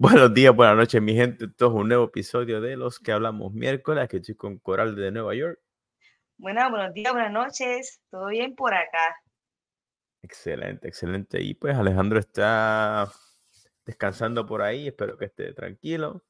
Buenos 0.00 0.32
días, 0.32 0.54
buenas 0.54 0.76
noches, 0.76 1.02
mi 1.02 1.12
gente. 1.12 1.46
Esto 1.46 1.66
es 1.66 1.72
un 1.72 1.88
nuevo 1.88 2.04
episodio 2.04 2.60
de 2.60 2.76
Los 2.76 3.00
que 3.00 3.10
hablamos 3.10 3.52
miércoles, 3.52 4.08
que 4.08 4.18
estoy 4.18 4.36
con 4.36 4.58
Coral 4.58 4.94
de 4.94 5.10
Nueva 5.10 5.34
York. 5.34 5.58
Buenas, 6.36 6.70
buenos 6.70 6.94
días, 6.94 7.12
buenas 7.12 7.32
noches. 7.32 8.00
¿Todo 8.08 8.28
bien 8.28 8.54
por 8.54 8.72
acá? 8.72 9.16
Excelente, 10.22 10.86
excelente. 10.86 11.42
Y 11.42 11.54
pues 11.54 11.76
Alejandro 11.76 12.20
está 12.20 13.10
descansando 13.84 14.46
por 14.46 14.62
ahí. 14.62 14.86
Espero 14.86 15.18
que 15.18 15.24
esté 15.24 15.52
tranquilo. 15.52 16.22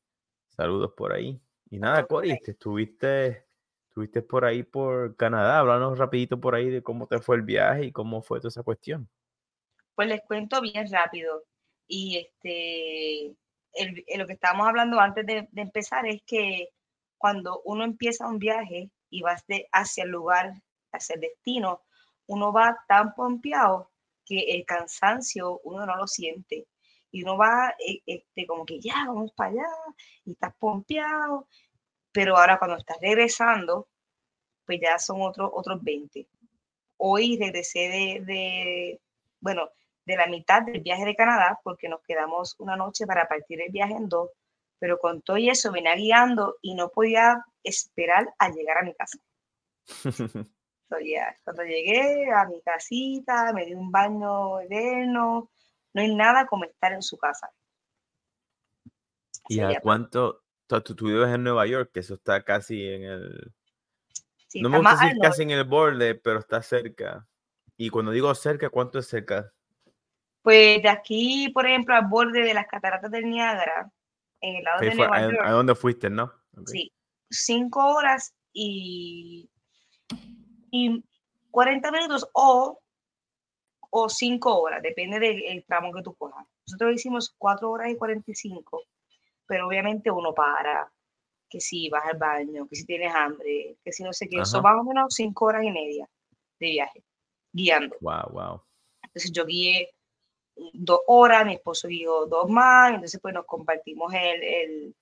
Saludos 0.49 0.95
por 0.97 1.13
ahí. 1.13 1.39
Y 1.69 1.79
nada, 1.79 2.07
Cori, 2.07 2.31
estuviste, 2.43 3.45
estuviste 3.89 4.23
por 4.23 4.47
ahí 4.47 4.63
por 4.63 5.15
Canadá. 5.17 5.59
Háblanos 5.59 5.99
rapidito 5.99 6.41
por 6.41 6.55
ahí 6.55 6.71
de 6.71 6.83
cómo 6.83 7.07
te 7.07 7.19
fue 7.19 7.37
el 7.37 7.43
viaje 7.43 7.85
y 7.85 7.93
cómo 7.93 8.23
fue 8.23 8.39
toda 8.39 8.49
esa 8.49 8.63
cuestión. 8.63 9.11
Pues 9.95 10.09
les 10.09 10.23
cuento 10.23 10.63
bien 10.63 10.91
rápido. 10.91 11.45
Y 11.87 12.17
este, 12.17 13.37
lo 14.17 14.27
que 14.27 14.33
estábamos 14.33 14.69
hablando 14.69 15.01
antes 15.01 15.27
de, 15.27 15.49
empezar 15.57 16.07
es 16.07 16.23
que 16.27 16.71
cuando 17.17 17.61
uno 17.65 17.85
empieza 17.85 18.29
un 18.29 18.39
viaje 18.39 18.91
y 19.11 19.23
vas 19.23 19.45
de, 19.47 19.69
hacia 19.73 20.05
el 20.05 20.11
lugar, 20.11 20.53
hacia 20.93 21.15
el 21.15 21.21
destino, 21.21 21.83
uno 22.27 22.53
va 22.53 22.85
tan 22.87 23.15
pompeado 23.15 23.91
que 24.25 24.41
el 24.51 24.65
cansancio 24.67 25.61
uno 25.65 25.87
no 25.87 25.97
lo 25.97 26.07
siente. 26.07 26.67
Y 27.11 27.23
uno 27.23 27.39
va 27.39 27.75
eh, 27.79 28.03
este, 28.07 28.47
como 28.47 28.67
que 28.67 28.81
ya, 28.81 29.05
vamos 29.07 29.33
para 29.33 29.51
allá, 29.51 29.67
y 30.25 30.33
estás 30.33 30.55
pompeado. 30.59 31.49
Pero 32.13 32.37
ahora 32.37 32.59
cuando 32.59 32.77
estás 32.77 32.99
regresando, 33.01 33.89
pues 34.67 34.81
ya 34.83 34.99
son 34.99 35.23
otros 35.23 35.51
otros 35.53 35.83
20. 35.83 36.29
Hoy 36.99 37.39
regresé 37.39 37.81
de, 37.89 38.25
de, 38.25 39.01
bueno, 39.41 39.71
de 40.09 40.17
la 40.17 40.27
mitad 40.27 40.63
del 40.63 40.81
viaje 40.81 41.05
de 41.05 41.15
Canadá, 41.15 41.61
porque 41.63 41.87
nos 41.87 42.01
quedamos 42.01 42.57
una 42.59 42.77
noche 42.77 43.07
para 43.07 43.29
partir 43.29 43.61
el 43.61 43.71
viaje 43.71 43.93
en 43.93 44.09
dos, 44.09 44.31
pero 44.79 44.99
con 44.99 45.21
todo 45.21 45.37
eso 45.37 45.71
venía 45.71 45.95
guiando 45.95 46.57
y 46.63 46.75
no 46.75 46.89
podía 46.89 47.45
esperar 47.63 48.35
a 48.39 48.49
llegar 48.49 48.79
a 48.79 48.83
mi 48.85 48.95
casa. 48.95 49.19
cuando 51.45 51.63
llegué 51.65 52.33
a 52.33 52.47
mi 52.47 52.63
casita, 52.63 53.53
me 53.53 53.67
di 53.67 53.75
un 53.75 53.93
baño 53.93 54.61
eterno, 54.61 55.51
no 55.93 56.03
hay 56.03 56.15
nada 56.15 56.47
como 56.47 56.65
estar 56.65 56.93
en 56.93 57.03
su 57.03 57.19
casa. 57.19 57.51
¿Y 59.51 59.61
a 59.61 59.79
cuánto? 59.81 60.43
Tú, 60.67 60.81
tú, 60.81 61.07
vives 61.07 61.29
en 61.35 61.45
Nueva 61.45 61.67
York, 61.67 61.91
que 61.93 62.01
eso 62.01 62.15
está 62.15 62.43
casi 62.45 62.83
en 62.83 63.03
el... 63.05 63.53
no 64.55 64.71
me 64.71 64.79
gusta 64.79 65.05
decir 65.05 65.19
casi 65.21 65.43
en 65.43 65.51
el 65.51 65.65
borde, 65.65 66.15
pero 66.15 66.39
está 66.39 66.63
cerca. 66.63 67.29
Y 67.77 67.91
cuando 67.91 68.11
digo 68.11 68.35
cerca, 68.35 68.71
¿cuánto 68.71 68.99
es 68.99 69.07
cerca? 69.07 69.53
Pues 70.49 70.83
de 70.83 70.89
aquí, 70.89 71.51
por 71.51 71.67
ejemplo, 71.67 71.95
al 71.95 72.07
borde 72.07 72.41
de 72.41 72.55
las 72.55 72.67
cataratas 72.67 73.11
del 73.11 73.29
Niágara, 73.29 73.93
en 74.41 74.57
el 74.57 74.65
lado 74.65 74.81
de 74.81 74.95
Nueva 74.95 75.21
York. 75.21 75.41
¿A 75.45 75.51
dónde 75.51 75.75
fuiste, 75.75 76.09
no? 76.09 76.33
Sí, 76.65 76.91
cinco 77.29 77.87
horas 77.87 78.35
y, 78.51 79.51
y 80.71 81.05
40 81.51 81.93
minutos 81.93 82.27
o, 82.33 82.81
o 83.91 84.09
cinco 84.09 84.59
horas, 84.59 84.81
depende 84.81 85.21
del 85.21 85.67
tramo 85.67 85.93
que 85.93 86.01
tú 86.01 86.15
cojas. 86.15 86.47
Nosotros 86.67 86.95
hicimos 86.95 87.35
cuatro 87.37 87.71
horas 87.71 87.91
y 87.91 87.97
45, 87.99 88.85
pero 89.47 89.67
obviamente 89.67 90.11
uno 90.11 90.33
para, 90.33 90.91
que 91.47 91.61
si 91.61 91.91
vas 91.91 92.07
al 92.07 92.17
baño, 92.17 92.67
que 92.67 92.77
si 92.77 92.87
tienes 92.87 93.15
hambre, 93.15 93.77
que 93.85 93.93
si 93.93 94.03
no 94.03 94.15
sé 94.15 94.27
qué, 94.31 94.41
eso 94.41 94.63
más 94.63 94.81
o 94.81 94.85
menos 94.85 95.15
cinco 95.15 95.45
horas 95.45 95.63
y 95.63 95.71
media 95.71 96.09
de 96.59 96.67
viaje, 96.69 97.05
guiando. 97.53 97.97
Wow, 98.01 98.31
wow. 98.33 98.63
Entonces 99.03 99.31
yo 99.31 99.45
guié 99.45 99.91
dos 100.73 101.01
horas, 101.07 101.47
mi 101.47 101.55
esposo 101.55 101.89
guió 101.89 102.27
dos 102.27 102.49
más, 102.49 102.91
entonces 102.91 103.21
pues 103.21 103.35
nos 103.35 103.47
compartimos 103.47 104.13
el, 104.15 104.95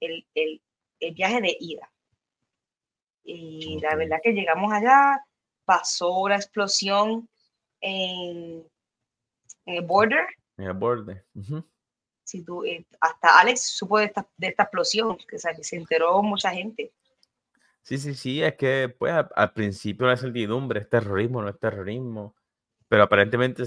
el, 0.00 0.26
el, 0.34 0.62
el 1.00 1.14
viaje 1.14 1.40
de 1.40 1.56
ida. 1.58 1.90
Y 3.24 3.80
la 3.80 3.96
verdad 3.96 4.20
que 4.22 4.32
llegamos 4.32 4.72
allá, 4.72 5.24
pasó 5.64 6.28
la 6.28 6.36
explosión 6.36 7.28
en, 7.80 8.66
en 9.66 9.74
el 9.74 9.82
border. 9.82 10.26
En 10.56 10.66
el 10.66 10.74
border. 10.74 11.24
si 12.22 12.42
tú, 12.42 12.64
eh, 12.64 12.86
hasta 13.00 13.40
Alex 13.40 13.62
supo 13.62 13.98
de 13.98 14.04
esta, 14.06 14.28
de 14.36 14.48
esta 14.48 14.64
explosión, 14.64 15.16
que, 15.16 15.38
se 15.38 15.76
enteró 15.76 16.22
mucha 16.22 16.50
gente. 16.50 16.92
Sí, 17.82 17.98
sí, 17.98 18.14
sí, 18.14 18.42
es 18.42 18.54
que 18.56 18.94
pues 18.98 19.12
al, 19.34 19.52
principio 19.52 20.06
la 20.06 20.14
incertidumbre, 20.14 20.80
es 20.80 20.88
terrorismo, 20.88 21.42
no 21.42 21.50
es 21.50 21.58
terrorismo, 21.58 22.34
pero 22.88 23.02
aparentemente 23.02 23.64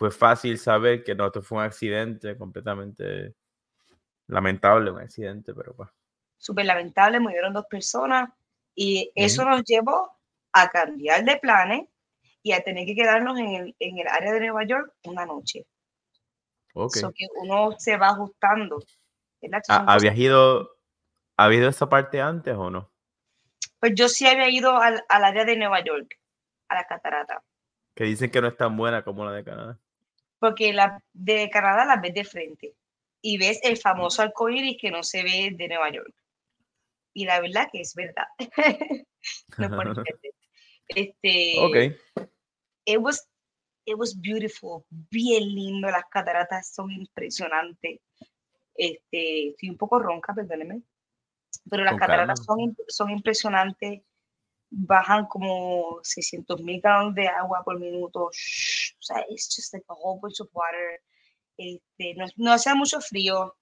fue 0.00 0.10
fácil 0.10 0.56
saber 0.56 1.04
que 1.04 1.14
no, 1.14 1.26
esto 1.26 1.42
fue 1.42 1.58
un 1.58 1.64
accidente 1.64 2.34
completamente 2.38 3.34
lamentable, 4.28 4.90
un 4.90 4.98
accidente, 4.98 5.52
pero 5.52 5.76
pues. 5.76 5.90
Súper 6.38 6.64
lamentable, 6.64 7.20
murieron 7.20 7.52
dos 7.52 7.66
personas 7.66 8.30
y 8.74 9.12
eso 9.14 9.44
nos 9.44 9.62
llevó 9.62 10.10
a 10.54 10.70
cambiar 10.70 11.22
de 11.22 11.36
planes 11.36 11.86
y 12.42 12.52
a 12.52 12.62
tener 12.62 12.86
que 12.86 12.94
quedarnos 12.94 13.38
en 13.38 13.48
el, 13.48 13.76
en 13.78 13.98
el 13.98 14.08
área 14.08 14.32
de 14.32 14.40
Nueva 14.40 14.64
York 14.64 14.90
una 15.04 15.26
noche. 15.26 15.66
Ok. 16.72 16.94
que 17.14 17.26
uno 17.42 17.72
se 17.78 17.98
va 17.98 18.08
ajustando. 18.08 18.82
¿Habías 19.68 20.16
ido, 20.16 20.78
¿había 21.36 21.58
ido 21.58 21.68
esa 21.68 21.90
parte 21.90 22.22
antes 22.22 22.54
o 22.56 22.70
no? 22.70 22.90
Pues 23.78 23.92
yo 23.94 24.08
sí 24.08 24.26
había 24.26 24.48
ido 24.48 24.78
al, 24.78 25.04
al 25.10 25.24
área 25.24 25.44
de 25.44 25.58
Nueva 25.58 25.84
York, 25.84 26.18
a 26.70 26.76
la 26.76 26.86
catarata. 26.86 27.44
Que 27.94 28.04
dicen 28.04 28.30
que 28.30 28.40
no 28.40 28.48
es 28.48 28.56
tan 28.56 28.74
buena 28.78 29.04
como 29.04 29.26
la 29.26 29.32
de 29.32 29.44
Canadá. 29.44 29.78
Porque 30.40 30.72
la 30.72 31.00
de 31.12 31.48
Canadá 31.50 31.84
la 31.84 32.00
ves 32.00 32.14
de 32.14 32.24
frente 32.24 32.74
y 33.22 33.38
ves 33.38 33.60
el 33.62 33.76
famoso 33.76 34.22
arcoíris 34.22 34.78
que 34.80 34.90
no 34.90 35.02
se 35.02 35.22
ve 35.22 35.52
de 35.52 35.68
Nueva 35.68 35.92
York. 35.92 36.14
Y 37.12 37.26
la 37.26 37.40
verdad 37.40 37.68
que 37.70 37.80
es 37.80 37.94
verdad. 37.94 38.26
no 39.58 39.94
este, 40.88 41.54
ok. 41.58 42.26
It 42.86 42.98
was, 42.98 43.28
it 43.84 43.96
was 43.96 44.18
beautiful, 44.18 44.84
bien 44.88 45.54
lindo. 45.54 45.88
Las 45.90 46.04
cataratas 46.10 46.72
son 46.72 46.90
impresionantes. 46.90 48.00
Este, 48.74 49.48
estoy 49.50 49.68
un 49.68 49.76
poco 49.76 49.98
ronca, 49.98 50.34
perdóneme. 50.34 50.82
Pero 51.68 51.84
las 51.84 51.96
cataratas 51.96 52.42
son, 52.44 52.74
son 52.88 53.10
impresionantes 53.10 54.02
bajan 54.70 55.26
como 55.26 55.98
600 56.02 56.62
mil 56.62 56.80
galones 56.80 57.14
de 57.16 57.28
agua 57.28 57.62
por 57.64 57.78
minuto. 57.78 58.26
o 58.26 58.32
sea, 58.32 59.20
es 59.28 59.48
just 59.54 59.72
like 59.72 59.84
a 59.88 59.94
whole 59.94 60.20
bunch 60.20 60.40
of 60.40 60.48
water. 60.52 61.00
Este, 61.56 62.14
no, 62.14 62.26
no 62.36 62.52
hacía 62.52 62.74
mucho 62.74 63.00
frío. 63.00 63.56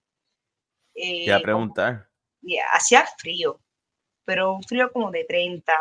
Eh, 0.94 1.32
a 1.32 1.40
preguntar. 1.40 2.08
hacía 2.72 3.06
frío, 3.18 3.60
pero 4.24 4.54
un 4.54 4.62
frío 4.62 4.92
como 4.92 5.10
de 5.10 5.24
30, 5.24 5.72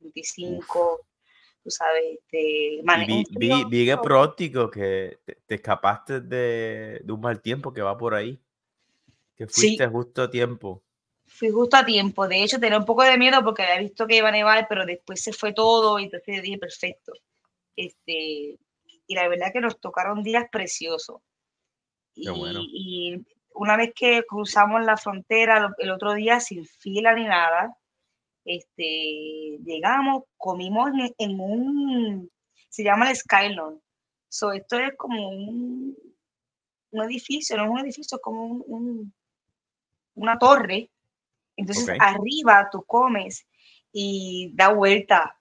25, 0.00 1.06
tú 1.62 1.70
sabes. 1.70 2.04
Este, 2.14 2.82
vi, 3.06 3.24
vi, 3.30 3.64
vi, 3.64 3.96
prótico 4.02 4.70
que 4.70 5.18
te, 5.46 5.54
escapaste 5.56 6.20
de, 6.20 7.00
de, 7.04 7.12
un 7.12 7.20
mal 7.20 7.40
tiempo 7.40 7.72
que 7.72 7.82
va 7.82 7.96
por 7.96 8.14
ahí. 8.14 8.40
Que 9.36 9.46
fuiste 9.46 9.86
justo 9.86 10.22
a 10.22 10.30
tiempo 10.30 10.82
fui 11.38 11.50
justo 11.50 11.76
a 11.76 11.84
tiempo. 11.86 12.26
De 12.26 12.42
hecho, 12.42 12.58
tenía 12.58 12.78
un 12.78 12.84
poco 12.84 13.04
de 13.04 13.16
miedo 13.16 13.42
porque 13.44 13.62
había 13.62 13.80
visto 13.80 14.06
que 14.06 14.16
iba 14.16 14.28
a 14.28 14.32
nevar, 14.32 14.66
pero 14.68 14.84
después 14.84 15.22
se 15.22 15.32
fue 15.32 15.52
todo 15.52 15.98
y 15.98 16.04
entonces 16.04 16.42
dije, 16.42 16.58
perfecto. 16.58 17.12
Este, 17.76 18.58
y 19.06 19.14
la 19.14 19.28
verdad 19.28 19.52
que 19.52 19.60
nos 19.60 19.80
tocaron 19.80 20.22
días 20.22 20.46
preciosos. 20.50 21.20
Y, 22.14 23.24
una 23.54 23.76
vez 23.76 23.92
que 23.94 24.22
cruzamos 24.28 24.84
la 24.84 24.96
frontera, 24.96 25.74
el 25.78 25.90
otro 25.90 26.14
día 26.14 26.38
sin 26.38 26.64
fila 26.64 27.14
ni 27.14 27.24
nada, 27.24 27.76
este, 28.44 29.58
llegamos, 29.64 30.24
comimos 30.36 30.90
en, 31.18 31.40
un, 31.40 32.30
se 32.68 32.84
llama 32.84 33.10
el 33.10 33.16
Skylon. 33.16 33.80
So, 34.28 34.52
esto 34.52 34.78
es 34.78 34.96
como 34.96 35.28
un, 35.28 35.96
un 36.90 37.02
edificio, 37.02 37.56
no 37.56 37.64
es 37.64 37.70
un 37.70 37.78
edificio, 37.80 38.16
es 38.16 38.22
como 38.22 38.44
un, 38.46 39.12
una 40.14 40.38
torre 40.38 40.90
entonces 41.58 41.88
arriba 42.00 42.68
tú 42.70 42.84
comes 42.84 43.46
y 43.92 44.52
da 44.54 44.68
vuelta 44.68 45.38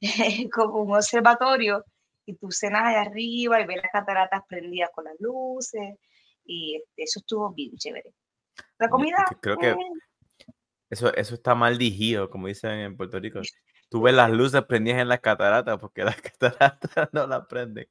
como 0.52 0.82
un 0.82 0.94
observatorio 0.94 1.84
y 2.26 2.34
tú 2.36 2.50
cenas 2.50 2.82
allá 2.82 3.02
arriba 3.02 3.60
y 3.60 3.66
ves 3.66 3.78
las 3.82 3.90
cataratas 3.90 4.42
prendidas 4.46 4.90
con 4.94 5.04
las 5.04 5.14
luces 5.18 5.96
y 6.44 6.76
este, 6.76 7.02
eso 7.02 7.20
estuvo 7.20 7.50
bien 7.52 7.76
chévere. 7.76 8.14
La 8.78 8.88
comida... 8.88 9.24
Creo 9.40 9.56
que 9.56 9.70
eh. 9.70 9.76
eso, 10.90 11.12
eso 11.14 11.34
está 11.34 11.54
mal 11.54 11.78
digido, 11.78 12.28
como 12.28 12.48
dicen 12.48 12.72
en 12.72 12.96
Puerto 12.96 13.18
Rico. 13.18 13.40
Tú 13.88 14.02
ves 14.02 14.14
las 14.14 14.30
luces 14.30 14.62
prendidas 14.64 15.00
en 15.00 15.08
las 15.08 15.20
cataratas 15.20 15.78
porque 15.78 16.04
las 16.04 16.16
cataratas 16.20 17.08
no 17.12 17.26
las 17.26 17.46
prenden. 17.46 17.88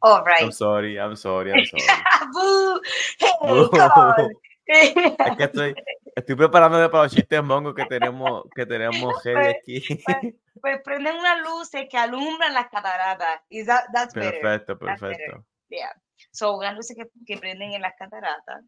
All 0.00 0.22
right. 0.22 0.42
I'm 0.42 0.52
sorry, 0.52 0.98
I'm 0.98 1.16
sorry, 1.16 1.52
I'm 1.52 1.64
sorry. 1.64 1.84
Boo. 2.32 2.80
Hey, 3.18 3.30
es 3.42 4.43
que 4.66 5.44
estoy, 5.44 5.74
estoy 6.14 6.34
preparándome 6.36 6.88
para 6.88 7.04
los 7.04 7.14
chistes 7.14 7.42
mongos 7.42 7.74
que 7.74 7.84
tenemos, 7.86 8.44
que 8.54 8.66
tenemos 8.66 9.14
pues, 9.22 9.56
aquí. 9.56 9.82
Pues, 10.04 10.34
pues, 10.60 10.82
prenden 10.82 11.16
unas 11.16 11.40
luces 11.42 11.86
que 11.90 11.96
alumbran 11.96 12.54
las 12.54 12.68
cataratas. 12.68 13.42
Y 13.48 13.64
that, 13.64 13.84
that's 13.92 14.14
perfecto, 14.14 14.78
perfecto. 14.78 15.44
Yeah. 15.68 15.92
Son 16.30 16.56
unas 16.56 16.74
luces 16.74 16.96
que, 16.96 17.06
que 17.26 17.38
prenden 17.38 17.72
en 17.72 17.82
las 17.82 17.94
cataratas 17.98 18.64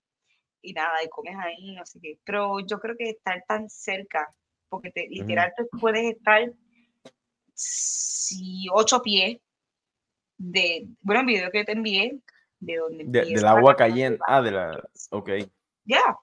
y 0.62 0.72
nada, 0.72 1.02
y 1.04 1.08
comes 1.08 1.36
ahí, 1.38 1.74
no 1.74 1.86
sé 1.86 2.00
qué. 2.02 2.18
Pero 2.24 2.60
yo 2.60 2.78
creo 2.80 2.96
que 2.96 3.10
estar 3.10 3.42
tan 3.46 3.70
cerca, 3.70 4.28
porque 4.68 4.90
te, 4.90 5.06
literal 5.08 5.52
tú 5.56 5.68
puedes 5.78 6.16
estar 6.16 6.50
si 7.54 8.66
ocho 8.72 9.00
pies 9.00 9.38
de, 10.36 10.86
bueno, 11.00 11.20
el 11.20 11.26
video 11.26 11.50
que 11.50 11.64
te 11.64 11.72
envié, 11.72 12.18
de 12.58 12.76
donde 12.76 13.04
del 13.04 13.46
agua 13.46 13.76
cayendo, 13.76 14.22
ah, 14.26 14.42
de 14.42 14.50
la, 14.50 14.88
ok. 15.10 15.30
Ya, 15.86 16.18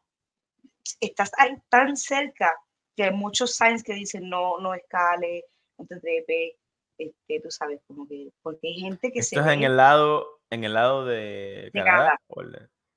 estás 0.99 1.31
ahí 1.37 1.55
tan 1.69 1.95
cerca 1.97 2.53
que 2.95 3.03
hay 3.03 3.11
muchos 3.11 3.55
signs 3.55 3.83
que 3.83 3.93
dicen 3.93 4.29
no, 4.29 4.59
no 4.59 4.73
escale, 4.73 5.45
no 5.77 5.85
te 5.85 5.99
trepe, 5.99 6.57
este, 6.97 7.39
tú 7.41 7.49
sabes, 7.49 7.81
como 7.87 8.07
que, 8.07 8.31
porque 8.41 8.67
hay 8.67 8.79
gente 8.81 9.11
que 9.11 9.19
Esto 9.19 9.41
se... 9.41 9.41
es 9.41 9.53
en 9.53 9.63
el 9.63 9.77
lado, 9.77 10.41
en 10.49 10.63
el 10.63 10.73
lado 10.73 11.05
de, 11.05 11.69
Canadá. 11.73 12.19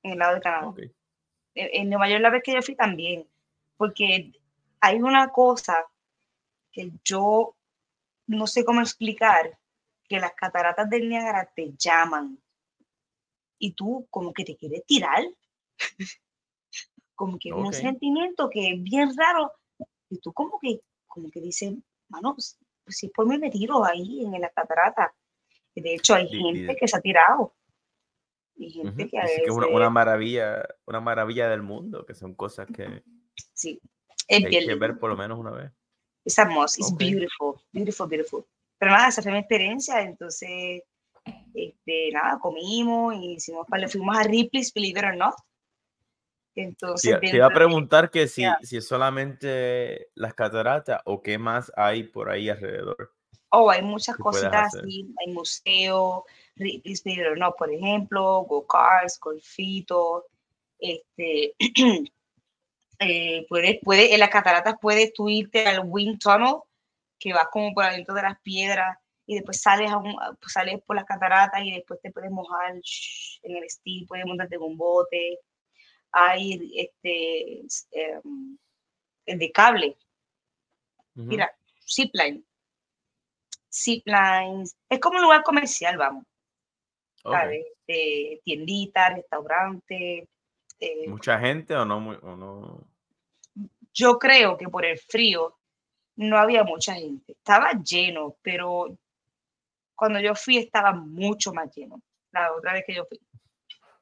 En 0.02 0.12
el 0.12 0.18
lado 0.18 0.34
de 0.34 0.40
Canadá. 0.40 0.74
En, 1.54 1.88
Nueva 1.88 2.08
York 2.08 2.20
la 2.20 2.30
vez 2.30 2.42
que 2.42 2.52
yo 2.52 2.62
fui 2.62 2.76
también, 2.76 3.26
porque 3.76 4.32
hay 4.80 5.00
una 5.00 5.30
cosa 5.30 5.86
que 6.70 6.90
yo 7.02 7.56
no 8.26 8.46
sé 8.46 8.64
cómo 8.64 8.80
explicar, 8.80 9.58
que 10.08 10.20
las 10.20 10.34
cataratas 10.34 10.90
del 10.90 11.08
Niágara 11.08 11.50
te 11.54 11.72
llaman 11.78 12.38
y 13.58 13.72
tú 13.72 14.06
como 14.10 14.32
que 14.32 14.44
te 14.44 14.56
quieres 14.56 14.84
tirar. 14.84 15.24
como 17.16 17.38
que 17.38 17.52
un 17.52 17.72
sentimiento 17.72 18.48
que 18.48 18.70
es 18.70 18.82
bien 18.82 19.10
raro 19.16 19.52
y 20.08 20.18
tú 20.20 20.32
como 20.32 20.58
que, 20.60 20.80
como 21.06 21.30
que 21.30 21.40
dices, 21.40 21.74
mano, 22.08 22.36
si 22.86 23.08
por 23.08 23.26
mí 23.26 23.38
me 23.38 23.50
tiro 23.50 23.84
ahí 23.84 24.24
en 24.24 24.40
la 24.40 24.50
catarata. 24.50 25.14
De 25.74 25.94
hecho, 25.94 26.14
hay 26.14 26.28
gente 26.28 26.76
que 26.76 26.88
se 26.88 26.96
ha 26.96 27.00
tirado. 27.00 27.54
Y 28.54 28.70
gente 28.70 29.08
que, 29.08 29.18
es 29.18 29.50
una, 29.50 29.90
maravilla, 29.90 30.66
una 30.86 31.00
maravilla 31.00 31.48
del 31.48 31.62
mundo, 31.62 32.06
que 32.06 32.14
son 32.14 32.34
cosas 32.34 32.66
que, 32.74 33.02
sí, 33.52 33.78
es 34.26 34.44
hay 34.44 34.66
que 34.66 34.74
ver 34.74 34.98
por 34.98 35.10
lo 35.10 35.16
menos 35.16 35.38
una 35.38 35.50
vez. 35.50 35.72
Es 36.24 36.38
hermoso, 36.38 36.80
es 36.80 36.96
beautiful, 36.96 37.60
beautiful, 37.70 38.08
beautiful. 38.08 38.46
Pero 38.78 38.92
nada, 38.92 39.08
esa 39.08 39.22
fue 39.22 39.32
mi 39.32 39.38
experiencia, 39.38 40.00
entonces, 40.00 40.82
este, 41.52 42.10
nada, 42.12 42.38
comimos 42.38 43.14
y 43.16 43.34
hicimos, 43.34 43.66
le 43.76 43.88
fuimos 43.88 44.16
a 44.16 44.22
Ripley's, 44.22 44.72
believe 44.72 44.98
it 44.98 45.04
or 45.04 45.16
not, 45.16 45.34
entonces, 46.62 47.20
te, 47.20 47.36
iba 47.36 47.46
a 47.46 47.50
preguntar 47.50 48.10
que 48.10 48.26
si, 48.28 48.44
si 48.62 48.78
es 48.78 48.88
solamente 48.88 50.08
las 50.14 50.34
cataratas 50.34 51.00
o 51.04 51.20
qué 51.20 51.38
más 51.38 51.70
hay 51.76 52.04
por 52.04 52.30
ahí 52.30 52.48
alrededor. 52.48 53.12
Oh, 53.50 53.70
hay 53.70 53.82
muchas 53.82 54.16
cositas 54.16 54.74
así, 54.74 55.14
hay 55.18 55.32
museo, 55.32 56.24
no, 57.36 57.54
por 57.56 57.72
ejemplo, 57.72 58.42
go-karts, 58.42 59.20
golfito, 59.20 60.26
este, 60.78 61.54
eh, 62.98 63.46
puedes, 63.48 63.78
puede, 63.82 64.14
en 64.14 64.20
las 64.20 64.30
cataratas 64.30 64.74
puedes 64.80 65.12
tú 65.12 65.28
irte 65.28 65.66
al 65.66 65.82
wind 65.84 66.18
tunnel, 66.18 66.56
que 67.18 67.32
vas 67.32 67.48
como 67.50 67.72
por 67.72 67.84
adentro 67.84 68.14
de 68.14 68.22
las 68.22 68.40
piedras, 68.40 68.98
y 69.26 69.34
después 69.34 69.60
sales, 69.60 69.90
a 69.90 69.98
un, 69.98 70.14
sales 70.46 70.80
por 70.86 70.96
las 70.96 71.04
cataratas 71.04 71.62
y 71.62 71.72
después 71.72 72.00
te 72.00 72.12
puedes 72.12 72.30
mojar 72.30 72.72
en 72.72 73.56
el 73.56 73.70
steel, 73.70 74.06
puedes 74.06 74.26
montarte 74.26 74.54
en 74.54 74.62
un 74.62 74.76
bote, 74.76 75.40
hay 76.18 76.72
este, 76.74 77.60
em, 77.90 78.56
de 79.26 79.52
cable. 79.52 79.98
Mira, 81.14 81.54
zipline. 81.86 82.42
Ziplines. 83.70 84.74
Es 84.88 84.98
como 84.98 85.18
un 85.18 85.24
lugar 85.24 85.42
comercial, 85.42 85.98
vamos. 85.98 86.24
Este, 87.50 88.40
tiendita, 88.42 89.10
restaurante. 89.10 90.26
Eh, 90.80 91.08
¿Mucha 91.08 91.38
gente 91.38 91.74
o 91.74 91.84
no, 91.84 91.98
o 91.98 92.36
no? 92.36 92.80
Yo 93.92 94.18
creo 94.18 94.56
que 94.56 94.68
por 94.68 94.86
el 94.86 94.98
frío 94.98 95.58
no 96.16 96.38
había 96.38 96.64
mucha 96.64 96.94
gente. 96.94 97.32
Estaba 97.32 97.72
lleno, 97.72 98.36
pero 98.40 98.96
cuando 99.94 100.18
yo 100.20 100.34
fui 100.34 100.56
estaba 100.56 100.92
mucho 100.92 101.52
más 101.52 101.74
lleno. 101.74 102.00
La 102.32 102.54
otra 102.54 102.72
vez 102.72 102.84
que 102.86 102.94
yo 102.94 103.04
fui. 103.04 103.20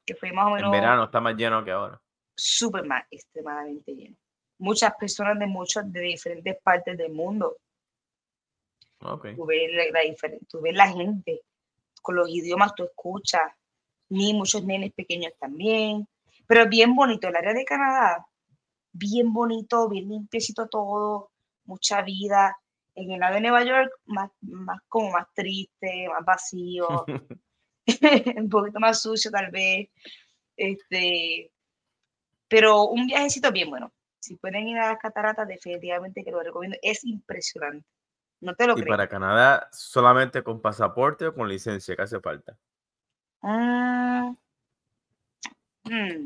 Que 0.05 0.15
fue 0.15 0.31
más 0.31 0.45
o 0.45 0.51
menos. 0.51 0.73
En 0.73 0.79
verano 0.79 1.03
está 1.03 1.19
más 1.19 1.35
lleno 1.35 1.63
que 1.65 1.71
ahora 1.71 1.99
súper 2.35 2.85
más, 2.85 3.03
extremadamente 3.09 3.93
lleno. 3.93 4.15
Muchas 4.57 4.93
personas 4.95 5.37
de 5.39 5.47
muchos, 5.47 5.91
de 5.91 6.01
diferentes 6.01 6.57
partes 6.61 6.97
del 6.97 7.11
mundo. 7.11 7.57
Okay. 8.99 9.35
Tú, 9.35 9.45
ves 9.45 9.71
la, 9.73 10.01
tú 10.47 10.61
ves 10.61 10.73
la 10.73 10.87
gente, 10.89 11.41
con 12.01 12.15
los 12.15 12.29
idiomas 12.29 12.73
tú 12.75 12.83
escuchas, 12.83 13.51
ni 14.09 14.33
muchos 14.33 14.63
nenes 14.63 14.93
pequeños 14.93 15.33
también, 15.39 16.07
pero 16.47 16.67
bien 16.67 16.95
bonito, 16.95 17.27
el 17.27 17.35
área 17.35 17.53
de 17.53 17.65
Canadá, 17.65 18.25
bien 18.91 19.33
bonito, 19.33 19.89
bien 19.89 20.09
limpiecito 20.09 20.67
todo, 20.67 21.31
mucha 21.65 22.01
vida. 22.01 22.57
En 22.97 23.11
el 23.11 23.19
lado 23.19 23.35
de 23.35 23.41
Nueva 23.41 23.63
York, 23.65 23.91
más, 24.05 24.31
más 24.41 24.79
como 24.87 25.11
más 25.11 25.27
triste, 25.33 26.07
más 26.07 26.23
vacío, 26.23 27.05
un 28.37 28.49
poquito 28.49 28.79
más 28.79 29.01
sucio 29.01 29.31
tal 29.31 29.51
vez. 29.51 29.89
Este, 30.55 31.51
pero 32.47 32.83
un 32.83 33.07
viajecito 33.07 33.51
bien 33.51 33.69
bueno. 33.69 33.91
Si 34.19 34.35
pueden 34.37 34.67
ir 34.67 34.77
a 34.79 34.89
las 34.89 34.99
cataratas, 34.99 35.47
definitivamente 35.47 36.23
que 36.23 36.31
lo 36.31 36.41
recomiendo. 36.41 36.77
Es 36.81 37.03
impresionante. 37.03 37.87
No 38.41 38.55
te 38.55 38.67
lo 38.67 38.77
¿Y 38.77 38.83
para 38.83 39.07
Canadá 39.07 39.69
solamente 39.71 40.43
con 40.43 40.61
pasaporte 40.61 41.27
o 41.27 41.33
con 41.33 41.47
licencia? 41.47 41.95
¿Qué 41.95 42.01
hace 42.01 42.19
falta? 42.19 42.57
Ah, 43.41 44.33
mm, 45.83 46.25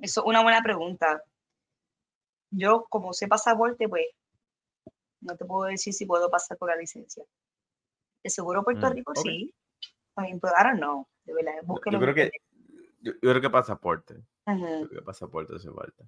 eso 0.00 0.20
es 0.20 0.26
una 0.26 0.42
buena 0.42 0.62
pregunta. 0.62 1.22
Yo, 2.50 2.84
como 2.88 3.12
sé 3.12 3.28
pasaporte, 3.28 3.88
pues 3.88 4.06
no 5.20 5.36
te 5.36 5.44
puedo 5.44 5.70
decir 5.70 5.94
si 5.94 6.06
puedo 6.06 6.30
pasar 6.30 6.58
por 6.58 6.68
la 6.68 6.76
licencia. 6.76 7.24
De 8.22 8.30
seguro 8.30 8.62
Puerto 8.62 8.88
mm, 8.88 8.92
Rico 8.92 9.14
sí. 9.14 9.54
Pues, 10.14 10.28
I 10.28 10.64
don't 10.64 10.78
know. 10.78 11.06
De 11.24 11.34
verdad, 11.34 11.52
yo, 11.66 12.00
creo 12.00 12.14
que, 12.14 12.30
yo, 13.00 13.12
creo 13.20 13.40
que 13.40 13.50
pasaporte. 13.50 14.16
Uh 14.46 14.52
-huh. 14.52 15.04
pasaporte 15.04 15.54
hace 15.54 15.70
falta. 15.70 16.04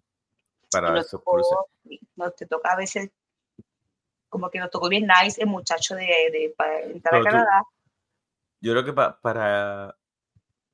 Para 0.71 1.01
esos 1.01 1.23
cruces. 1.23 1.57
Nos 2.17 2.35
te 2.35 2.47
toca 2.47 2.73
a 2.73 2.77
veces, 2.77 3.11
como 4.29 4.51
que 4.51 4.59
nos 4.59 4.71
tocó 4.71 4.89
bien 4.89 5.07
nice 5.07 5.41
el 5.41 5.47
muchacho 5.47 5.95
de, 5.95 6.07
de 6.07 6.55
para 6.57 6.81
entrar 6.83 7.21
a 7.21 7.25
Canadá. 7.25 7.63
yo 8.61 8.73
creo 8.73 8.85
que 8.85 8.93
para, 8.93 9.97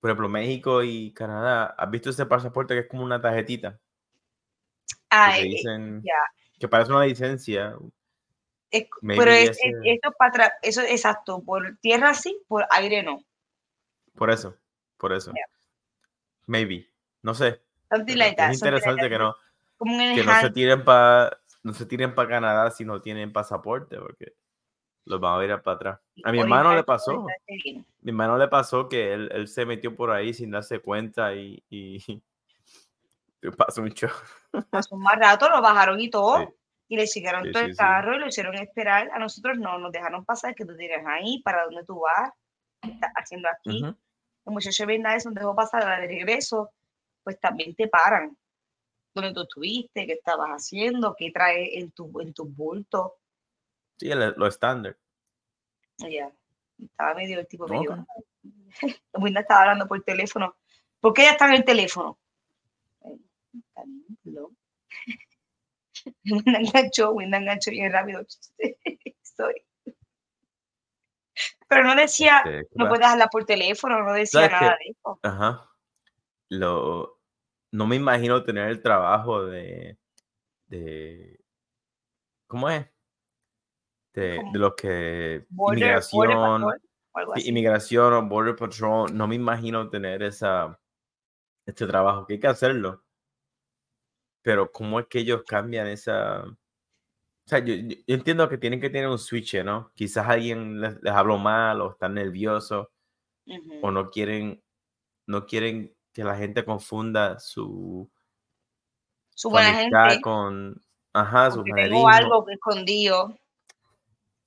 por 0.01 0.11
ejemplo, 0.11 0.29
México 0.29 0.83
y 0.83 1.13
Canadá, 1.13 1.75
¿has 1.77 1.91
visto 1.91 2.11
ese 2.11 2.25
pasaporte 2.25 2.75
que 2.75 2.81
es 2.81 2.89
como 2.89 3.03
una 3.03 3.21
tarjetita? 3.21 3.79
Ah, 5.11 5.37
que, 6.59 6.69
parece 6.69 6.93
una 6.93 7.05
licencia. 7.05 7.77
pero 8.71 9.31
es, 9.31 9.59
eso 9.61 10.13
para 10.17 10.55
eso 10.63 10.83
exacto, 10.83 11.43
por 11.43 11.77
tierra 11.79 12.15
sí, 12.15 12.41
por 12.49 12.65
aire 12.71 13.03
no. 13.03 13.23
Por 14.15 14.31
eso, 14.31 14.57
por 14.97 15.13
eso. 15.13 15.33
Maybe. 16.47 16.90
No 17.23 17.35
sé. 17.35 17.63
es 17.91 18.55
interesante 18.55 19.09
que 19.09 19.19
no, 19.19 19.37
que 19.79 20.25
no 20.25 20.41
se 20.41 20.51
tiren 20.51 20.85
para 20.85 21.41
no 21.63 21.75
se 21.75 21.87
tiren 21.87 22.15
para 22.15 22.29
Canadá 22.29 22.71
si 22.71 22.85
no 22.85 23.01
tienen 23.01 23.33
pasaporte, 23.33 23.99
porque 23.99 24.35
los 25.05 25.21
van 25.21 25.41
a 25.41 25.45
ir 25.45 25.63
para 25.63 25.77
atrás. 25.77 26.01
A 26.25 26.33
mi 26.33 26.41
hermano 26.41 26.75
le 26.75 26.85
pasó. 26.85 27.27
Mi 27.49 28.11
hermano 28.11 28.39
le 28.39 28.49
pasó 28.49 28.89
que 28.89 29.13
él, 29.13 29.31
él, 29.33 29.49
se 29.49 29.67
metió 29.67 29.95
por 29.95 30.11
ahí 30.11 30.33
sin 30.33 30.51
darse 30.51 30.81
cuenta 30.81 31.35
y, 31.35 31.63
y, 31.69 31.99
pasó 33.57 33.83
mucho. 33.83 34.09
Pasó 34.71 34.97
más 34.97 35.19
rato, 35.19 35.49
lo 35.49 35.61
bajaron 35.61 36.01
y 36.01 36.11
todo. 36.11 36.55
Y 36.89 36.97
le 36.97 37.07
siguieron 37.07 37.53
todo 37.53 37.63
el 37.63 37.77
carro 37.77 38.17
y 38.17 38.19
lo 38.19 38.27
hicieron 38.27 38.55
esperar. 38.57 39.11
A 39.13 39.19
nosotros 39.19 39.59
no, 39.59 39.79
nos 39.79 39.93
dejaron 39.93 40.25
pasar 40.25 40.55
que 40.55 40.65
tú 40.65 40.77
tienes 40.77 41.07
ahí, 41.07 41.41
para 41.43 41.65
dónde 41.65 41.85
tú 41.85 42.01
vas, 42.01 42.33
qué 42.81 42.91
estás 42.91 43.13
haciendo 43.15 43.49
aquí. 43.49 43.85
El 43.85 44.53
muchacho 44.53 44.87
viene 44.87 45.15
eso, 45.15 45.31
dejó 45.31 45.55
pasar 45.55 45.85
de 45.85 46.07
regreso 46.07 46.73
pues 47.23 47.39
también 47.41 47.75
te 47.75 47.89
paran. 47.89 48.37
¿Dónde 49.15 49.35
tú 49.35 49.43
estuviste? 49.43 50.07
¿Qué 50.07 50.13
estabas 50.13 50.51
haciendo? 50.51 51.15
¿Qué 51.17 51.31
traes 51.33 51.71
en 51.73 51.91
tu, 51.91 52.21
en 52.21 52.33
tu 52.33 52.45
bulto? 52.45 53.19
Sí, 53.99 54.09
lo 54.15 54.47
estándar. 54.47 54.97
Ya, 55.99 56.33
estaba 56.79 57.15
medio, 57.15 57.41
el 57.41 57.47
tipo 57.47 57.67
medio. 57.67 58.07
Winda 59.15 59.41
estaba 59.41 59.63
hablando 59.63 59.87
por 59.87 60.03
teléfono. 60.03 60.57
¿Por 61.01 61.13
qué 61.13 61.23
ella 61.23 61.33
está 61.33 61.47
en 61.47 61.55
el 61.55 61.65
teléfono? 61.65 62.19
Winda 66.25 66.59
enganchó, 66.61 67.11
Winda 67.11 67.39
enganchó 67.39 67.71
bien 67.73 67.93
rápido. 67.93 68.25
Estoy. 68.59 69.63
Pero 71.69 71.85
no 71.85 71.95
decía, 71.95 72.43
no 72.75 72.89
puedes 72.89 73.07
hablar 73.07 73.29
por 73.31 73.45
teléfono, 73.45 74.03
no 74.03 74.13
decía 74.13 74.49
nada 74.49 74.77
de 74.77 74.91
eso. 74.91 75.21
Ajá 75.23 75.70
lo, 76.51 77.21
no 77.73 77.87
me 77.87 77.97
imagino 77.97 78.43
tener 78.43 78.69
el 78.69 78.83
trabajo 78.83 79.45
de, 79.47 79.99
de 80.67 81.41
¿cómo 82.47 82.69
es? 82.69 82.87
De, 84.13 84.43
de 84.53 84.59
los 84.59 84.75
que, 84.75 85.47
inmigración. 85.51 86.65
Inmigración 87.37 88.13
o 88.13 88.29
Border 88.29 88.57
Patrol, 88.57 89.17
no 89.17 89.27
me 89.27 89.37
imagino 89.37 89.89
tener 89.89 90.23
esa, 90.23 90.81
este 91.67 91.87
trabajo, 91.87 92.27
que 92.27 92.35
hay 92.35 92.41
que 92.41 92.47
hacerlo. 92.47 93.05
Pero 94.43 94.71
¿cómo 94.73 95.01
es 95.01 95.07
que 95.07 95.21
ellos 95.21 95.43
cambian 95.47 95.87
esa... 95.87 96.43
O 96.45 96.57
sea, 97.47 97.59
yo, 97.61 97.75
yo 97.75 98.15
entiendo 98.15 98.49
que 98.49 98.59
tienen 98.59 98.81
que 98.81 98.91
tener 98.91 99.09
un 99.09 99.19
switch, 99.19 99.63
¿no? 99.65 99.93
Quizás 99.95 100.29
alguien 100.29 100.81
les, 100.81 101.03
les 101.03 101.13
habló 101.13 101.37
mal 101.37 101.81
o 101.81 101.93
están 101.93 102.15
nerviosos 102.15 102.89
o 103.83 103.91
no 103.91 104.11
quieren, 104.11 104.63
no 105.27 105.47
quieren 105.47 105.95
que 106.13 106.25
la 106.25 106.37
gente 106.37 106.65
confunda 106.65 107.39
su, 107.39 108.11
Su 109.35 109.51
buena 109.51 109.75
gente, 109.75 110.21
con, 110.23 110.81
ajá, 111.13 111.51
su 111.51 111.63
tengo 111.63 112.09
algo 112.09 112.49
escondido. 112.49 113.35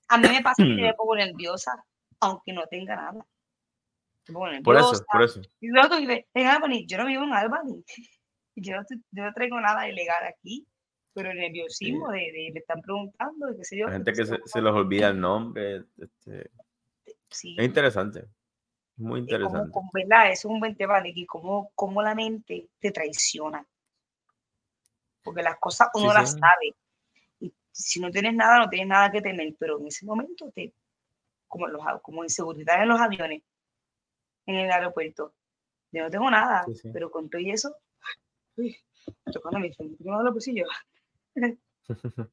A 0.10 0.18
mí 0.18 0.28
me 0.28 0.42
pasa 0.42 0.64
que 0.64 0.70
me 0.70 0.94
pongo 0.94 1.16
nerviosa, 1.16 1.84
aunque 2.20 2.54
no 2.54 2.66
tenga 2.68 2.96
nada. 2.96 3.26
Me 4.28 4.34
pongo 4.34 4.48
Por 4.64 4.78
eso, 4.78 4.94
por 5.12 5.24
eso. 5.24 5.42
Y 5.60 5.68
luego 5.68 5.90
tú 5.90 5.96
en 5.98 6.48
Albany, 6.48 6.86
yo 6.86 6.98
no 6.98 7.06
vivo 7.06 7.24
en 7.24 7.34
Albany. 7.34 7.84
Yo 8.56 8.76
no, 8.76 8.84
yo 9.10 9.24
no 9.24 9.34
traigo 9.34 9.60
nada 9.60 9.90
ilegal 9.90 10.26
aquí, 10.26 10.68
pero 11.12 11.32
el 11.32 11.40
nerviosismo 11.40 12.12
de, 12.12 12.20
de 12.20 12.52
me 12.54 12.60
están 12.60 12.82
preguntando, 12.82 13.48
de 13.48 13.58
qué 13.58 13.64
sé 13.64 13.80
yo. 13.80 13.88
La 13.88 13.94
gente 13.94 14.14
que 14.14 14.28
se, 14.28 14.38
se 14.46 14.62
les 14.62 14.72
olvida 14.72 15.10
el 15.10 15.20
nombre. 15.20 15.86
este, 15.98 16.52
sí. 17.32 17.56
es 17.58 17.66
interesante. 17.66 18.28
Muy 18.98 19.20
como, 19.20 19.20
interesante. 19.22 19.72
como, 19.72 19.90
¿verdad? 19.94 20.32
Es 20.32 20.46
un 20.46 20.60
buen 20.60 20.76
tema 20.76 21.02
de 21.02 21.14
que 21.14 21.26
cómo, 21.26 21.72
cómo 21.76 22.02
la 22.02 22.16
mente 22.16 22.70
te 22.80 22.92
traiciona. 22.92 23.66
Porque 25.24 25.42
las 25.42 25.58
cosas 25.60 25.90
uno 25.96 26.10
Sí, 26.10 26.14
las 26.14 26.32
sí. 26.32 26.40
sabe. 26.40 26.76
Y 27.40 27.54
si 27.72 28.00
no 28.00 28.12
tienes 28.12 28.34
nada, 28.36 28.60
no 28.60 28.70
tienes 28.70 28.88
nada 28.88 29.12
que 29.12 29.22
temer, 29.22 29.56
pero 29.60 29.80
en 29.80 29.88
ese 29.88 30.06
momento 30.06 30.52
te, 30.52 30.74
como, 31.48 31.68
los, 31.68 31.82
como 32.02 32.24
en 32.24 32.30
seguridad 32.30 32.82
en 32.82 32.90
los 32.90 33.00
aviones, 33.00 33.44
en 34.46 34.56
el 34.56 34.72
aeropuerto, 34.72 35.34
yo 35.92 36.04
no 36.04 36.10
tengo 36.10 36.30
nada, 36.30 36.66
Sí, 36.66 36.90
pero 36.92 37.10
con 37.12 37.30
todo 37.30 37.42
y 37.42 37.52
eso, 37.52 37.76
uy, 38.58 38.78
tocando 39.32 39.60
mi 39.60 39.72
no 40.00 40.24
los 40.24 40.34
bolsillos. 40.34 40.70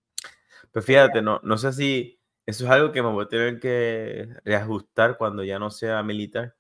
Pues 0.73 0.85
fíjate, 0.85 1.23
no, 1.23 1.41
no 1.43 1.57
sé 1.59 1.73
si 1.73 2.20
eso 2.47 2.65
es 2.65 2.71
algo 2.71 2.93
que 2.93 3.03
me 3.03 3.11
voy 3.11 3.25
a 3.25 3.29
tener 3.29 3.59
que 3.61 4.29
reajustar 4.45 5.17
cuando 5.17 5.45
ya 5.45 5.59
no 5.59 5.71
sea 5.71 6.03
militar. 6.03 6.55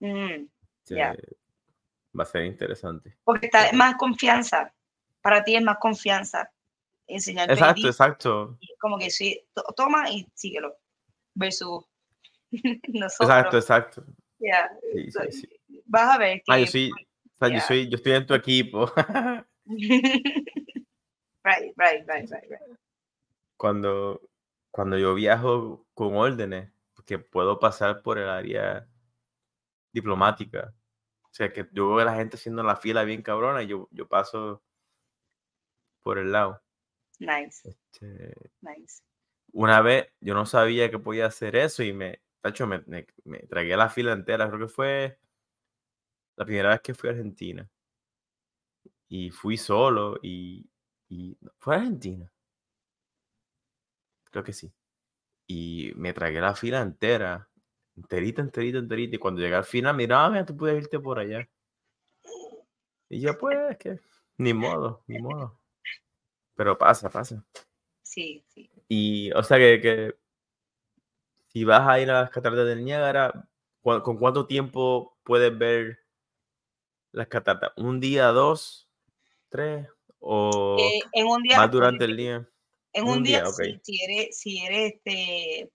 Mm, 0.00 0.46
que 0.86 0.94
Ya. 0.94 1.16
Va 2.18 2.22
a 2.22 2.26
ser 2.26 2.44
interesante. 2.46 3.16
porque 3.24 3.46
está 3.46 3.70
más 3.72 3.96
confianza. 3.96 4.72
Para 5.20 5.44
ti 5.44 5.54
es 5.56 5.62
más 5.62 5.76
confianza. 5.78 6.50
Enseñarte 7.06 7.52
el 7.52 7.58
Exacto, 7.58 7.86
exacto. 7.88 8.58
como 8.80 8.98
que 8.98 9.10
sí, 9.10 9.44
to- 9.54 9.64
toma 9.76 10.10
y 10.10 10.26
síguelo. 10.34 10.74
Versus 11.34 11.84
nosotros. 12.88 13.28
Exacto, 13.28 13.56
exacto. 13.58 14.04
ya, 14.38 14.70
Sí, 14.92 15.10
sí, 15.10 15.32
sí. 15.32 15.48
Vas 15.84 16.14
a 16.14 16.18
ver 16.18 16.38
que. 16.38 16.44
Ah, 16.52 16.58
yo 16.58 16.66
soy, 16.66 16.90
o 16.90 17.38
sea, 17.38 17.48
yo 17.48 17.54
ya. 17.56 17.60
soy, 17.60 17.88
yo 17.88 17.96
estoy 17.96 18.12
en 18.12 18.26
tu 18.26 18.34
equipo. 18.34 18.90
right, 21.44 21.72
right, 21.76 22.06
right, 22.08 22.30
right, 22.30 22.50
right. 22.50 22.78
cuando, 23.56 24.20
cuando 24.76 24.98
yo 24.98 25.14
viajo 25.14 25.86
con 25.94 26.14
órdenes, 26.16 26.70
porque 26.94 27.18
puedo 27.18 27.58
pasar 27.58 28.02
por 28.02 28.18
el 28.18 28.28
área 28.28 28.86
diplomática. 29.90 30.74
O 31.22 31.28
sea, 31.32 31.50
que 31.50 31.66
yo 31.72 31.88
veo 31.94 32.00
a 32.00 32.04
la 32.04 32.14
gente 32.14 32.36
haciendo 32.36 32.62
la 32.62 32.76
fila 32.76 33.02
bien 33.04 33.22
cabrona 33.22 33.62
y 33.62 33.68
yo, 33.68 33.88
yo 33.90 34.06
paso 34.06 34.62
por 36.02 36.18
el 36.18 36.30
lado. 36.30 36.62
Nice, 37.18 37.62
Este, 37.64 38.34
nice. 38.60 39.02
una 39.54 39.80
vez 39.80 40.08
yo 40.20 40.34
no 40.34 40.44
sabía 40.44 40.90
que 40.90 40.98
podía 40.98 41.24
hacer 41.24 41.56
eso 41.56 41.82
y 41.82 41.94
me, 41.94 42.20
tacho, 42.42 42.66
me, 42.66 42.82
me, 42.86 43.06
me 43.24 43.38
tragué 43.46 43.74
la 43.78 43.88
fila 43.88 44.12
entera. 44.12 44.46
Creo 44.48 44.66
que 44.68 44.74
fue 44.74 45.18
la 46.36 46.44
primera 46.44 46.68
vez 46.68 46.82
que 46.82 46.92
fui 46.92 47.08
a 47.08 47.12
Argentina. 47.12 47.66
Y 49.08 49.30
fui 49.30 49.56
solo 49.56 50.18
y, 50.22 50.68
y 51.08 51.38
fue 51.58 51.76
a 51.76 51.78
Argentina. 51.78 52.30
Creo 54.36 54.44
que 54.44 54.52
sí. 54.52 54.70
Y 55.46 55.92
me 55.96 56.12
tragué 56.12 56.42
la 56.42 56.54
fila 56.54 56.82
entera. 56.82 57.48
Enterita, 57.96 58.42
enterita, 58.42 58.76
enterita. 58.76 59.16
Y 59.16 59.18
cuando 59.18 59.40
llegué 59.40 59.54
al 59.54 59.64
final, 59.64 59.96
mira, 59.96 60.28
mira, 60.28 60.44
tú 60.44 60.54
puedes 60.54 60.76
irte 60.82 61.00
por 61.00 61.18
allá. 61.18 61.48
Y 63.08 63.18
yo, 63.22 63.38
pues, 63.38 63.78
que 63.78 63.98
ni 64.36 64.52
modo, 64.52 65.02
ni 65.06 65.18
modo. 65.22 65.58
Pero 66.54 66.76
pasa, 66.76 67.08
pasa. 67.08 67.42
Sí, 68.02 68.44
sí. 68.48 68.70
Y, 68.88 69.32
o 69.32 69.42
sea, 69.42 69.56
que, 69.56 69.80
que 69.80 70.18
si 71.46 71.64
vas 71.64 71.88
a 71.88 71.98
ir 71.98 72.10
a 72.10 72.20
las 72.20 72.30
cataratas 72.30 72.66
del 72.66 72.84
Niágara, 72.84 73.48
¿cu- 73.80 74.02
¿con 74.02 74.18
cuánto 74.18 74.46
tiempo 74.46 75.16
puedes 75.22 75.56
ver 75.56 75.98
las 77.12 77.28
cataratas? 77.28 77.72
¿Un 77.78 78.00
día, 78.00 78.26
dos, 78.26 78.86
tres? 79.48 79.88
¿O 80.18 80.76
Eh, 80.78 81.00
en 81.14 81.26
un 81.26 81.42
día. 81.42 81.56
más 81.56 81.70
durante 81.70 82.04
el 82.04 82.18
día? 82.18 82.46
En 82.96 83.04
un 83.04 83.18
un 83.18 83.22
día, 83.22 83.44
si 83.82 84.02
eres, 84.02 84.38
si 84.38 84.58
eres 84.64 84.94
este. 84.94 85.70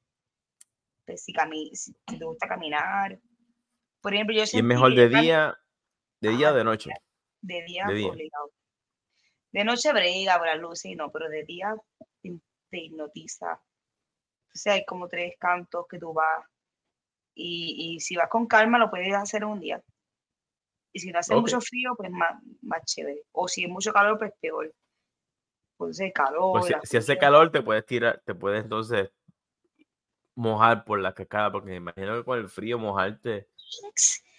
pues, 1.05 1.23
si, 1.23 1.33
cami- 1.33 1.73
si 1.73 1.93
te 2.17 2.25
gusta 2.25 2.47
caminar. 2.47 3.19
Por 4.01 4.13
ejemplo, 4.13 4.35
yo 4.35 4.41
Y 4.41 4.57
es 4.57 4.63
mejor 4.63 4.95
de 4.95 5.07
día, 5.09 5.55
de 6.19 6.29
día 6.29 6.51
o 6.51 6.55
de 6.55 6.63
noche. 6.63 6.89
De 7.41 7.63
día, 7.63 7.85
De 7.87 7.93
día. 7.93 8.09
obligado. 8.09 8.51
De 9.51 9.63
noche 9.63 9.93
brega 9.93 10.37
por 10.37 10.47
las 10.47 10.59
luces 10.59 10.85
y 10.85 10.95
no, 10.95 11.11
pero 11.11 11.29
de 11.29 11.43
día 11.43 11.75
te, 12.21 12.77
hipnotiza. 12.77 13.53
O 13.53 14.57
sea, 14.57 14.73
hay 14.73 14.85
como 14.85 15.07
tres 15.07 15.35
cantos 15.39 15.85
que 15.87 15.99
tú 15.99 16.13
vas. 16.13 16.45
Y, 17.35 17.95
y 17.95 17.99
si 17.99 18.15
vas 18.15 18.29
con 18.29 18.47
calma, 18.47 18.77
lo 18.79 18.89
puedes 18.89 19.13
hacer 19.13 19.45
un 19.45 19.59
día. 19.59 19.83
Y 20.93 20.99
si 20.99 21.11
no 21.11 21.19
hace 21.19 21.35
mucho 21.35 21.61
frío, 21.61 21.93
pues 21.95 22.09
más, 22.11 22.41
más 22.61 22.83
chévere. 22.85 23.23
O 23.31 23.47
si 23.47 23.63
es 23.63 23.69
mucho 23.69 23.93
calor, 23.93 24.17
pues 24.17 24.31
peor. 24.41 24.73
Pues 25.81 25.99
calor. 26.13 26.51
Pues 26.61 26.73
si, 26.83 26.97
hace 26.97 27.17
calor, 27.17 27.51
te 27.51 27.61
puedes 27.63 27.85
tirar, 27.85 28.21
te 28.23 28.35
puedes 28.35 28.63
entonces 28.63 29.11
mojar 30.35 30.85
por 30.85 30.99
la 30.99 31.13
cascada, 31.13 31.51
porque 31.51 31.71
me 31.71 31.75
imagino 31.77 32.15
que 32.17 32.23
con 32.23 32.37
el 32.37 32.49
frío 32.49 32.77
mojarte, 32.77 33.47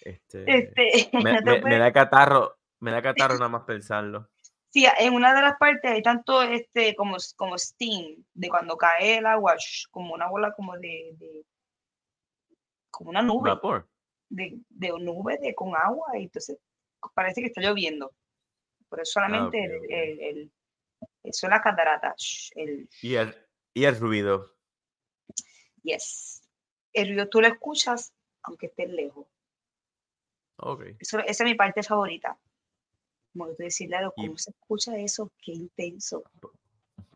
este, 0.01 0.43
Este, 0.45 1.09
me, 1.23 1.33
no 1.33 1.39
te 1.39 1.45
me- 1.45 1.51
me 1.55 1.61
puedes- 1.61 1.79
da 1.79 1.91
catarro, 1.91 2.57
me 2.79 2.91
da 2.91 3.01
catarro 3.03 3.33
nada 3.35 3.49
más 3.49 3.63
pensarlo. 3.63 4.29
Sí, 4.69 4.87
en 4.99 5.13
una 5.13 5.35
de 5.35 5.41
las 5.41 5.57
partes 5.57 5.91
hay 5.91 6.01
tanto 6.01 6.41
este 6.41 6.95
como, 6.95 7.17
como 7.35 7.57
steam 7.57 8.23
de 8.33 8.49
cuando 8.49 8.75
cae 8.75 9.17
el 9.17 9.25
agua, 9.25 9.55
como 9.91 10.13
una 10.15 10.27
bola 10.29 10.53
como 10.53 10.73
de, 10.77 11.11
de- 11.17 11.45
como 12.89 13.09
una 13.11 13.21
nube, 13.21 13.49
Vapor. 13.49 13.87
de, 14.29 14.59
de 14.69 14.89
nube 14.99 15.37
de 15.39 15.53
con 15.53 15.75
agua, 15.75 16.07
y 16.17 16.23
entonces 16.23 16.57
parece 17.13 17.41
que 17.41 17.47
está 17.47 17.61
lloviendo. 17.61 18.11
Pero 18.89 19.03
es 19.03 19.11
solamente 19.11 19.63
el- 19.65 20.51
eso 21.23 21.47
es 21.47 21.49
la 21.49 21.61
catarata, 21.61 22.13
sh, 22.17 22.51
el 22.55 22.89
Y 23.01 23.15
el, 23.15 23.35
y 23.73 23.85
el 23.85 23.99
ruido. 23.99 24.55
yes. 25.83 26.41
El 26.93 27.07
ruido 27.09 27.27
tú 27.29 27.41
lo 27.41 27.47
escuchas 27.47 28.13
aunque 28.43 28.67
estés 28.67 28.89
lejos. 28.89 29.25
Ok. 30.57 30.83
Eso, 30.99 31.19
esa 31.19 31.43
es 31.43 31.49
mi 31.49 31.55
parte 31.55 31.81
favorita. 31.81 32.37
Como 33.31 33.47
tú 33.47 33.55
decirle, 33.57 33.95
"Lalo, 33.95 34.13
Y- 34.17 34.27
¿cómo 34.27 34.37
se 34.37 34.51
escucha 34.51 34.97
eso? 34.97 35.31
Qué 35.41 35.53
intenso. 35.53 36.23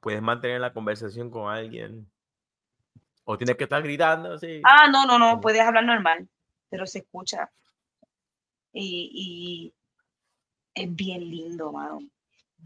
Puedes 0.02 0.22
mantener 0.22 0.62
la 0.62 0.74
conversación 0.74 1.30
con 1.30 1.52
alguien. 1.52 2.10
O 3.26 3.38
tienes 3.38 3.58
que 3.58 3.66
estar 3.66 3.84
gritando, 3.84 4.38
sí. 4.38 4.62
Ah, 4.64 4.88
no, 4.90 5.06
no, 5.06 5.20
no, 5.20 5.42
puedes 5.42 5.62
hablar 5.62 5.84
normal, 5.84 6.28
pero 6.70 6.88
se 6.88 7.00
escucha. 7.00 7.52
Y, 8.72 9.12
y 9.14 9.74
es 10.74 10.96
bien 10.96 11.30
lindo, 11.30 11.72
mano. 11.74 12.00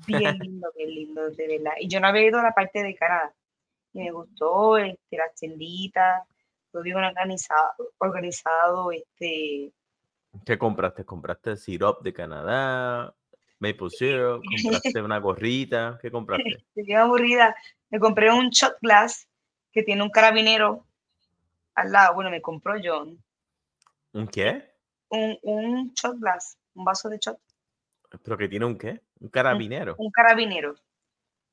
Bien 0.07 0.37
lindo, 0.39 0.71
bien 0.75 0.89
lindo, 0.89 1.29
de 1.29 1.47
verdad. 1.47 1.73
Y 1.79 1.87
yo 1.87 1.99
no 1.99 2.07
había 2.07 2.27
ido 2.27 2.39
a 2.39 2.43
la 2.43 2.53
parte 2.53 2.83
de 2.83 2.95
Canadá. 2.95 3.33
Y 3.93 3.99
me 3.99 4.11
gustó 4.11 4.77
este, 4.77 5.17
las 5.17 5.35
tienditas, 5.35 6.23
todo 6.71 6.81
bien 6.81 6.97
organizado, 6.97 7.73
organizado, 7.97 8.91
este, 8.91 9.73
¿Qué 10.45 10.57
compraste? 10.57 11.05
¿Compraste 11.05 11.57
sirop 11.57 12.01
de 12.03 12.13
Canadá? 12.13 13.13
Maple 13.59 13.89
syrup, 13.89 14.43
compraste 14.63 15.01
una 15.03 15.19
gorrita, 15.19 15.99
¿qué 16.01 16.09
compraste? 16.09 16.49
estoy 16.75 16.93
aburrida. 16.93 17.55
Me 17.89 17.99
compré 17.99 18.31
un 18.31 18.49
shot 18.49 18.77
glass 18.81 19.27
que 19.71 19.83
tiene 19.83 20.01
un 20.01 20.09
carabinero 20.09 20.87
al 21.75 21.91
lado. 21.91 22.15
Bueno, 22.15 22.31
me 22.31 22.41
compró 22.41 22.75
John. 22.83 23.21
¿Un 24.13 24.27
qué? 24.27 24.73
Un, 25.09 25.37
un 25.43 25.93
shot 25.93 26.17
glass, 26.17 26.57
un 26.73 26.85
vaso 26.85 27.09
de 27.09 27.17
shot, 27.17 27.37
¿Pero 28.23 28.37
que 28.37 28.47
tiene 28.47 28.65
un 28.65 28.77
qué? 28.77 29.01
¿Un 29.21 29.29
carabinero? 29.29 29.95
un 29.97 30.11
carabinero. 30.11 30.75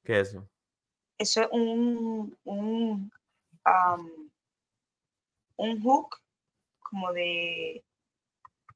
¿Qué 0.02 0.20
es 0.20 0.30
eso? 0.30 0.48
eso 1.18 1.42
es 1.42 1.48
un, 1.52 2.36
un, 2.44 3.12
un 5.56 5.82
hook 5.82 6.16
como 6.80 7.12
de, 7.12 7.84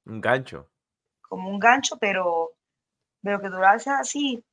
Un 0.05 0.21
gancho. 0.21 0.69
como 1.23 1.49
un 1.49 1.59
gancho, 1.59 1.97
pero, 1.99 2.51
pero 3.23 3.41
que 3.41 3.49
tú 3.49 3.57
lo 3.57 3.67
haces 3.67 3.95
así, 3.95 4.45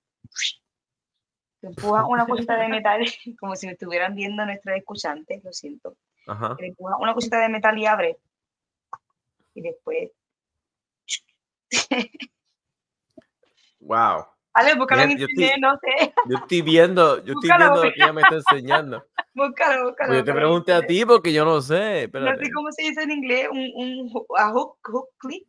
te 1.59 1.67
empujas 1.67 2.05
una 2.07 2.25
cosita 2.25 2.55
de 2.55 2.67
metal, 2.69 3.01
como 3.39 3.55
si 3.55 3.65
me 3.65 3.73
estuvieran 3.73 4.15
viendo 4.15 4.45
nuestros 4.45 4.77
escuchantes, 4.77 5.43
lo 5.43 5.51
siento. 5.51 5.97
Ajá. 6.27 6.55
Le 6.59 6.67
empujas 6.67 6.97
una 6.99 7.13
cosita 7.13 7.39
de 7.39 7.49
metal 7.49 7.77
y 7.77 7.85
abre. 7.85 8.17
Y 9.55 9.61
después. 9.61 10.11
Wow. 13.79 14.25
Ale, 14.53 14.75
búscalo 14.75 15.03
en 15.03 15.11
internet, 15.11 15.55
no 15.59 15.79
sé. 15.79 16.13
Yo 16.27 16.37
estoy 16.37 16.61
viendo, 16.61 17.23
yo 17.23 17.33
estoy 17.33 17.49
viendo 17.57 17.75
lo 17.75 17.81
que 17.81 17.93
ella 17.95 18.13
me 18.13 18.21
está 18.21 18.35
enseñando. 18.35 19.05
Búscalo, 19.33 19.89
búscalo. 19.89 20.09
Pues 20.09 20.19
yo 20.19 20.25
te 20.25 20.33
pregunté 20.33 20.73
a 20.73 20.81
ti 20.81 21.05
porque 21.05 21.31
yo 21.31 21.45
no 21.45 21.61
sé. 21.61 22.09
No 22.11 22.35
sé 22.35 22.51
cómo 22.51 22.71
se 22.71 22.81
dice 22.81 23.03
en 23.03 23.11
inglés, 23.11 23.47
un, 23.49 23.71
un 23.75 24.25
a 24.35 24.49
hook, 24.49 24.79
hook 24.83 25.09
clip. 25.17 25.47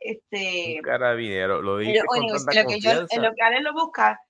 Este, 0.00 0.74
Un 0.76 0.82
carabinero. 0.82 1.62
Lo 1.62 1.78
dijiste 1.78 2.00
lo, 2.00 2.06
con 2.06 2.18
anyways, 2.18 2.44
tanta 2.44 2.60
en 2.60 2.66
lo 2.66 2.70
que 2.70 2.80
yo, 2.80 2.90
en 3.08 3.22
lo 3.22 3.34
que 3.34 3.42
Ale 3.42 3.62
lo 3.62 3.72
busca, 3.72 4.20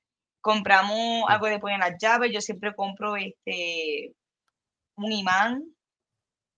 compramos 0.40 1.24
algo 1.28 1.46
de 1.46 1.58
poner 1.58 1.80
las 1.80 1.96
llaves. 1.98 2.30
Yo 2.32 2.40
siempre 2.40 2.74
compro 2.74 3.16
este 3.16 4.14
un 4.96 5.10
imán. 5.10 5.64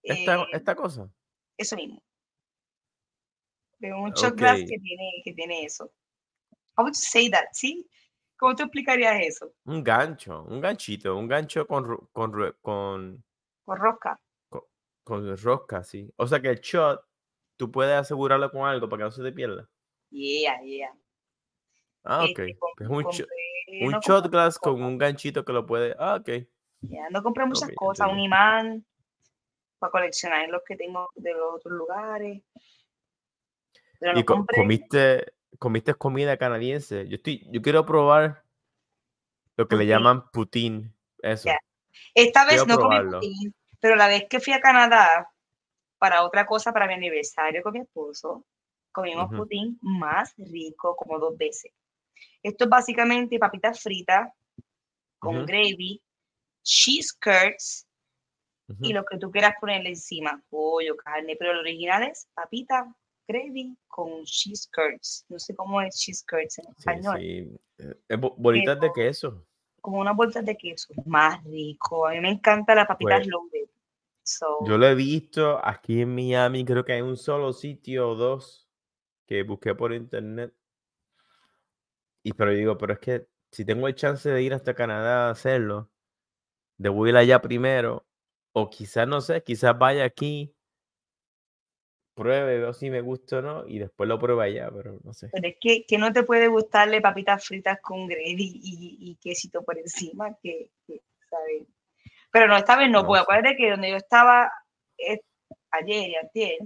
Esta, 0.02 0.36
eh, 0.36 0.46
esta 0.52 0.74
cosa. 0.74 1.08
eso 1.56 1.76
mismo. 1.76 2.02
De 3.78 3.92
un 3.92 4.12
shot 4.12 4.36
glass 4.36 4.58
que 4.58 4.78
tiene, 4.78 5.22
que 5.24 5.32
tiene 5.32 5.64
eso. 5.64 5.90
How 6.76 6.84
would 6.84 6.94
you 6.94 7.00
say 7.00 7.30
that? 7.30 7.46
¿Sí? 7.52 7.88
¿Cómo 8.38 8.54
tú 8.54 8.62
explicarías 8.62 9.20
eso? 9.20 9.52
Un 9.64 9.84
gancho, 9.84 10.44
un 10.44 10.60
ganchito, 10.60 11.14
un 11.16 11.28
gancho 11.28 11.66
con, 11.66 12.08
con, 12.12 12.32
con, 12.62 13.22
Con 13.64 13.76
rosca. 13.78 14.18
con 15.04 15.36
rosca, 15.36 15.82
sí. 15.84 16.10
O 16.16 16.26
sea 16.26 16.40
que 16.40 16.48
el 16.48 16.60
shot, 16.60 17.04
tú 17.56 17.70
puedes 17.70 17.94
asegurarlo 17.94 18.50
con 18.50 18.66
algo 18.66 18.88
para 18.88 19.00
que 19.00 19.04
no 19.04 19.10
se 19.10 19.22
te 19.22 19.32
pierda. 19.32 19.68
Yeah, 20.10 20.60
yeah. 20.62 20.92
Ah, 22.04 22.24
ok. 22.24 22.28
Este, 22.38 22.56
com- 22.58 22.70
Pues 22.76 22.88
un, 22.88 23.02
compré- 23.04 23.12
shot, 23.12 23.28
un 23.82 23.90
no 23.92 24.00
shot 24.00 24.22
compré 24.22 24.30
glass 24.30 24.58
con 24.58 24.72
cosas, 24.74 24.88
un 24.88 24.98
ganchito 24.98 25.44
que 25.44 25.52
lo 25.52 25.66
puede. 25.66 25.94
Ah, 25.98 26.14
ok. 26.16 26.28
ya, 26.82 27.10
no 27.10 27.22
compré 27.22 27.44
muchas 27.44 27.70
cosas, 27.74 28.08
un 28.10 28.18
imán 28.20 28.86
para 29.78 29.90
coleccionar 29.90 30.48
los 30.48 30.62
que 30.66 30.76
tengo 30.76 31.08
de 31.14 31.32
los 31.34 31.56
otros 31.56 31.74
lugares. 31.74 32.42
Pero 33.98 34.18
Y 34.18 34.24
compré. 34.24 34.56
comiste, 34.56 35.32
comiste 35.58 35.94
comida 35.94 36.36
canadiense. 36.36 37.08
Yo 37.08 37.16
estoy, 37.16 37.46
yo 37.50 37.62
quiero 37.62 37.84
probar 37.84 38.44
lo 39.56 39.68
que 39.68 39.76
le 39.76 39.86
llaman 39.86 40.30
poutine. 40.30 40.92
Eso. 41.22 41.50
Esta 42.14 42.44
vez 42.44 42.62
quiero 42.62 42.66
no 42.66 42.78
comí 42.78 42.98
poutine, 43.00 43.52
pero 43.80 43.96
la 43.96 44.08
vez 44.08 44.26
que 44.28 44.40
fui 44.40 44.52
a 44.52 44.60
Canadá 44.60 45.30
para 45.98 46.24
otra 46.24 46.46
cosa, 46.46 46.72
para 46.72 46.86
mi 46.86 46.94
aniversario 46.94 47.62
con 47.62 47.74
mi 47.74 47.80
esposo, 47.80 48.44
comimos 48.92 49.26
Ujú. 49.26 49.36
poutine 49.36 49.76
más 49.82 50.34
rico 50.38 50.96
como 50.96 51.18
dos 51.18 51.36
veces. 51.36 51.72
Esto 52.42 52.64
es 52.64 52.70
básicamente 52.70 53.38
papitas 53.38 53.80
fritas 53.82 54.32
con 55.18 55.36
Ujú, 55.36 55.46
gravy, 55.46 56.02
cheese 56.62 57.12
curds 57.12 57.86
y 58.82 58.92
lo 58.92 59.04
que 59.04 59.18
tú 59.18 59.30
quieras 59.30 59.54
ponerle 59.60 59.90
encima, 59.90 60.42
pollo, 60.48 60.96
carne, 60.96 61.36
pero 61.38 61.52
lo 61.52 61.60
original 61.60 62.04
es 62.04 62.28
papita, 62.34 62.94
gravy 63.32 63.76
con 63.88 64.24
cheese 64.24 64.68
curds. 64.72 65.24
No 65.28 65.38
sé 65.38 65.54
cómo 65.54 65.80
es 65.80 65.96
cheese 65.98 66.24
curds 66.28 66.58
en 66.58 66.64
Sí, 66.64 66.70
español. 66.78 67.18
sí. 67.20 67.60
Eh, 67.78 67.94
es 68.08 68.20
bo- 68.20 68.34
bolitas 68.36 68.76
de 68.76 68.80
Pero- 68.80 68.92
queso. 68.92 69.46
Como 69.80 70.00
unas 70.00 70.14
bolsas 70.16 70.44
de 70.44 70.56
queso, 70.56 70.92
más 71.06 71.42
rico. 71.44 72.06
A 72.06 72.10
mí 72.12 72.20
me 72.20 72.30
encanta 72.30 72.74
la 72.74 72.86
papita 72.86 73.16
Pues, 73.16 73.28
loaded. 73.28 73.68
So, 74.22 74.46
Yo 74.66 74.76
lo 74.76 74.86
he 74.86 74.94
visto 74.94 75.58
aquí 75.64 76.02
en 76.02 76.14
Miami, 76.14 76.64
creo 76.64 76.84
que 76.84 76.92
hay 76.92 77.00
un 77.00 77.16
solo 77.16 77.52
sitio 77.52 78.10
o 78.10 78.14
dos 78.14 78.68
que 79.26 79.42
busqué 79.42 79.74
por 79.74 79.92
internet. 79.94 80.52
Y 82.22 82.32
pero 82.34 82.50
digo, 82.52 82.76
pero 82.76 82.92
es 82.92 82.98
que 82.98 83.26
si 83.50 83.64
tengo 83.64 83.88
el 83.88 83.94
chance 83.94 84.28
de 84.30 84.42
ir 84.42 84.52
hasta 84.54 84.74
Canadá 84.74 85.28
a 85.28 85.30
hacerlo, 85.30 85.90
debo 86.76 87.06
ir 87.06 87.16
allá 87.16 87.40
primero. 87.40 88.06
O 88.52 88.68
quizás, 88.68 89.08
no 89.08 89.20
sé, 89.20 89.42
quizás 89.42 89.78
vaya 89.78 90.04
aquí, 90.04 90.54
pruebe, 92.14 92.58
veo 92.58 92.72
si 92.72 92.90
me 92.90 93.00
gusta 93.00 93.38
o 93.38 93.42
no, 93.42 93.66
y 93.66 93.78
después 93.78 94.08
lo 94.08 94.18
pruebe 94.18 94.44
allá, 94.44 94.70
pero 94.70 94.98
no 95.02 95.12
sé. 95.12 95.28
Pero 95.32 95.48
es 95.48 95.56
que, 95.60 95.84
que 95.86 95.98
no 95.98 96.12
te 96.12 96.22
puede 96.22 96.48
gustarle 96.48 97.00
papitas 97.00 97.44
fritas 97.44 97.78
con 97.80 98.06
gravy 98.06 98.60
y, 98.62 98.98
y 99.00 99.16
quesito 99.16 99.62
por 99.62 99.78
encima, 99.78 100.36
que, 100.42 100.70
que, 100.86 101.02
¿sabes? 101.28 101.66
Pero 102.30 102.46
no, 102.46 102.56
esta 102.56 102.76
vez 102.76 102.90
no, 102.90 103.02
No 103.02 103.14
sé. 103.14 103.20
acuérdate 103.20 103.56
que 103.56 103.70
donde 103.70 103.90
yo 103.90 103.96
estaba 103.96 104.52
eh, 104.98 105.20
ayer 105.70 106.10
y 106.10 106.16
antier, 106.16 106.58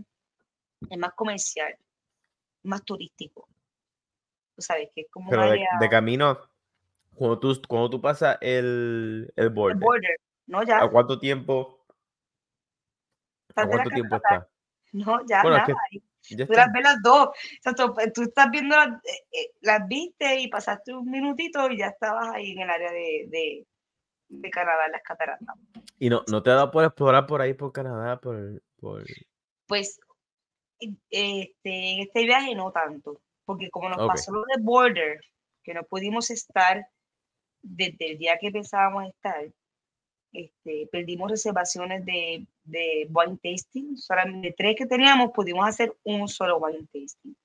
es 0.91 0.99
más 0.99 1.13
comercial, 1.15 1.77
más 2.65 2.85
turístico. 2.85 3.49
Tú 4.55 4.63
sabes 4.63 4.91
que 4.95 5.03
es 5.03 5.07
como 5.11 5.31
Pero 5.31 5.51
de, 5.51 5.65
de 5.81 5.89
camino, 5.89 6.39
cuando 7.15 7.39
tú, 7.39 7.61
cuando 7.67 7.91
tú 7.91 8.01
pasas 8.01 8.39
el, 8.41 9.33
el 9.37 9.49
de 9.49 9.55
border, 9.55 9.79
border, 9.79 10.17
¿no? 10.47 10.63
Ya, 10.65 10.83
¿a 10.83 10.89
cuánto 10.89 11.19
tiempo, 11.19 11.85
a 13.55 13.67
cuánto 13.67 13.91
tiempo 13.91 14.17
está? 14.17 14.49
No, 14.95 15.21
ya, 15.27 15.43
Bueno, 15.43 15.57
es 15.57 15.69
nada. 15.69 15.81
que 15.91 16.37
ya 16.37 16.47
Tú 16.47 16.53
las 16.55 16.73
ves 16.73 16.83
las 16.83 17.03
dos. 17.03 17.29
O 17.29 17.33
sea, 17.63 17.75
tú, 17.75 17.95
tú 18.15 18.23
estás 18.23 18.51
viendo 18.51 18.77
las, 18.77 18.89
eh, 19.05 19.27
eh, 19.33 19.51
las 19.61 19.87
viste 19.87 20.41
y 20.41 20.49
pasaste 20.49 20.95
un 20.95 21.11
minutito 21.11 21.69
y 21.71 21.79
ya 21.79 21.89
estabas 21.89 22.29
ahí 22.35 22.53
en 22.53 22.61
el 22.61 22.71
área 22.71 22.91
de, 22.93 23.27
de, 23.29 23.67
de 24.29 24.51
Canadá, 24.51 24.87
en 24.87 24.93
las 24.93 25.03
cataratas. 25.03 25.57
Y 25.99 26.09
no, 26.09 26.23
no 26.31 26.43
te 26.43 26.51
ha 26.51 26.55
dado 26.55 26.71
por 26.71 26.85
explorar 26.85 27.27
por 27.27 27.43
ahí, 27.43 27.55
por 27.55 27.73
Canadá, 27.73 28.19
por, 28.21 28.63
por... 28.81 29.05
Pues 29.67 29.99
este, 30.81 31.49
en 31.61 32.01
este 32.01 32.25
viaje 32.25 32.55
no 32.55 32.71
tanto, 32.71 33.21
porque 33.45 33.71
como 33.71 33.89
nos 33.89 34.07
pasó 34.07 34.33
lo 34.33 34.43
de 34.43 34.63
Border, 34.63 35.21
que 35.63 35.75
no 35.75 35.83
pudimos 35.83 36.31
estar 36.31 36.87
desde 37.63 38.13
el 38.13 38.19
día 38.19 38.39
que 38.39 38.51
pensábamos 38.51 39.09
estar, 39.09 39.45
este, 40.35 40.89
perdimos 40.91 41.31
reservaciones 41.31 42.05
de, 42.05 42.45
de 42.65 43.09
wine 43.09 43.39
tasting, 43.41 43.97
solamente 43.97 44.53
tres 44.59 44.75
que 44.77 44.85
teníamos 44.85 45.31
pudimos 45.31 45.67
hacer 45.67 45.97
un 46.03 46.29
solo 46.29 46.59
wine 46.59 46.87
tasting. 46.93 47.37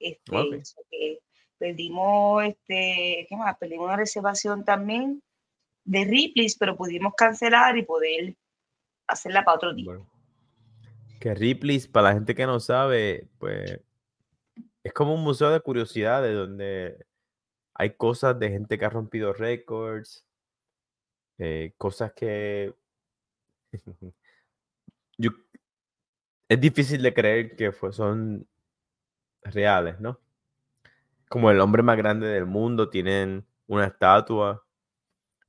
Este, 0.00 1.20
perdimos, 1.58 2.42
este, 2.44 3.26
¿qué 3.28 3.36
más? 3.36 3.56
Perdimos 3.58 3.84
una 3.84 3.96
reservación 3.96 4.64
también 4.64 5.22
de 5.84 6.04
Ripley's, 6.04 6.56
pero 6.56 6.74
pudimos 6.74 7.12
cancelar 7.14 7.76
y 7.76 7.82
poder 7.82 8.34
hacerla 9.06 9.44
para 9.44 9.56
otro 9.56 9.74
día. 9.74 9.84
Bueno. 9.84 10.10
Que 11.20 11.34
Ripley's, 11.34 11.86
para 11.86 12.08
la 12.08 12.14
gente 12.14 12.34
que 12.34 12.46
no 12.46 12.60
sabe, 12.60 13.28
pues 13.38 13.78
es 14.82 14.92
como 14.92 15.14
un 15.14 15.22
museo 15.22 15.50
de 15.50 15.60
curiosidades 15.60 16.34
donde 16.34 16.96
hay 17.74 17.94
cosas 17.94 18.38
de 18.38 18.48
gente 18.50 18.78
que 18.78 18.84
ha 18.86 18.90
rompido 18.90 19.32
récords, 19.32 20.26
eh, 21.44 21.74
cosas 21.76 22.12
que 22.12 22.72
es 26.48 26.60
difícil 26.60 27.02
de 27.02 27.12
creer 27.12 27.56
que 27.56 27.72
son 27.90 28.46
reales, 29.42 29.98
¿no? 29.98 30.20
Como 31.28 31.50
el 31.50 31.58
hombre 31.60 31.82
más 31.82 31.96
grande 31.96 32.28
del 32.28 32.46
mundo, 32.46 32.90
tienen 32.90 33.44
una 33.66 33.86
estatua, 33.86 34.64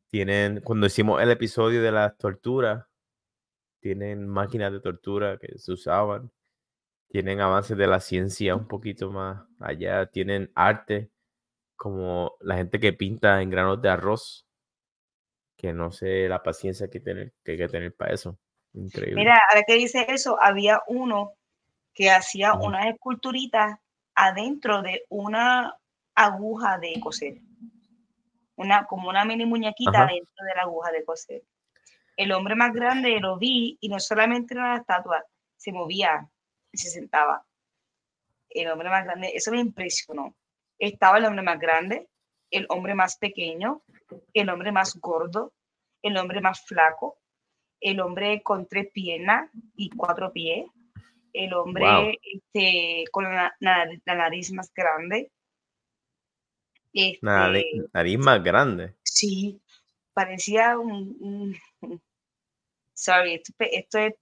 tienen, 0.07 0.61
cuando 0.61 0.87
hicimos 0.87 1.21
el 1.21 1.29
episodio 1.29 1.83
de 1.83 1.91
las 1.91 2.17
torturas, 2.17 2.87
tienen 3.79 4.27
máquinas 4.27 4.71
de 4.71 4.79
tortura 4.79 5.37
que 5.37 5.59
se 5.59 5.73
usaban, 5.73 6.31
tienen 7.07 7.39
avances 7.39 7.77
de 7.77 7.85
la 7.85 7.99
ciencia 7.99 8.55
un 8.55 8.67
poquito 8.67 9.11
más 9.11 9.45
allá, 9.59 10.07
tienen 10.07 10.51
arte, 10.55 11.11
como 11.75 12.35
la 12.41 12.55
gente 12.55 12.79
que 12.79 12.93
pinta 12.93 13.43
en 13.43 13.51
granos 13.51 13.79
de 13.79 13.89
arroz, 13.89 14.47
que 15.63 15.71
no 15.71 15.93
sé 15.93 16.27
la 16.27 16.43
paciencia 16.43 16.89
que, 16.89 16.99
tener, 16.99 17.31
que 17.41 17.53
hay 17.53 17.57
que 17.57 17.69
tener 17.69 17.95
para 17.95 18.13
eso. 18.13 18.37
Increíble. 18.73 19.15
Mira, 19.15 19.39
ahora 19.49 19.63
que 19.65 19.75
dice 19.75 20.05
eso, 20.09 20.37
había 20.41 20.81
uno 20.87 21.35
que 21.93 22.11
hacía 22.11 22.53
Ujú. 22.53 22.65
unas 22.65 22.87
esculturitas 22.87 23.77
adentro 24.13 24.81
de 24.81 25.05
una 25.07 25.73
aguja 26.15 26.77
de 26.79 26.99
coser. 26.99 27.37
Una, 28.57 28.85
como 28.87 29.07
una 29.07 29.23
mini 29.23 29.45
muñequita 29.45 30.03
Ajá. 30.03 30.07
dentro 30.07 30.45
de 30.45 30.53
la 30.53 30.63
aguja 30.63 30.91
de 30.91 31.05
coser. 31.05 31.43
El 32.17 32.33
hombre 32.33 32.55
más 32.55 32.73
grande 32.73 33.17
lo 33.21 33.37
vi 33.37 33.77
y 33.79 33.87
no 33.87 34.01
solamente 34.01 34.55
era 34.55 34.65
una 34.65 34.77
estatua, 34.81 35.23
se 35.55 35.71
movía 35.71 36.29
y 36.73 36.77
se 36.77 36.89
sentaba. 36.89 37.45
El 38.49 38.67
hombre 38.67 38.89
más 38.89 39.05
grande, 39.05 39.31
eso 39.33 39.49
me 39.49 39.61
impresionó. 39.61 40.35
Estaba 40.77 41.19
el 41.19 41.25
hombre 41.25 41.41
más 41.41 41.57
grande, 41.57 42.09
el 42.53 42.65
hombre 42.69 42.93
más 42.95 43.17
pequeño, 43.17 43.81
el 44.33 44.49
hombre 44.49 44.71
más 44.71 44.95
gordo, 44.99 45.53
el 46.01 46.17
hombre 46.17 46.39
más 46.41 46.63
flaco, 46.65 47.19
el 47.79 47.99
hombre 47.99 48.41
con 48.43 48.67
tres 48.67 48.89
piernas 48.93 49.49
y 49.75 49.89
cuatro 49.89 50.31
pies, 50.31 50.65
el 51.33 51.53
hombre 51.53 51.83
Wow. 51.83 52.11
este, 52.21 53.05
con 53.11 53.23
la, 53.25 53.53
la- 53.59 53.87
la 54.05 54.15
nariz 54.15 54.51
más 54.53 54.71
grande. 54.73 55.31
Este, 56.93 57.25
Nariz, 57.25 57.65
nariz 57.91 58.19
más 58.19 58.43
grande. 58.43 58.95
Sí, 59.03 59.59
parecía 60.13 60.77
un... 60.77 61.17
un- 61.81 62.01
sorry, 62.93 63.33
esto, 63.59 63.97
es 63.97 64.13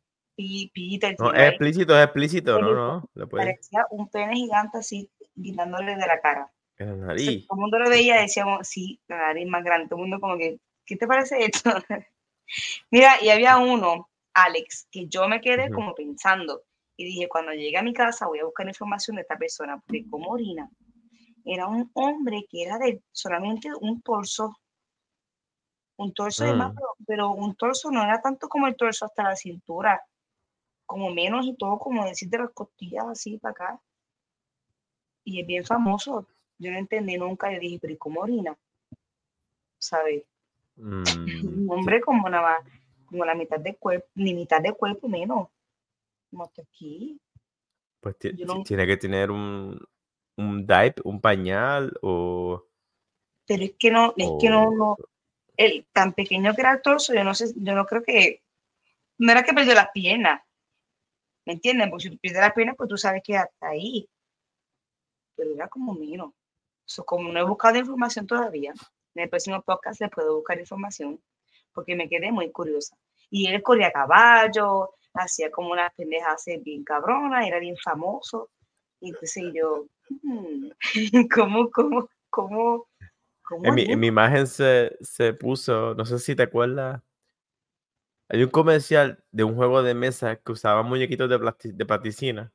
No, 1.19 1.33
es 1.33 1.49
explícito, 1.49 1.97
es 1.97 2.03
explícito, 2.05 2.59
no, 2.59 2.73
no, 3.13 3.27
parecía 3.27 3.85
un 3.91 4.09
pene 4.09 4.35
gigante 4.35 4.77
así, 4.77 5.11
guindándole 5.35 5.95
de 5.95 6.07
la 6.07 6.19
cara. 6.21 6.49
La 6.85 6.95
nariz. 6.95 7.47
todo 7.47 7.57
el 7.57 7.61
mundo 7.61 7.79
lo 7.79 7.89
veía 7.89 8.19
y 8.19 8.23
decíamos, 8.23 8.67
sí, 8.67 8.99
la 9.07 9.17
nariz 9.17 9.47
más 9.47 9.63
grande. 9.63 9.87
Todo 9.87 9.97
el 9.97 10.09
mundo 10.09 10.19
como 10.19 10.37
que, 10.37 10.59
¿qué 10.85 10.95
te 10.95 11.07
parece 11.07 11.43
esto? 11.43 11.69
Mira, 12.91 13.13
y 13.21 13.29
había 13.29 13.57
uno, 13.57 14.09
Alex, 14.33 14.87
que 14.91 15.07
yo 15.07 15.27
me 15.27 15.41
quedé 15.41 15.71
como 15.71 15.93
pensando 15.95 16.63
y 16.97 17.05
dije, 17.05 17.29
cuando 17.29 17.53
llegue 17.53 17.77
a 17.77 17.83
mi 17.83 17.93
casa 17.93 18.27
voy 18.27 18.39
a 18.39 18.45
buscar 18.45 18.67
información 18.67 19.15
de 19.15 19.23
esta 19.23 19.37
persona, 19.37 19.81
de 19.87 20.05
cómo 20.09 20.31
orina. 20.31 20.69
Era 21.43 21.67
un 21.67 21.89
hombre 21.93 22.45
que 22.49 22.63
era 22.63 22.77
de 22.77 23.01
solamente 23.11 23.69
un 23.79 24.01
torso, 24.01 24.55
un 25.97 26.13
torso 26.13 26.45
de 26.45 26.53
más, 26.53 26.71
Mm. 26.71 26.75
pero, 26.75 26.87
pero 27.07 27.31
un 27.31 27.55
torso 27.55 27.89
no 27.91 28.03
era 28.03 28.21
tanto 28.21 28.47
como 28.47 28.67
el 28.67 28.75
torso 28.75 29.05
hasta 29.05 29.23
la 29.23 29.35
cintura, 29.35 30.03
como 30.85 31.09
menos 31.09 31.45
y 31.45 31.55
todo, 31.55 31.79
como 31.79 32.05
decir 32.05 32.29
de 32.29 32.39
las 32.39 32.51
costillas 32.51 33.05
así 33.07 33.37
para 33.37 33.51
acá. 33.51 33.81
Y 35.23 35.39
es 35.41 35.47
bien 35.47 35.63
famoso. 35.63 36.27
Yo 36.61 36.71
no 36.71 36.77
entendí 36.77 37.17
nunca. 37.17 37.51
Yo 37.51 37.59
dije, 37.59 37.79
pero 37.81 37.93
¿y 37.93 37.97
cómo 37.97 38.21
orina? 38.21 38.57
¿Sabes? 39.79 40.23
Mm, 40.77 41.65
Un 41.65 41.69
hombre 41.69 42.01
como 42.01 42.29
nada 42.29 42.43
más, 42.43 42.73
como 43.05 43.25
la 43.25 43.35
mitad 43.35 43.59
de 43.59 43.75
cuerpo, 43.75 44.07
ni 44.15 44.33
mitad 44.33 44.61
de 44.61 44.73
cuerpo 44.73 45.07
menos. 45.07 45.49
Como 46.29 46.43
hasta 46.45 46.61
aquí. 46.61 47.19
Pues 47.99 48.15
no- 48.47 48.63
tiene 48.63 48.87
que 48.87 48.97
tener 48.97 49.29
un, 49.31 49.79
un 50.37 50.65
diaper, 50.65 51.01
un 51.03 51.19
pañal 51.21 51.93
o... 52.01 52.63
Pero 53.47 53.63
es 53.63 53.73
que 53.77 53.91
no, 53.91 54.13
es 54.17 54.31
que 54.39 54.49
no, 54.49 54.71
no, 54.71 54.97
el 55.57 55.85
tan 55.93 56.13
pequeño 56.13 56.53
que 56.55 56.61
era 56.61 56.73
el 56.73 56.81
torso, 56.81 57.13
yo 57.13 57.23
no 57.23 57.35
sé, 57.35 57.53
yo 57.55 57.75
no 57.75 57.85
creo 57.85 58.03
que, 58.03 58.41
no 59.19 59.31
era 59.31 59.43
que 59.43 59.53
perdió 59.53 59.73
las 59.75 59.91
piernas. 59.93 60.41
¿Me 61.45 61.53
entienden? 61.53 61.91
Porque 61.91 62.03
si 62.05 62.09
tú 62.09 62.17
pierdes 62.17 62.41
las 62.41 62.53
piernas, 62.53 62.75
pues 62.75 62.89
tú 62.89 62.97
sabes 62.97 63.21
que 63.23 63.37
hasta 63.37 63.67
ahí. 63.69 64.07
Pero 65.35 65.53
era 65.55 65.67
como 65.67 65.93
menos. 65.93 66.31
So, 66.91 67.05
como 67.05 67.31
no 67.31 67.39
he 67.39 67.43
buscado 67.43 67.77
información 67.77 68.27
todavía, 68.27 68.73
en 69.15 69.23
el 69.23 69.29
próximo 69.29 69.61
podcast 69.61 70.01
les 70.01 70.09
puedo 70.09 70.35
buscar 70.35 70.59
información, 70.59 71.21
porque 71.73 71.95
me 71.95 72.09
quedé 72.09 72.33
muy 72.33 72.51
curiosa. 72.51 72.97
Y 73.29 73.47
él 73.47 73.63
corría 73.63 73.87
a 73.87 73.91
caballo, 73.93 74.89
hacía 75.13 75.49
como 75.51 75.71
unas 75.71 75.93
pendejas 75.93 76.43
bien 76.65 76.83
cabronas, 76.83 77.47
era 77.47 77.59
bien 77.59 77.77
famoso. 77.77 78.49
Y 78.99 79.09
entonces 79.09 79.53
yo, 79.53 79.85
hmm, 80.09 80.67
¿cómo, 81.33 81.71
cómo, 81.71 82.09
cómo, 82.29 82.87
cómo 83.41 83.65
En 83.65 83.73
mi, 83.75 83.83
haría? 83.83 83.93
en 83.93 83.99
mi 84.01 84.07
imagen 84.07 84.45
se, 84.45 84.97
se 84.99 85.33
puso, 85.33 85.95
no 85.95 86.03
sé 86.05 86.19
si 86.19 86.35
te 86.35 86.43
acuerdas, 86.43 87.01
hay 88.27 88.43
un 88.43 88.49
comercial 88.49 89.23
de 89.31 89.45
un 89.45 89.55
juego 89.55 89.81
de 89.81 89.93
mesa 89.93 90.35
que 90.35 90.51
usaba 90.51 90.83
muñequitos 90.83 91.29
de, 91.29 91.37
de 91.73 91.85
platicina. 91.85 92.51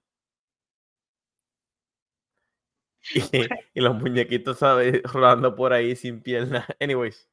Y, 3.33 3.47
y 3.75 3.81
los 3.81 3.95
muñequitos, 3.97 4.59
¿sabes? 4.59 5.03
Rodando 5.05 5.55
por 5.55 5.73
ahí 5.73 5.95
sin 5.97 6.21
piernas. 6.23 6.66
Anyways, 6.81 7.29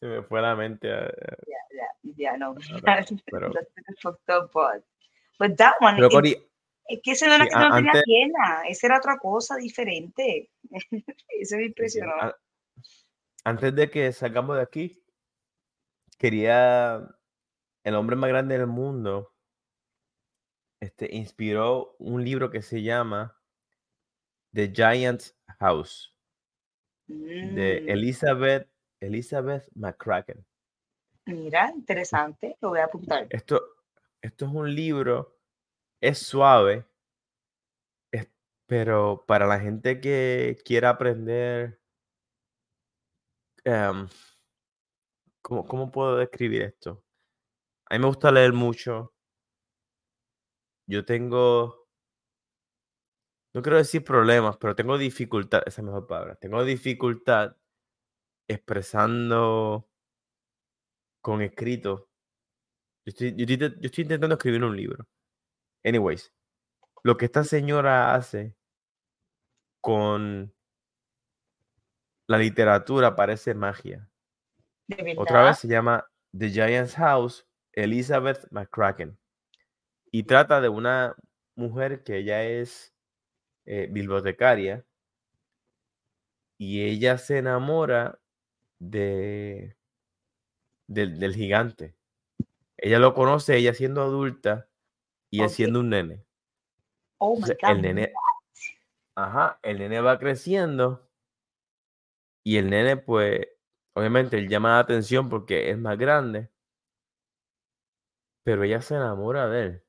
se 0.00 0.06
me 0.06 0.22
fue 0.22 0.40
la 0.40 0.56
mente. 0.56 0.92
a- 0.92 1.12
ya, 1.72 1.86
ya 2.16 2.36
no. 2.36 2.54
pero. 3.30 3.52
But 5.38 5.56
that 5.56 5.74
one, 5.80 5.96
pero 5.96 6.24
it- 6.24 6.38
es 6.86 7.00
que 7.02 7.12
ese 7.12 7.26
no 7.26 7.34
era 7.34 7.44
sí, 7.44 7.50
que 7.50 7.58
no 7.58 7.74
tenía 7.74 7.92
pierna, 8.04 8.62
ese 8.68 8.86
era 8.86 8.98
otra 8.98 9.18
cosa 9.18 9.56
diferente. 9.56 10.50
Eso 11.28 11.56
me 11.56 11.66
impresionó. 11.66 12.12
a- 12.20 12.36
antes 13.44 13.74
de 13.74 13.90
que 13.90 14.12
salgamos 14.12 14.56
de 14.56 14.62
aquí, 14.62 15.04
quería, 16.18 17.08
el 17.84 17.94
hombre 17.94 18.16
más 18.16 18.28
grande 18.30 18.56
del 18.58 18.66
mundo, 18.66 19.34
este, 20.80 21.14
inspiró 21.14 21.96
un 21.98 22.24
libro 22.24 22.50
que 22.50 22.62
se 22.62 22.82
llama 22.82 23.40
The 24.54 24.68
Giant's 24.72 25.34
House, 25.60 26.12
de 27.06 27.82
Mm, 27.84 27.88
Elizabeth, 27.90 28.68
Elizabeth 29.00 29.68
McCracken. 29.74 30.44
mira, 31.26 31.70
interesante, 31.74 32.56
lo 32.60 32.70
voy 32.70 32.80
a 32.80 32.84
apuntar. 32.84 33.26
Esto, 33.30 33.60
esto 34.20 34.46
es 34.46 34.52
un 34.52 34.74
libro, 34.74 35.38
es 36.00 36.18
suave, 36.18 36.84
es- 38.12 38.30
pero 38.66 39.24
para 39.26 39.46
la 39.46 39.58
gente 39.60 40.00
que 40.00 40.58
quiera 40.64 40.90
aprender, 40.90 41.80
em, 43.64 44.08
¿cómo, 45.42 45.66
cómo 45.66 45.90
puedo 45.90 46.16
describir 46.16 46.62
esto? 46.62 47.02
A 47.90 47.94
mí 47.94 48.00
me 48.00 48.06
gusta 48.06 48.30
leer 48.32 48.52
mucho. 48.52 49.12
Yo 50.86 51.04
tengo, 51.04 51.81
no 53.54 53.62
quiero 53.62 53.76
decir 53.78 54.02
problemas, 54.04 54.56
pero 54.56 54.74
tengo 54.74 54.96
dificultad, 54.98 55.62
esa 55.66 55.80
es 55.82 55.84
mejor 55.84 56.06
palabra, 56.06 56.36
tengo 56.36 56.64
dificultad 56.64 57.56
expresando 58.48 59.88
con 61.20 61.42
escrito. 61.42 62.08
Yo 63.04 63.10
estoy, 63.10 63.34
yo 63.36 63.44
estoy- 63.44 63.80
yo 63.80 63.86
estoy 63.86 64.02
intentando 64.02 64.34
escribir 64.34 64.64
un 64.64 64.76
libro. 64.76 65.06
Anyways, 65.84 66.32
lo 67.02 67.16
que 67.16 67.24
esta 67.26 67.44
señora 67.44 68.14
hace 68.14 68.56
con 69.80 70.54
la 72.28 72.38
literatura 72.38 73.16
parece 73.16 73.54
magia. 73.54 74.08
Otra 75.16 75.42
vez 75.44 75.58
se 75.58 75.68
llama 75.68 76.06
The 76.36 76.50
Giant's 76.50 76.94
House, 76.94 77.46
Elizabeth 77.72 78.46
McCracken. 78.50 79.18
Y 80.10 80.24
trata 80.24 80.60
de 80.60 80.68
una 80.68 81.16
mujer 81.56 82.04
que 82.04 82.18
ella 82.18 82.44
es 82.44 82.91
eh, 83.64 83.88
bibliotecaria 83.90 84.84
y 86.58 86.84
ella 86.84 87.18
se 87.18 87.38
enamora 87.38 88.20
de, 88.78 89.76
del, 90.86 91.18
del 91.18 91.34
gigante. 91.34 91.94
Ella 92.76 92.98
lo 92.98 93.14
conoce, 93.14 93.56
ella 93.56 93.74
siendo 93.74 94.02
adulta 94.02 94.68
y 95.30 95.40
él 95.40 95.48
Ok. 95.48 95.54
siendo 95.54 95.80
un 95.80 95.90
nene. 95.90 96.24
oh 97.18 97.36
my 97.36 97.48
God, 97.48 97.70
el 97.70 97.82
nene, 97.82 98.12
ajá, 99.14 99.58
el 99.62 99.78
nene 99.78 100.00
va 100.00 100.18
creciendo 100.18 101.08
y 102.44 102.56
el 102.56 102.70
nene, 102.70 102.96
pues, 102.96 103.46
obviamente 103.94 104.36
él 104.38 104.48
llama 104.48 104.70
la 104.70 104.78
atención 104.80 105.28
porque 105.28 105.70
es 105.70 105.78
más 105.78 105.96
grande, 105.96 106.50
pero 108.44 108.64
ella 108.64 108.80
se 108.80 108.94
enamora 108.96 109.48
de 109.48 109.62
él, 109.62 109.84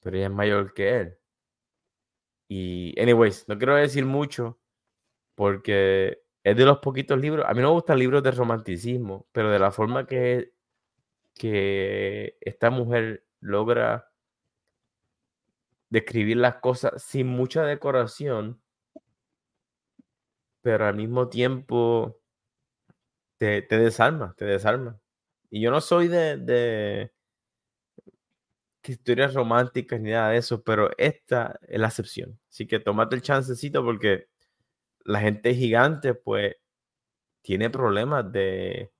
pero 0.00 0.16
ella 0.16 0.26
es 0.26 0.32
mayor 0.32 0.74
que 0.74 1.00
él. 1.00 1.18
Y, 2.48 2.94
anyways, 3.00 3.48
no 3.48 3.58
quiero 3.58 3.76
decir 3.76 4.04
mucho 4.04 4.58
porque 5.34 6.22
es 6.42 6.56
de 6.56 6.64
los 6.64 6.78
poquitos 6.78 7.18
libros, 7.18 7.46
a 7.48 7.54
mí 7.54 7.62
no 7.62 7.68
me 7.68 7.74
gustan 7.74 7.98
libros 7.98 8.22
de 8.22 8.30
romanticismo, 8.30 9.26
pero 9.32 9.50
de 9.50 9.58
la 9.58 9.72
forma 9.72 10.06
que, 10.06 10.52
que 11.34 12.36
esta 12.40 12.70
mujer 12.70 13.24
logra 13.40 14.10
describir 15.88 16.36
las 16.36 16.56
cosas 16.56 17.02
sin 17.02 17.28
mucha 17.28 17.64
decoración, 17.64 18.60
pero 20.60 20.86
al 20.86 20.96
mismo 20.96 21.28
tiempo 21.28 22.20
te, 23.38 23.62
te 23.62 23.78
desarma, 23.78 24.34
te 24.36 24.44
desarma. 24.44 25.00
Y 25.50 25.60
yo 25.60 25.70
no 25.70 25.80
soy 25.80 26.08
de, 26.08 26.36
de 26.36 27.12
historias 28.92 29.34
románticas 29.34 30.00
ni 30.00 30.10
nada 30.10 30.30
de 30.30 30.38
eso, 30.38 30.62
pero 30.62 30.90
esta 30.98 31.58
es 31.68 31.80
la 31.80 31.88
excepción. 31.88 32.38
Así 32.50 32.66
que 32.66 32.80
tómate 32.80 33.16
el 33.16 33.22
chancecito 33.22 33.84
porque 33.84 34.28
la 35.04 35.20
gente 35.20 35.54
gigante, 35.54 36.14
pues, 36.14 36.56
tiene 37.42 37.68
problemas 37.70 38.30
de 38.32 38.90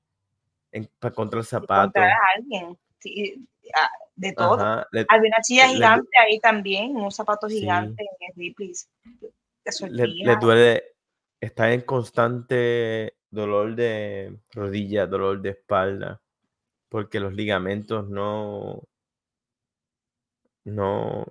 encontrar 0.72 1.44
zapatos. 1.44 2.02
a 2.02 2.12
alguien, 2.36 2.76
sí, 2.98 3.46
ah, 3.74 3.88
de 4.16 4.32
todo. 4.32 4.60
Ajá, 4.60 4.86
le- 4.92 5.06
Había 5.08 5.28
una 5.28 5.42
silla 5.42 5.62
le 5.66 5.68
du- 5.72 5.74
gigante 5.76 6.18
ahí 6.18 6.38
también, 6.40 6.96
un 6.96 7.10
zapato 7.10 7.48
Sí. 7.48 7.60
gigante 7.60 8.02
en 8.02 8.28
el 8.28 8.34
Ripley's. 8.36 8.88
Le 9.90 10.36
duele, 10.36 10.84
está 11.40 11.72
en 11.72 11.80
constante 11.82 13.16
dolor 13.30 13.74
de 13.74 14.36
rodilla, 14.52 15.06
dolor 15.06 15.40
de 15.40 15.50
espalda, 15.50 16.20
porque 16.88 17.18
los 17.20 17.32
ligamentos 17.32 18.08
no, 18.08 18.82
no, 20.64 21.26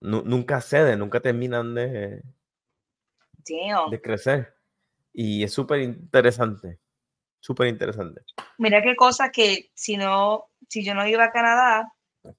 nu- 0.00 0.22
nunca 0.24 0.60
ceden, 0.60 0.98
nunca 0.98 1.20
terminan 1.20 1.74
de, 1.74 2.22
Damn. 3.48 3.90
de 3.90 4.00
crecer. 4.00 4.54
Y 5.12 5.42
es 5.42 5.52
súper 5.52 5.80
interesante, 5.80 6.78
súper 7.40 7.68
interesante. 7.68 8.22
Mira 8.58 8.82
qué 8.82 8.96
cosas 8.96 9.30
que 9.32 9.70
si 9.74 9.96
no, 9.96 10.50
si 10.68 10.84
yo 10.84 10.94
no 10.94 11.06
iba 11.06 11.24
a 11.24 11.32
Canadá 11.32 11.92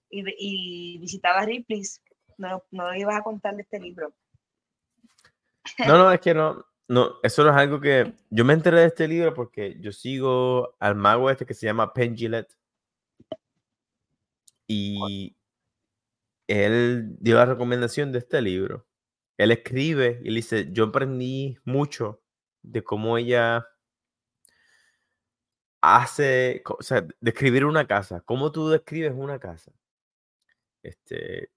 y, 0.09 0.97
visitaba 0.99 1.45
Ripley's, 1.45 2.01
no, 2.37 2.63
no 2.71 2.95
ibas 2.95 3.17
a 3.17 3.23
contar 3.23 3.55
de 3.55 3.63
este 3.63 3.79
libro. 3.79 4.13
No, 5.85 5.97
no, 5.97 6.11
es 6.11 6.19
que 6.21 6.33
no, 6.33 6.65
no, 6.87 7.15
eso 7.21 7.43
no 7.43 7.51
es 7.51 7.57
algo 7.57 7.79
que 7.79 8.13
yo 8.29 8.45
me 8.45 8.53
enteré 8.53 8.81
de 8.81 8.87
este 8.87 9.07
libro 9.07 9.33
porque 9.33 9.77
yo 9.79 9.91
sigo 9.91 10.75
al 10.79 10.95
mago 10.95 11.29
este 11.29 11.45
que 11.45 11.53
se 11.53 11.65
llama 11.65 11.93
Penn 11.93 12.15
Jillette 12.15 12.55
y 14.67 15.35
él 16.49 17.15
dio 17.19 17.35
la 17.35 17.45
recomendación 17.45 18.11
de 18.11 18.19
este 18.19 18.41
libro. 18.41 18.87
Él 19.37 19.51
escribe 19.51 20.19
y 20.23 20.29
él 20.29 20.35
dice, 20.35 20.67
yo 20.71 20.85
aprendí 20.85 21.57
mucho 21.63 22.23
de 22.63 22.83
cómo 22.83 23.17
ella 23.17 23.67
hace, 25.81 26.63
o 26.67 26.81
sea, 26.81 27.07
describir 27.21 27.65
una 27.65 27.85
casa. 27.85 28.21
¿Cómo 28.21 28.51
tú 28.51 28.67
describes 28.69 29.13
una 29.15 29.39
casa? 29.39 29.71
Este, 30.81 31.51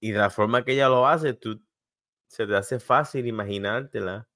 y 0.00 0.12
de 0.12 0.18
la 0.18 0.30
forma 0.30 0.64
que 0.64 0.72
ella 0.72 0.88
lo 0.88 1.06
hace, 1.06 1.34
tú, 1.34 1.62
se 2.26 2.46
te 2.46 2.56
hace 2.56 2.80
fácil 2.80 3.26
imaginártela. 3.26 4.26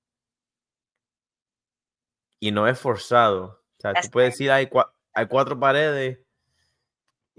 Y 2.40 2.52
no 2.52 2.68
es 2.68 2.78
forzado. 2.78 3.64
O 3.78 3.80
sea, 3.80 3.94
tú 3.94 4.10
puedes 4.10 4.34
decir, 4.34 4.50
hay, 4.50 4.68
hay 5.14 5.26
cuatro 5.26 5.58
paredes 5.58 6.20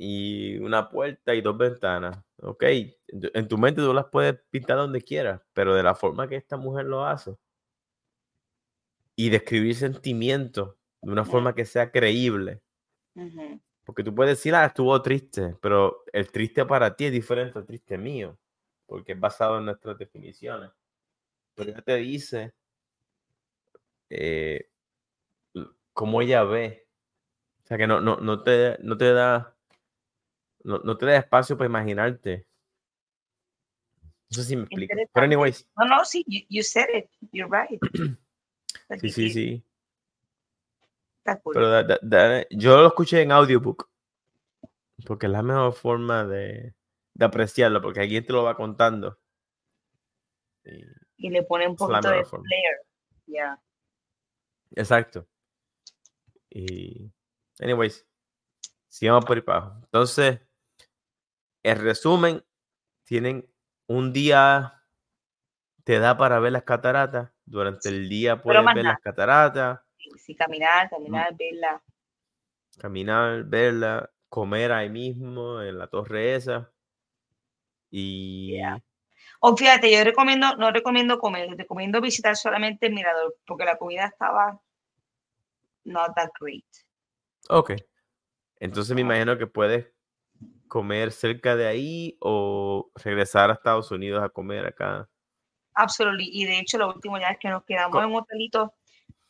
y 0.01 0.57
una 0.59 0.87
puerta 0.87 1.35
y 1.35 1.41
dos 1.41 1.57
ventanas. 1.57 2.17
Ok, 2.41 2.63
en 3.09 3.47
tu 3.49 3.57
mente 3.57 3.81
tú 3.81 3.93
las 3.93 4.05
puedes 4.05 4.39
pintar 4.49 4.77
donde 4.77 5.01
quieras, 5.01 5.41
pero 5.51 5.75
de 5.75 5.83
la 5.83 5.93
forma 5.93 6.25
que 6.29 6.37
esta 6.37 6.55
mujer 6.55 6.85
lo 6.85 7.05
hace 7.05 7.35
y 9.17 9.29
describir 9.29 9.75
sentimientos 9.75 10.75
de 11.01 11.11
una 11.11 11.25
forma 11.25 11.53
que 11.53 11.65
sea 11.65 11.91
creíble. 11.91 12.61
Porque 13.83 14.01
tú 14.01 14.15
puedes 14.15 14.37
decir, 14.37 14.55
ah, 14.55 14.67
estuvo 14.67 15.01
triste, 15.01 15.57
pero 15.61 16.05
el 16.13 16.31
triste 16.31 16.65
para 16.65 16.95
ti 16.95 17.05
es 17.05 17.11
diferente 17.11 17.59
al 17.59 17.65
triste 17.65 17.97
mío, 17.97 18.39
porque 18.85 19.11
es 19.11 19.19
basado 19.19 19.57
en 19.57 19.65
nuestras 19.65 19.97
definiciones. 19.97 20.71
Pero 21.55 21.71
ella 21.71 21.81
te 21.81 21.95
dice 21.97 22.53
eh, 24.09 24.69
cómo 25.91 26.21
ella 26.21 26.45
ve. 26.45 26.87
O 27.65 27.67
sea, 27.67 27.77
que 27.77 27.85
no, 27.85 27.99
no, 27.99 28.15
no, 28.15 28.43
te, 28.43 28.77
no 28.81 28.97
te 28.97 29.11
da 29.11 29.58
no, 30.63 30.79
no 30.79 30.97
te 30.97 31.05
da 31.05 31.17
espacio 31.17 31.57
para 31.57 31.69
imaginarte. 31.69 32.45
No 34.29 34.35
sé 34.35 34.43
si 34.43 34.55
me 34.55 34.63
explico. 34.63 34.95
Pero 35.13 35.25
anyways. 35.25 35.67
No, 35.77 35.85
no, 35.85 36.05
sí, 36.05 36.23
you, 36.27 36.63
said 36.63 36.87
it. 36.93 37.09
You're 37.31 37.49
right. 37.49 37.79
sí, 39.01 39.09
sí, 39.09 39.29
sí. 39.31 39.63
Pero 41.23 41.83
yo 42.51 42.77
lo 42.77 42.87
escuché 42.87 43.21
en 43.21 43.31
audiobook. 43.31 43.89
Porque 45.05 45.27
es 45.27 45.31
la 45.31 45.41
mejor 45.41 45.73
forma 45.73 46.25
de, 46.25 46.75
de 47.13 47.25
apreciarlo, 47.25 47.81
porque 47.81 48.01
alguien 48.01 48.25
te 48.25 48.33
lo 48.33 48.43
va 48.43 48.55
contando. 48.55 49.17
Y, 51.17 51.29
le 51.29 51.43
pone 51.43 51.67
un 51.67 51.75
poquito 51.75 52.09
de 52.09 52.23
flair. 52.25 52.77
Yeah. 53.25 53.59
Exacto. 54.75 55.27
Y, 56.49 57.11
anyways, 57.59 58.05
sigamos 58.87 59.25
por 59.25 59.37
ahí 59.37 59.43
abajo. 59.45 59.79
Entonces, 59.83 60.39
en 61.69 61.81
resumen, 61.81 62.45
tienen 63.03 63.49
un 63.87 64.13
día, 64.13 64.83
te 65.83 65.99
da 65.99 66.17
para 66.17 66.39
ver 66.39 66.51
las 66.51 66.63
cataratas. 66.63 67.31
Durante 67.45 67.89
el 67.89 68.07
día 68.07 68.41
puedes 68.41 68.63
ver 68.73 68.83
las 68.83 68.99
cataratas. 68.99 69.79
Sí, 70.17 70.35
caminar, 70.35 70.87
mm. 70.87 70.89
caminar, 70.89 71.35
verla. 71.35 71.83
Caminar, 72.77 73.43
verla, 73.43 74.11
comer 74.29 74.71
ahí 74.71 74.89
mismo 74.89 75.61
en 75.61 75.77
la 75.77 75.87
torre 75.87 76.35
esa. 76.35 76.71
Y. 77.91 78.59
O 79.41 79.55
fíjate, 79.55 79.91
yo 79.91 80.03
recomiendo, 80.03 80.55
no 80.57 80.71
recomiendo 80.71 81.17
comer, 81.17 81.49
recomiendo 81.57 82.01
visitar 82.01 82.35
solamente 82.35 82.87
el 82.87 82.93
mirador, 82.93 83.35
porque 83.45 83.65
la 83.65 83.77
comida 83.77 84.05
estaba 84.05 84.61
not 85.85 86.13
that 86.15 86.29
great. 86.39 86.65
Ok. 87.49 87.71
Entonces 88.59 88.93
me 88.93 89.01
imagino 89.01 89.37
que 89.37 89.47
puedes 89.47 89.87
comer 90.69 91.11
cerca 91.11 91.57
de 91.57 91.67
ahí 91.67 92.17
o 92.21 92.89
regresar 92.95 93.49
a 93.49 93.53
Estados 93.53 93.91
Unidos 93.91 94.23
a 94.23 94.29
comer 94.29 94.67
acá? 94.67 95.09
Absolutamente. 95.73 96.31
Y 96.31 96.45
de 96.45 96.59
hecho, 96.59 96.77
lo 96.77 96.93
último 96.93 97.17
ya 97.17 97.29
es 97.29 97.39
que 97.39 97.49
nos 97.49 97.65
quedamos 97.65 98.01
en 98.01 98.11
un 98.11 98.15
hotelito 98.15 98.73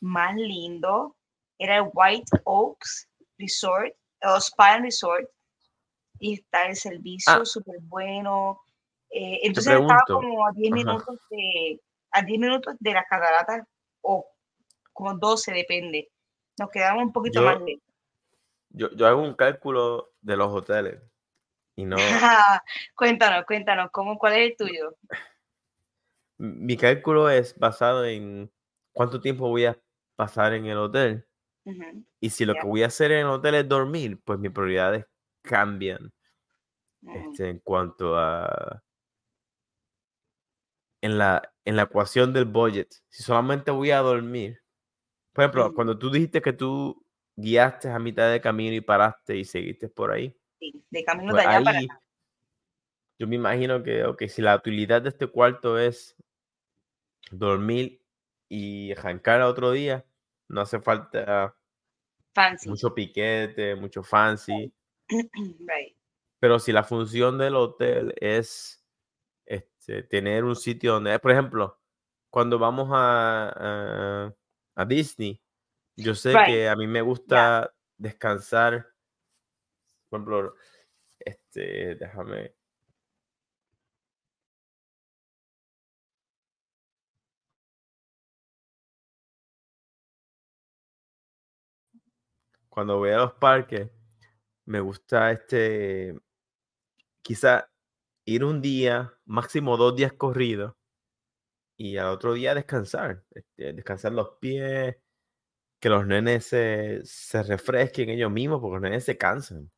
más 0.00 0.36
lindo. 0.36 1.16
Era 1.58 1.78
el 1.78 1.90
White 1.92 2.30
Oaks 2.44 3.08
Resort, 3.38 3.92
o 4.22 4.36
Spa 4.36 4.78
Resort. 4.78 5.28
Y 6.20 6.34
está 6.34 6.66
el 6.66 6.76
servicio 6.76 7.32
ah. 7.32 7.44
súper 7.44 7.80
bueno. 7.80 8.60
Eh, 9.10 9.40
entonces 9.42 9.80
estaba 9.80 10.02
como 10.06 10.46
a 10.46 10.52
10 10.52 10.72
minutos 10.72 11.18
de 11.30 11.80
a 12.12 12.22
10 12.22 12.40
minutos 12.40 12.76
de 12.78 12.92
las 12.92 13.06
cataratas 13.08 13.66
o 14.02 14.26
como 14.92 15.16
12, 15.16 15.52
depende. 15.52 16.10
Nos 16.58 16.70
quedamos 16.70 17.04
un 17.04 17.12
poquito 17.12 17.42
más 17.42 17.60
lejos. 17.60 17.82
Yo, 18.68 18.90
yo 18.92 19.06
hago 19.06 19.22
un 19.22 19.34
cálculo 19.34 20.12
de 20.20 20.36
los 20.36 20.52
hoteles 20.52 21.09
no. 21.76 21.96
cuéntanos, 22.94 23.44
cuéntanos, 23.46 23.90
¿cómo, 23.92 24.18
¿cuál 24.18 24.34
es 24.34 24.50
el 24.50 24.56
tuyo? 24.56 24.96
Mi 26.38 26.76
cálculo 26.76 27.28
es 27.28 27.58
basado 27.58 28.04
en 28.04 28.50
cuánto 28.92 29.20
tiempo 29.20 29.48
voy 29.48 29.66
a 29.66 29.78
pasar 30.16 30.54
en 30.54 30.66
el 30.66 30.78
hotel. 30.78 31.26
Y 32.20 32.30
si 32.30 32.44
lo 32.44 32.54
que 32.54 32.66
voy 32.66 32.82
a 32.82 32.86
hacer 32.86 33.12
en 33.12 33.20
el 33.20 33.26
hotel 33.26 33.54
es 33.54 33.68
dormir, 33.68 34.20
pues 34.24 34.38
mis 34.38 34.50
prioridades 34.50 35.06
cambian. 35.42 36.12
Mm. 37.02 37.16
Este, 37.16 37.48
en 37.48 37.58
cuanto 37.60 38.16
a 38.16 38.82
en 41.00 41.18
la, 41.18 41.42
en 41.64 41.76
la 41.76 41.82
ecuación 41.82 42.32
del 42.32 42.44
budget, 42.44 42.92
si 43.08 43.22
solamente 43.22 43.70
voy 43.70 43.90
a 43.90 43.98
dormir, 43.98 44.60
por 45.32 45.44
ejemplo, 45.44 45.74
cuando 45.74 45.98
tú 45.98 46.10
dijiste 46.10 46.42
que 46.42 46.52
tú 46.52 47.04
guiaste 47.36 47.90
a 47.90 47.98
mitad 47.98 48.30
de 48.30 48.40
camino 48.40 48.74
y 48.74 48.80
paraste 48.80 49.36
y 49.36 49.44
seguiste 49.44 49.88
por 49.88 50.12
ahí, 50.12 50.36
de 50.90 51.04
camino 51.04 51.32
pues 51.32 51.44
de 51.44 51.48
allá 51.48 51.64
para 51.64 51.80
Yo 53.18 53.26
me 53.26 53.36
imagino 53.36 53.82
que, 53.82 54.04
ok, 54.04 54.24
si 54.28 54.42
la 54.42 54.56
utilidad 54.56 55.02
de 55.02 55.10
este 55.10 55.26
cuarto 55.26 55.78
es 55.78 56.16
dormir 57.30 58.02
y 58.48 58.92
arrancar 58.92 59.42
otro 59.42 59.72
día, 59.72 60.04
no 60.48 60.60
hace 60.60 60.80
falta 60.80 61.56
mucho 62.66 62.94
piquete, 62.94 63.74
mucho 63.76 64.02
fancy. 64.02 64.72
Pero 66.40 66.58
si 66.58 66.72
la 66.72 66.84
función 66.84 67.38
del 67.38 67.54
hotel 67.54 68.14
es 68.18 68.82
este, 69.46 70.02
tener 70.02 70.44
un 70.44 70.56
sitio 70.56 70.94
donde, 70.94 71.18
por 71.18 71.32
ejemplo, 71.32 71.78
cuando 72.30 72.58
vamos 72.58 72.88
a, 72.92 74.32
a, 74.74 74.84
Disney, 74.86 75.42
yo 75.96 76.14
sé 76.14 76.34
que 76.46 76.68
a 76.68 76.76
mí 76.76 76.86
me 76.86 77.02
gusta 77.02 77.74
descansar 77.98 78.86
por 80.10 80.18
ejemplo, 80.20 80.54
este, 81.20 81.96
déjame. 81.96 82.54
Cuando 92.68 92.98
voy 92.98 93.10
a 93.10 93.18
los 93.18 93.32
parques, 93.34 93.90
me 94.66 94.80
gusta 94.80 95.32
este, 95.32 96.18
quizá 97.22 97.70
ir 98.26 98.44
un 98.44 98.60
día, 98.62 99.14
máximo 99.26 99.76
dos 99.76 99.96
días 99.96 100.12
corridos, 100.14 100.74
y 101.76 101.96
al 101.96 102.08
otro 102.08 102.34
día 102.34 102.54
descansar, 102.54 103.24
este, 103.30 103.72
descansar 103.72 104.12
los 104.12 104.36
pies, 104.40 104.96
que 105.80 105.88
los 105.90 106.06
nenes 106.06 106.46
se, 106.46 107.00
se 107.04 107.42
refresquen 107.42 108.10
ellos 108.10 108.30
mismos, 108.32 108.60
porque 108.60 108.74
los 108.74 108.82
nenes 108.82 109.04
se 109.04 109.18
cansan 109.18 109.70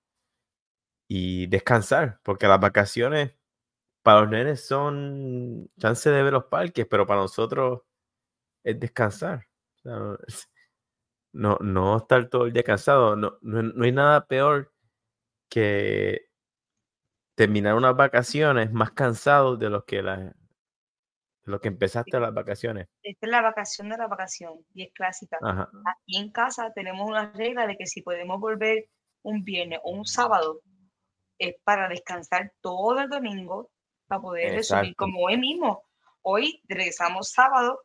y 1.15 1.47
descansar, 1.47 2.21
porque 2.23 2.49
las 2.49 2.59
vacaciones 2.59 3.35
para 4.03 4.23
los 4.23 4.31
nenes 4.31 4.67
son 4.67 5.71
chance 5.79 6.09
de 6.09 6.23
ver 6.23 6.33
los 6.33 6.47
parques, 6.47 6.87
pero 6.87 7.07
para 7.07 7.21
nosotros 7.21 7.83
es 8.65 8.81
descansar. 8.81 9.47
no, 11.35 11.59
no 11.61 11.99
estar 11.99 12.31
todo 12.31 12.47
el 12.47 12.55
día 12.55 12.63
cansado. 12.63 13.15
No, 13.15 13.37
no, 13.43 13.85
hay 13.85 13.93
nada 13.93 14.27
peor 14.27 14.73
que 15.51 16.31
terminar 17.35 17.75
unas 17.75 17.95
vacaciones 17.95 18.73
más 18.73 18.93
cansado 18.93 19.59
de 19.59 19.69
lo 19.69 19.85
que 19.85 20.01
la, 20.01 20.35
lo 21.45 21.61
que 21.61 21.69
empezaste 21.69 22.19
las 22.21 22.33
vacaciones. 22.33 22.89
Esta 23.03 23.27
es 23.27 23.31
la 23.31 23.43
vacación 23.43 23.91
de 23.91 23.99
la 23.99 24.07
vacación 24.07 24.65
y 24.73 24.85
es 24.85 24.95
clásica. 24.95 25.37
Aquí 25.43 26.17
en 26.17 26.33
casa 26.33 26.73
tenemos 26.75 27.07
una 27.07 27.31
regla 27.33 27.67
de 27.67 27.77
que 27.77 27.87
si 27.87 28.01
podemos 28.01 28.41
volver 28.41 28.89
un 29.21 29.45
viernes 29.45 29.79
o 29.85 29.91
un 29.91 30.07
sábado, 30.07 30.63
es 31.43 31.57
para 31.65 31.89
descansar 31.89 32.53
todo 32.61 33.01
el 33.01 33.09
domingo, 33.09 33.69
para 34.07 34.21
poder 34.21 34.55
resumir, 34.55 34.95
como 34.95 35.25
hoy 35.25 35.37
mismo. 35.37 35.83
Hoy 36.23 36.63
regresamos 36.69 37.31
sábado, 37.31 37.81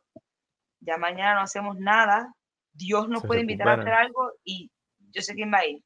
ya 0.78 0.96
mañana 0.96 1.34
no 1.34 1.40
hacemos 1.40 1.76
nada, 1.76 2.32
Dios 2.72 3.08
nos 3.08 3.24
puede 3.24 3.40
invitar 3.40 3.68
a 3.68 3.74
hacer 3.74 3.92
algo 3.92 4.30
y 4.44 4.70
yo 5.10 5.22
sé 5.22 5.34
quién 5.34 5.52
va 5.52 5.58
a 5.58 5.66
ir. 5.66 5.82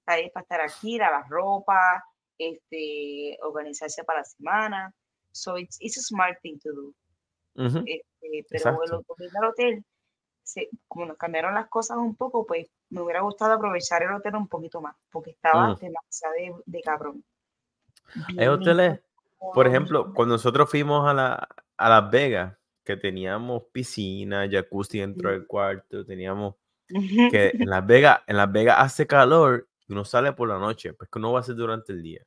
Está 0.00 0.32
para 0.34 0.42
estar 0.42 0.60
aquí, 0.60 0.98
lavar 0.98 1.24
ropa, 1.30 2.04
este, 2.36 3.38
organizarse 3.42 4.04
para 4.04 4.18
la 4.18 4.24
semana. 4.24 4.94
So 5.32 5.56
it's, 5.56 5.78
it's 5.80 5.96
a 5.96 6.02
smart 6.02 6.38
thing 6.42 6.58
to 6.58 6.72
do. 6.72 6.94
Este, 7.86 8.44
pero 8.50 8.76
bueno, 8.76 9.02
al 9.40 9.44
hotel, 9.48 9.84
como 10.88 11.06
nos 11.06 11.16
cambiaron 11.16 11.54
las 11.54 11.68
cosas 11.68 11.96
un 11.96 12.14
poco, 12.16 12.46
pues 12.46 12.68
me 12.90 13.00
hubiera 13.00 13.20
gustado 13.20 13.52
aprovechar 13.52 14.02
el 14.02 14.12
hotel 14.12 14.36
un 14.36 14.48
poquito 14.48 14.80
más, 14.80 14.94
porque 15.10 15.30
estaba 15.30 15.68
mm. 15.68 15.76
demasiado 15.76 16.34
de, 16.64 16.80
cabrón. 16.82 17.24
Hay 18.38 18.46
hoteles, 18.46 19.00
por 19.54 19.66
ejemplo, 19.66 20.12
cuando 20.14 20.34
nosotros 20.34 20.70
fuimos 20.70 21.08
a, 21.08 21.14
la, 21.14 21.48
a 21.76 21.88
Las 21.88 22.10
Vegas, 22.10 22.56
que 22.84 22.96
teníamos 22.96 23.64
piscina, 23.72 24.48
jacuzzi 24.48 25.00
dentro 25.00 25.30
del 25.30 25.46
cuarto, 25.46 26.04
teníamos 26.04 26.54
que 26.88 27.50
en 27.54 27.68
Las 27.68 27.84
Vegas, 27.84 28.20
en 28.26 28.36
Las 28.36 28.52
Vegas 28.52 28.76
hace 28.78 29.06
calor 29.06 29.68
y 29.88 29.92
uno 29.92 30.04
sale 30.04 30.32
por 30.32 30.48
la 30.48 30.58
noche, 30.58 30.92
pues 30.92 31.10
que 31.10 31.18
uno 31.18 31.32
va 31.32 31.38
a 31.38 31.42
hacer 31.42 31.56
durante 31.56 31.92
el 31.92 32.02
día. 32.02 32.22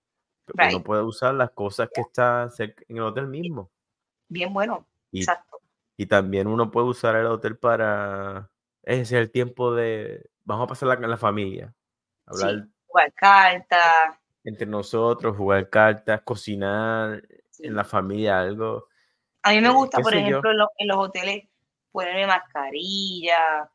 Pero 0.45 0.69
uno 0.69 0.83
puede 0.83 1.03
usar 1.03 1.35
las 1.35 1.51
cosas 1.51 1.89
que 1.93 2.01
están 2.01 2.51
cerca 2.51 2.83
en 2.87 2.97
el 2.97 3.03
hotel 3.03 3.27
mismo. 3.27 3.69
Bien 4.27 4.51
bueno, 4.51 4.87
Y, 5.11 5.19
exacto. 5.19 5.59
y 5.95 6.07
también 6.07 6.47
uno 6.47 6.71
puede 6.71 6.87
usar 6.87 7.15
el 7.15 7.27
hotel 7.27 7.57
para 7.57 8.49
ese 8.83 9.01
es 9.01 9.11
el 9.11 9.31
tiempo 9.31 9.75
de 9.75 10.29
vamos 10.49 10.65
a 10.65 10.67
pasarla 10.67 10.97
con 10.97 11.09
la 11.09 11.17
familia. 11.17 11.73
Sí, 12.31 12.45
jugar 12.87 13.13
cartas. 13.13 14.17
entre 14.43 14.65
nosotros, 14.65 15.37
jugar 15.37 15.69
cartas, 15.69 16.21
cocinar 16.21 17.21
sí. 17.49 17.67
en 17.67 17.75
la 17.75 17.83
familia, 17.83 18.39
algo. 18.39 18.87
A 19.43 19.51
mí 19.51 19.61
me 19.61 19.67
eh, 19.67 19.71
gusta, 19.71 20.01
por 20.01 20.13
ejemplo, 20.13 20.51
en, 20.51 20.57
lo- 20.57 20.71
en 20.77 20.87
los 20.87 20.97
hoteles 20.97 21.43
ponerme 21.91 22.25
mascarilla, 22.27 23.69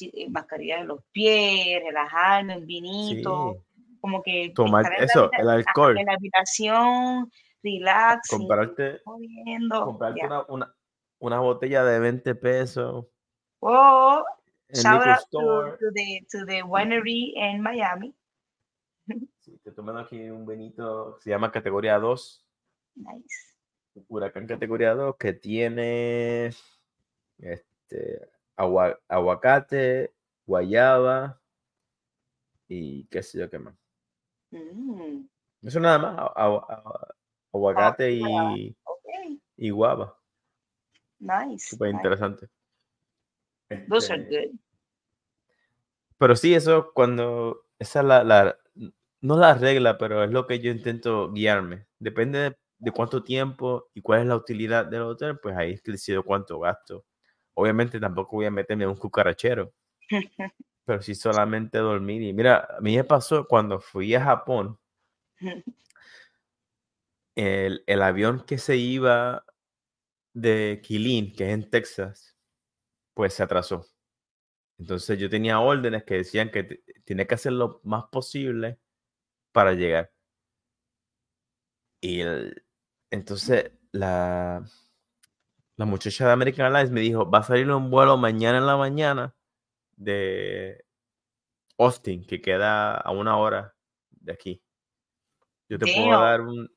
eh, 0.00 0.30
mascarilla 0.30 0.78
en 0.78 0.86
los 0.88 1.00
pies, 1.12 1.82
relajarme, 1.84 2.58
un 2.58 2.66
vinito, 2.66 3.54
Sí, 3.56 3.96
como 4.00 4.22
que 4.22 4.52
tomar 4.54 4.86
en 4.92 5.04
eso, 5.04 5.28
el 5.32 5.48
alcohol, 5.48 5.98
en 5.98 6.06
la 6.06 6.12
habitación, 6.14 7.30
relax, 7.62 8.28
comprarte, 8.30 9.00
moviendo, 9.04 9.84
comprarte 9.84 10.24
una, 10.24 10.44
una, 10.48 10.74
una 11.18 11.40
botella 11.40 11.84
de 11.84 11.98
20 11.98 12.34
pesos 12.36 13.06
Oh, 13.60 14.22
en 14.28 14.35
shout 14.72 15.06
out 15.06 15.18
to, 15.30 15.76
to 15.78 15.90
the, 15.92 16.26
to 16.30 16.44
the 16.46 16.62
winery 16.62 17.34
en 17.36 17.60
Miami. 17.62 18.14
Sí, 19.40 19.56
te 19.62 19.70
tomando 19.70 20.00
aquí 20.00 20.28
un 20.28 20.44
vinito, 20.44 21.18
se 21.20 21.30
llama 21.30 21.52
categoría 21.52 22.00
2, 22.00 22.44
Nice. 22.96 23.54
huracán 24.08 24.44
categoría 24.48 24.92
2, 24.94 25.14
que 25.16 25.34
tiene 25.34 26.50
este, 27.38 28.28
agua- 28.56 28.98
aguacate, 29.06 30.12
guayaba 30.46 31.40
y 32.66 33.04
qué 33.06 33.22
sé 33.22 33.38
yo 33.38 33.48
qué 33.48 33.60
más. 33.60 33.76
Mm, 34.50 35.26
Eso 35.62 35.78
nada 35.78 35.98
más, 36.00 36.18
a- 36.18 36.32
a- 36.34 36.56
a- 36.56 37.14
aguacate 37.52 38.10
y, 38.12 38.76
ok, 38.82 39.40
y 39.58 39.70
guava. 39.70 40.18
nice. 41.20 41.68
Súper 41.68 41.94
nice. 41.94 42.48
Interesante. 43.70 43.88
Those 43.88 44.10
are 44.10 44.20
Este, 44.22 44.48
good. 44.48 44.58
pero 46.18 46.36
sí, 46.36 46.54
eso 46.54 46.92
cuando, 46.94 47.66
esa 47.78 48.00
es 48.00 48.06
la, 48.06 48.24
la- 48.24 48.58
no 49.20 49.36
la 49.38 49.54
regla, 49.54 49.98
pero 49.98 50.24
es 50.24 50.30
lo 50.30 50.46
que 50.46 50.60
yo 50.60 50.70
intento 50.70 51.32
guiarme. 51.32 51.86
Depende 51.98 52.38
de, 52.38 52.56
de 52.78 52.90
cuánto 52.92 53.22
tiempo 53.24 53.90
y 53.94 54.02
cuál 54.02 54.20
es 54.22 54.26
la 54.26 54.36
utilidad 54.36 54.86
del 54.86 55.02
hotel, 55.02 55.38
pues 55.42 55.56
ahí 55.56 55.72
es 55.72 55.82
que 55.82 55.92
decido 55.92 56.22
cuánto 56.24 56.58
gasto. 56.60 57.04
Obviamente 57.54 57.98
tampoco 58.00 58.36
voy 58.36 58.46
a 58.46 58.50
meterme 58.50 58.84
en 58.84 58.90
un 58.90 58.96
cucarachero, 58.96 59.72
pero 60.84 61.02
sí 61.02 61.14
solamente 61.14 61.78
dormir. 61.78 62.22
Y 62.22 62.32
mira, 62.32 62.66
a 62.78 62.80
mí 62.80 62.96
me 62.96 63.04
pasó 63.04 63.46
cuando 63.46 63.80
fui 63.80 64.14
a 64.14 64.22
Japón, 64.24 64.78
el, 67.34 67.84
el 67.86 68.02
avión 68.02 68.44
que 68.46 68.58
se 68.58 68.76
iba 68.76 69.44
de 70.34 70.80
Killeen, 70.84 71.34
que 71.34 71.46
es 71.48 71.54
en 71.54 71.70
Texas, 71.70 72.35
pues 73.16 73.34
se 73.34 73.42
atrasó. 73.44 73.88
Entonces 74.78 75.18
yo 75.18 75.30
tenía 75.30 75.60
órdenes 75.60 76.04
que 76.04 76.16
decían 76.16 76.50
que 76.50 76.82
tenía 77.04 77.26
que 77.26 77.34
hacer 77.36 77.52
lo 77.52 77.80
más 77.84 78.04
posible 78.12 78.78
para 79.52 79.74
llegar. 79.74 80.12
Y 82.00 82.20
el- 82.20 82.64
entonces 83.10 83.72
la, 83.92 84.64
la 85.76 85.84
muchacha 85.86 86.26
de 86.26 86.32
American 86.32 86.66
Airlines 86.66 86.90
me 86.90 87.00
dijo, 87.00 87.28
va 87.30 87.38
a 87.40 87.42
salir 87.42 87.70
un 87.70 87.90
vuelo 87.90 88.16
mañana 88.16 88.58
en 88.58 88.66
la 88.66 88.76
mañana 88.76 89.34
de 89.96 90.84
Austin, 91.78 92.26
que 92.26 92.40
queda 92.42 92.96
a 92.96 93.12
una 93.12 93.38
hora 93.38 93.76
de 94.10 94.32
aquí. 94.32 94.62
Yo 95.68 95.78
te 95.78 95.88
puedo 95.88 96.18
dar 96.18 96.40
un, 96.40 96.68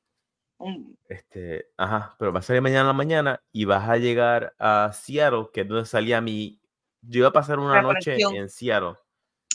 Un- 0.60 0.96
este, 1.08 1.70
ajá, 1.76 2.14
pero 2.18 2.32
va 2.32 2.40
a 2.40 2.42
salir 2.42 2.60
mañana 2.62 2.82
en 2.82 2.86
la 2.88 2.92
mañana 2.92 3.42
y 3.50 3.64
vas 3.64 3.88
a 3.88 3.96
llegar 3.96 4.54
a 4.58 4.92
Seattle, 4.92 5.48
que 5.52 5.62
es 5.62 5.68
donde 5.68 5.86
salía 5.86 6.20
mi, 6.20 6.60
yo 7.00 7.20
iba 7.20 7.28
a 7.28 7.32
pasar 7.32 7.58
una 7.58 7.80
noche 7.82 8.16
en 8.20 8.48
Seattle. 8.50 8.90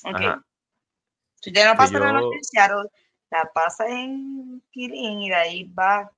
ok. 0.03 0.15
Ajá. 0.15 0.45
Si 1.41 1.51
usted 1.51 1.63
no 1.65 1.71
que 1.73 1.77
pasa 1.77 1.99
la 1.99 2.11
noche 2.11 2.25
yo- 2.25 2.33
en 2.33 2.43
Seattle, 2.43 2.89
la 3.29 3.51
pasa 3.53 3.87
en 3.87 4.63
Kirin 4.71 5.21
y 5.21 5.29
de 5.29 5.35
ahí 5.35 5.63
va. 5.73 6.11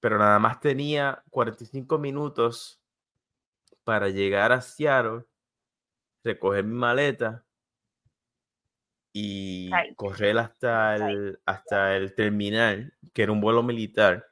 pero 0.00 0.18
nada 0.18 0.38
más 0.38 0.60
tenía 0.60 1.22
45 1.30 1.96
minutos 1.98 2.78
para 3.84 4.10
llegar 4.10 4.52
a 4.52 4.60
Seattle, 4.60 5.24
recoger 6.22 6.64
mi 6.64 6.74
maleta 6.74 7.42
y 9.16 9.70
Ay. 9.72 9.94
correr 9.94 10.36
hasta 10.38 10.96
el, 10.96 11.38
hasta 11.46 11.96
el 11.96 12.16
terminal, 12.16 12.92
que 13.12 13.22
era 13.22 13.30
un 13.30 13.40
vuelo 13.40 13.62
militar, 13.62 14.26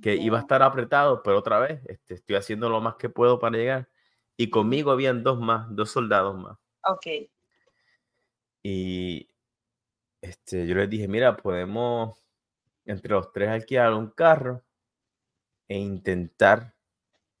que 0.00 0.14
iba 0.14 0.38
a 0.38 0.42
estar 0.42 0.62
apretado, 0.62 1.24
pero 1.24 1.38
otra 1.38 1.58
vez 1.58 1.84
este, 1.86 2.14
estoy 2.14 2.36
haciendo 2.36 2.68
lo 2.68 2.80
más 2.80 2.94
que 2.94 3.08
puedo 3.08 3.40
para 3.40 3.58
llegar. 3.58 3.88
Y 4.36 4.48
conmigo 4.48 4.92
habían 4.92 5.24
dos 5.24 5.40
más, 5.40 5.66
dos 5.74 5.90
soldados 5.90 6.38
más. 6.38 6.56
Ok. 6.84 7.06
Y 8.62 9.28
este, 10.20 10.64
yo 10.68 10.76
les 10.76 10.88
dije, 10.88 11.08
mira, 11.08 11.36
podemos 11.36 12.24
entre 12.84 13.10
los 13.10 13.32
tres 13.32 13.48
alquilar 13.48 13.92
un 13.92 14.10
carro 14.10 14.62
e 15.66 15.78
intentar 15.78 16.74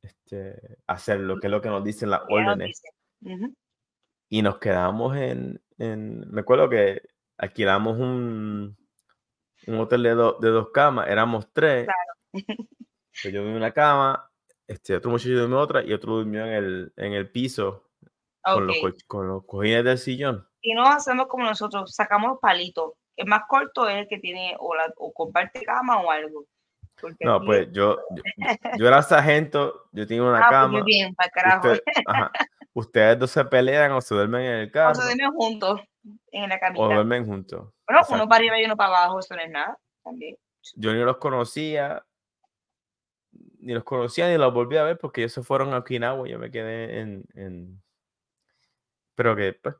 este, 0.02 0.78
hacer 0.88 1.20
lo 1.20 1.38
que 1.38 1.46
es 1.46 1.50
lo 1.50 1.60
que 1.60 1.68
nos 1.68 1.84
dicen 1.84 2.10
las 2.10 2.22
órdenes. 2.28 2.82
dice. 3.20 3.34
Ujú. 3.34 3.54
Y 4.28 4.42
nos 4.42 4.58
quedamos 4.58 5.16
en, 5.16 5.60
en- 5.82 6.30
me 6.30 6.40
acuerdo 6.42 6.68
que 6.68 7.02
alquilamos 7.38 7.98
un, 7.98 8.76
un 9.66 9.78
hotel 9.80 10.02
de, 10.02 10.10
do- 10.14 10.38
de 10.40 10.48
dos 10.50 10.70
camas, 10.72 11.08
éramos 11.08 11.52
tres. 11.52 11.86
Pues 12.32 13.32
yo 13.34 13.40
dormí 13.40 13.50
en 13.50 13.56
una 13.56 13.72
cama, 13.72 14.30
este, 14.66 14.96
otro 14.96 15.10
muchacho 15.10 15.30
durmió 15.34 15.58
otra 15.58 15.82
y 15.82 15.92
otro 15.92 16.14
durmió 16.16 16.44
en 16.46 16.52
el, 16.52 16.92
en 16.96 17.12
el 17.12 17.30
piso 17.30 17.90
con, 18.42 18.66
los, 18.66 18.76
con 19.06 19.28
los 19.28 19.44
cojines 19.44 19.84
del 19.84 19.98
sillón. 19.98 20.46
Y 20.62 20.74
no 20.74 20.84
hacemos 20.86 21.26
como 21.26 21.44
nosotros, 21.44 21.94
sacamos 21.94 22.38
palitos. 22.40 22.92
El 23.16 23.26
más 23.26 23.42
corto 23.48 23.88
es 23.88 23.96
el 23.98 24.08
que 24.08 24.18
tiene 24.18 24.56
o, 24.58 24.74
la, 24.74 24.92
o 24.96 25.12
comparte 25.12 25.62
cama 25.62 26.00
o 26.00 26.10
algo. 26.10 26.46
Porque 27.00 27.24
No, 27.24 27.40
pues 27.44 27.68
yo, 27.72 27.98
yo, 28.14 28.22
yo 28.78 28.86
era 28.86 29.02
sargento, 29.02 29.88
yo 29.92 30.06
tenía 30.06 30.22
una 30.22 30.38
ah, 30.38 30.46
pues 30.48 30.50
cama. 30.50 30.72
muy 30.78 30.82
bien, 30.84 31.14
para 31.14 31.30
carajo. 31.30 31.68
usted- 31.72 31.82
ajá, 32.06 32.30
ustedes 32.74 33.18
dos 33.18 33.30
se 33.30 33.44
pelean 33.44 33.92
o 33.92 34.00
se 34.00 34.14
duermen 34.14 34.42
en 34.42 34.56
el 34.60 34.70
carro 34.70 34.90
Nosotros 34.90 35.10
dormimos 35.16 35.34
juntos 35.36 35.80
en 36.32 36.48
la 36.48 36.56
o 36.56 36.60
camita. 36.60 36.84
duermen 36.84 37.26
juntos. 37.26 37.60
Bueno, 37.86 38.00
Exacto. 38.00 38.14
uno 38.14 38.28
para 38.28 38.38
arriba 38.38 38.60
y 38.60 38.64
uno 38.64 38.76
para 38.76 38.88
abajo, 38.98 39.18
eso 39.20 39.34
no 39.36 39.42
es 39.42 39.50
nada. 39.50 39.78
También. 40.02 40.36
Yo 40.76 40.92
ni 40.92 41.00
los 41.00 41.16
conocía, 41.18 42.04
ni 43.58 43.72
los 43.74 43.84
conocía 43.84 44.28
ni 44.28 44.36
los 44.38 44.52
volví 44.52 44.76
a 44.76 44.84
ver 44.84 44.98
porque 44.98 45.22
ellos 45.22 45.32
se 45.32 45.42
fueron 45.42 45.72
a 45.74 45.78
Okinawa 45.78 46.26
y 46.26 46.32
yo 46.32 46.38
me 46.38 46.50
quedé 46.50 47.00
en, 47.00 47.24
en- 47.34 47.82
Pero 49.14 49.36
que, 49.36 49.52
pues, 49.54 49.74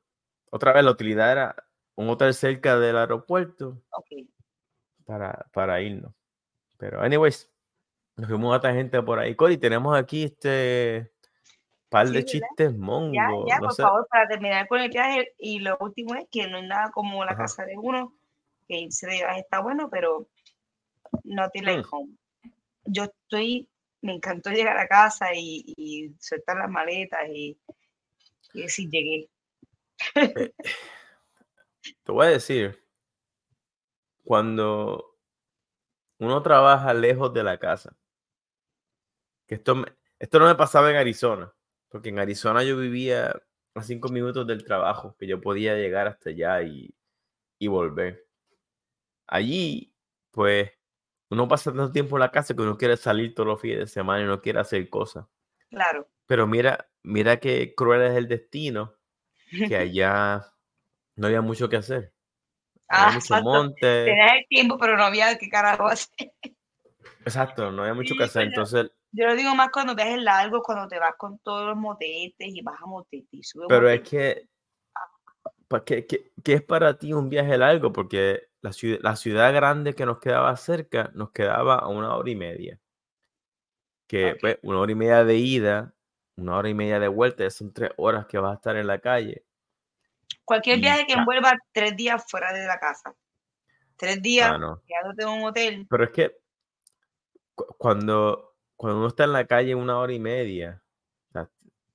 otra 0.51 0.73
vez 0.73 0.85
la 0.85 0.91
utilidad 0.91 1.33
era 1.33 1.57
un 1.95 2.09
hotel 2.11 2.35
cerca 2.35 2.79
del 2.79 2.97
aeropuerto 2.97 3.83
Ok. 3.91 4.29
para, 5.05 5.47
para 5.53 5.81
irnos. 5.81 6.13
Pero, 6.79 7.01
anyways, 7.01 7.51
nos 8.17 8.29
fuimos 8.29 8.53
a 8.53 8.57
otra 8.59 8.75
gente 8.75 9.01
por 9.03 9.19
ahí. 9.19 9.35
Cori, 9.35 9.57
tenemos 9.57 9.97
aquí 9.97 10.25
este 10.25 11.13
par 11.93 12.07
Sí, 12.09 12.13
de 12.15 12.19
¿verdad? 12.21 12.33
chistes 12.33 12.73
Ya, 12.73 12.79
mongos. 12.79 13.47
ya, 13.49 13.61
no 13.61 13.67
por 13.67 13.75
sé. 13.75 13.83
favor, 13.83 14.09
para 14.11 14.27
terminar 14.27 14.67
con 14.67 14.81
el 14.81 14.91
viaje. 14.91 15.35
Y 15.39 15.61
lo 15.61 15.77
último 15.79 16.15
es 16.17 16.27
que 16.31 16.49
no 16.49 16.59
es 16.59 16.65
nada 16.65 16.91
como 16.91 17.25
la 17.25 17.33
Ajá. 17.33 17.43
casa 17.45 17.65
de 17.65 17.77
uno, 17.77 18.15
que 18.67 18.79
irse 18.81 19.07
de 19.07 19.13
viaje 19.17 19.41
está 19.41 19.61
bueno, 19.61 19.89
pero 19.91 20.27
nothing 21.25 21.65
like 21.65 21.83
Mm. 21.83 21.89
home. 21.91 22.13
Yo 22.87 23.05
estoy, 23.05 23.69
me 24.01 24.15
encantó 24.15 24.51
llegar 24.51 24.77
a 24.79 24.89
casa 24.89 25.35
y, 25.35 25.63
y 25.77 26.13
soltar 26.19 26.57
las 26.57 26.69
maletas 26.71 27.21
y, 27.29 27.57
y 28.55 28.63
decir, 28.63 28.89
llegué. 28.91 29.29
Te 32.05 32.13
voy 32.13 32.27
a 32.27 32.31
decir, 32.31 32.83
cuando 34.25 35.17
uno 36.19 36.43
trabaja 36.43 36.95
lejos 36.95 37.33
de 37.35 37.43
la 37.45 37.59
casa, 37.59 37.97
que 39.47 39.57
esto, 39.57 39.75
me- 39.75 39.93
esto 40.19 40.39
no 40.39 40.47
me 40.47 40.55
pasaba 40.55 40.91
en 40.91 40.97
Arizona, 40.97 41.53
porque 41.93 42.09
en 42.09 42.19
Arizona 42.19 42.65
yo 42.65 42.79
vivía 42.79 43.39
a 43.75 43.83
cinco 43.83 44.09
minutos 44.09 44.47
del 44.47 44.65
trabajo, 44.65 45.15
que 45.19 45.27
yo 45.27 45.43
podía 45.43 45.77
llegar 45.77 46.09
hasta 46.09 46.31
allá 46.31 46.63
y, 46.63 46.95
y 47.59 47.69
volver. 47.69 48.27
Allí, 49.27 49.95
pues, 50.31 50.71
uno 51.29 51.47
pasa 51.47 51.71
tanto 51.71 51.93
tiempo 51.93 52.17
en 52.17 52.21
la 52.21 52.31
casa 52.31 52.55
que 52.55 52.63
uno 52.63 52.79
quiere 52.79 52.97
salir 52.97 53.35
todos 53.35 53.47
los 53.47 53.61
fines 53.61 53.79
de 53.79 53.87
semana 53.87 54.23
y 54.23 54.27
no 54.27 54.41
quiere 54.41 54.59
hacer 54.61 54.89
cosas. 54.89 55.27
Claro. 55.69 56.09
Pero 56.25 56.47
mira, 56.47 56.89
mira 57.03 57.39
qué 57.39 57.75
cruel 57.75 58.03
es 58.03 58.17
el 58.17 58.27
destino, 58.27 58.95
que 59.51 59.77
allá 59.77 60.47
no 61.17 61.27
había 61.27 61.43
mucho 61.43 61.69
que 61.69 61.77
hacer. 61.77 62.15
Ah, 62.89 63.05
Había 63.05 63.15
mucho 63.17 63.35
exacto. 63.35 63.45
monte. 63.45 64.05
Tenías 64.05 64.33
el 64.39 64.47
tiempo, 64.49 64.79
pero 64.79 64.97
no 64.97 65.05
había 65.05 65.37
qué 65.37 65.51
carajo 65.51 65.89
hacer. 65.89 66.33
Exacto, 67.25 67.71
no 67.71 67.83
había 67.83 67.95
mucho 67.95 68.15
que 68.17 68.25
hacer. 68.25 68.45
Entonces, 68.45 68.91
Yo 69.13 69.27
lo 69.27 69.35
digo 69.37 69.55
más 69.55 69.69
cuando 69.71 69.95
viajes 69.95 70.23
largos, 70.23 70.63
cuando 70.65 70.89
te 70.89 70.99
vas 70.99 71.15
con 71.19 71.39
todos 71.41 71.67
los 71.67 71.77
motetes 71.77 72.49
y 72.49 72.63
vas 72.63 72.81
a 72.81 72.87
motetes 72.87 73.29
y 73.31 73.43
subes 73.43 73.67
Pero 73.69 73.89
es 73.91 74.01
que, 74.01 74.49
¿qué, 75.85 76.07
qué- 76.07 76.33
qué 76.43 76.53
es 76.55 76.63
para 76.63 76.99
ti 76.99 77.13
un 77.13 77.29
viaje 77.29 77.59
largo? 77.59 77.93
Porque 77.93 78.49
la 78.63 78.73
ciudad, 78.73 78.99
la 79.03 79.17
ciudad 79.17 79.53
grande 79.53 79.95
que 79.95 80.07
nos 80.07 80.19
quedaba 80.19 80.57
cerca 80.57 81.11
nos 81.15 81.31
quedaba 81.31 81.77
a 81.77 81.89
una 81.89 82.17
hora 82.17 82.31
y 82.31 82.37
media. 82.37 82.79
Que 84.07 84.37
pues, 84.41 84.59
una 84.63 84.79
hora 84.81 84.93
y 84.93 84.95
media 84.95 85.25
de 85.25 85.37
ida, 85.37 85.95
una 86.37 86.57
hora 86.57 86.69
y 86.69 86.75
media 86.75 86.99
de 86.99 87.09
vuelta, 87.09 87.49
son 87.51 87.73
tres 87.73 87.91
horas 87.97 88.27
que 88.27 88.39
vas 88.39 88.53
a 88.53 88.55
estar 88.57 88.77
en 88.77 88.87
la 88.87 88.99
calle. 88.99 89.45
Cualquier 90.45 90.79
Y 90.79 90.83
viaje 90.83 91.07
que 91.07 91.15
envuelva 91.15 91.53
tres 91.73 91.97
días 91.97 92.25
fuera 92.29 92.53
de 92.53 92.67
la 92.67 92.79
casa. 92.79 93.15
Tres 93.97 94.21
días 94.23 94.53
Ah, 94.53 94.59
no. 94.59 94.83
quedándote 94.87 95.23
en 95.23 95.29
un 95.29 95.45
hotel. 95.45 95.87
Pero 95.89 96.05
es 96.05 96.11
que 96.11 96.37
cu- 97.55 97.75
cuando, 97.79 98.52
cuando 98.83 98.99
uno 98.99 99.07
está 99.07 99.23
en 99.23 99.33
la 99.33 99.47
calle 99.47 99.77
una 99.77 99.97
hora 99.97 100.13
y 100.13 100.19
media, 100.19 100.83
o 101.29 101.33
sea, 101.35 101.49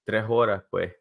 tres 0.05 0.23
horas, 0.25 0.63
pues, 0.69 0.95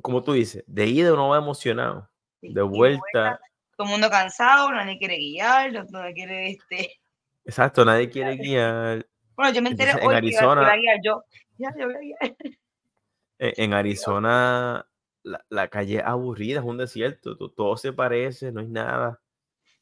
como 0.00 0.22
tú 0.22 0.32
dices, 0.32 0.64
de 0.66 0.86
ida 0.86 1.12
uno 1.12 1.28
va 1.28 1.36
emocionado, 1.36 2.10
sí, 2.40 2.54
de 2.54 2.62
vuelta, 2.62 3.38
todo 3.76 3.88
el 3.88 3.90
mundo 3.90 4.08
cansado, 4.08 4.72
nadie 4.72 4.96
quiere 4.98 5.18
guiar, 5.18 5.70
no- 5.70 5.84
nadie 5.90 6.14
quiere 6.14 6.48
este. 6.48 6.98
exacto, 7.44 7.84
nadie 7.84 8.08
quiere 8.08 8.36
guiar. 8.36 9.06
Bueno, 9.36 9.52
yo 9.52 9.60
me 9.60 9.68
enteré 9.68 9.90
Entonces, 9.90 10.02
en 10.02 10.16
hoy 10.16 10.20
que 10.22 10.28
iba, 10.28 10.38
que 10.40 10.44
iba 10.46 10.50
a 10.50 10.52
Arizona, 10.52 10.76
guiar 10.76 11.00
yo. 11.04 11.24
Ya, 11.58 11.74
yo 11.78 11.84
voy 11.84 11.94
a 11.94 11.98
guiar. 11.98 12.36
en, 12.40 12.56
en 13.64 13.72
Arizona, 13.74 14.88
la, 15.24 15.44
la 15.50 15.68
calle 15.68 15.96
es 15.98 16.04
aburrida, 16.04 16.60
es 16.60 16.64
un 16.64 16.78
desierto, 16.78 17.36
to- 17.36 17.50
todo 17.50 17.76
se 17.76 17.92
parece, 17.92 18.50
no 18.50 18.60
hay 18.60 18.68
nada. 18.68 19.20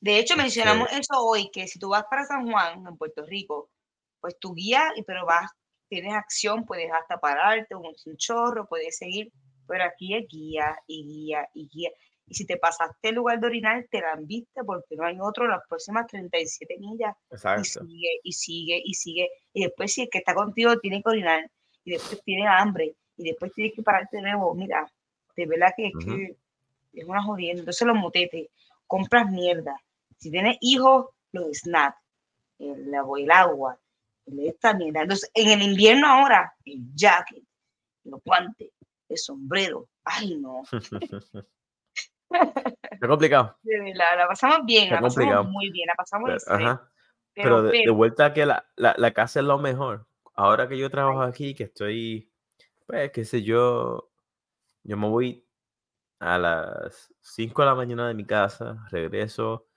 De 0.00 0.18
hecho, 0.18 0.36
mencionamos 0.36 0.88
Este, 0.88 1.02
eso 1.02 1.24
hoy, 1.24 1.50
que 1.52 1.68
si 1.68 1.78
tú 1.78 1.90
vas 1.90 2.04
para 2.10 2.24
San 2.24 2.50
Juan, 2.50 2.84
en 2.84 2.96
Puerto 2.96 3.24
Rico, 3.24 3.70
pues 4.24 4.38
tú 4.40 4.54
guías, 4.54 4.90
y- 4.96 5.02
pero 5.02 5.26
vas, 5.26 5.50
tienes 5.86 6.14
acción, 6.14 6.64
puedes 6.64 6.90
hasta 6.90 7.18
pararte, 7.20 7.74
un, 7.74 7.84
un 8.06 8.16
chorro, 8.16 8.66
puedes 8.66 8.96
seguir, 8.96 9.30
pero 9.68 9.84
aquí 9.84 10.14
es 10.16 10.26
guía 10.30 10.74
y 10.86 11.04
guía 11.06 11.46
y 11.52 11.68
guía. 11.68 11.90
Y 12.26 12.34
si 12.34 12.46
te 12.46 12.56
pasaste 12.56 13.10
el 13.10 13.16
lugar 13.16 13.38
de 13.38 13.48
orinar, 13.48 13.86
te 13.90 14.00
la 14.00 14.12
han 14.12 14.26
visto 14.26 14.64
porque 14.64 14.96
no 14.96 15.04
hay 15.04 15.18
otro 15.20 15.46
las 15.46 15.60
próximas 15.68 16.06
37 16.06 16.78
millas. 16.78 17.14
Y 17.30 17.34
exacto. 17.34 17.84
sigue, 17.84 18.20
y 18.22 18.32
sigue, 18.32 18.82
y 18.82 18.94
sigue. 18.94 19.28
Y 19.52 19.64
después 19.64 19.92
si 19.92 20.00
el 20.04 20.08
que 20.08 20.18
está 20.20 20.34
contigo 20.34 20.78
tiene 20.78 21.02
que 21.02 21.10
orinar, 21.10 21.50
y 21.84 21.90
después 21.90 22.22
tiene 22.24 22.46
hambre, 22.48 22.96
y 23.18 23.24
después 23.24 23.52
tienes 23.52 23.74
que 23.74 23.82
pararte 23.82 24.16
de 24.16 24.22
nuevo. 24.22 24.54
Mira, 24.54 24.90
de 25.36 25.44
verdad 25.46 25.74
que 25.76 25.88
es 25.88 25.94
Ujú. 25.96 26.06
que 26.16 26.36
es 26.94 27.04
una 27.04 27.22
jodienda. 27.22 27.60
Entonces 27.60 27.86
los 27.86 27.96
motetes, 27.98 28.48
compras 28.86 29.30
mierda. 29.30 29.78
Si 30.16 30.30
tienes 30.30 30.56
hijos, 30.62 31.08
los 31.32 31.46
snacks, 31.58 31.98
el, 32.58 32.88
el 32.94 33.30
agua, 33.30 33.78
el 34.26 34.40
esta 34.40 34.74
mierda. 34.74 35.02
Entonces, 35.02 35.30
en 35.34 35.50
el 35.50 35.62
invierno 35.62 36.06
ahora, 36.06 36.52
el 36.64 36.82
jacket, 36.94 37.42
los 38.04 38.20
guantes, 38.24 38.70
el 39.08 39.18
sombrero. 39.18 39.88
Ay, 40.04 40.36
no. 40.36 40.62
Está 42.90 43.06
complicado, 43.06 43.56
verdad, 43.62 44.16
la 44.16 44.26
pasamos 44.26 44.64
bien, 44.64 44.84
está 44.84 44.96
la 44.96 45.02
pasamos 45.02 45.14
complicado. 45.14 45.44
muy 45.44 45.70
bien, 45.70 45.86
la 45.86 45.94
pasamos 45.94 46.30
Pero, 46.44 46.56
ajá. 46.56 46.90
Pero, 47.34 47.62
Pero 47.62 47.62
de, 47.62 47.90
vuelta 47.90 48.26
a 48.26 48.32
que 48.32 48.46
la, 48.46 48.66
la, 48.76 48.94
la 48.96 49.12
casa 49.12 49.40
es 49.40 49.46
lo 49.46 49.58
mejor. 49.58 50.08
Ahora 50.34 50.68
que 50.68 50.78
yo 50.78 50.90
trabajo 50.90 51.22
aquí, 51.22 51.54
que 51.54 51.64
estoy, 51.64 52.32
pues, 52.86 53.12
qué 53.12 53.24
sé 53.24 53.42
yo, 53.42 54.10
yo 54.82 54.96
me 54.96 55.08
voy 55.08 55.46
a 56.18 56.38
las 56.38 57.12
5 57.20 57.62
de 57.62 57.66
la 57.66 57.74
mañana 57.74 58.08
de 58.08 58.14
mi 58.14 58.24
casa, 58.24 58.84
regreso 58.90 59.68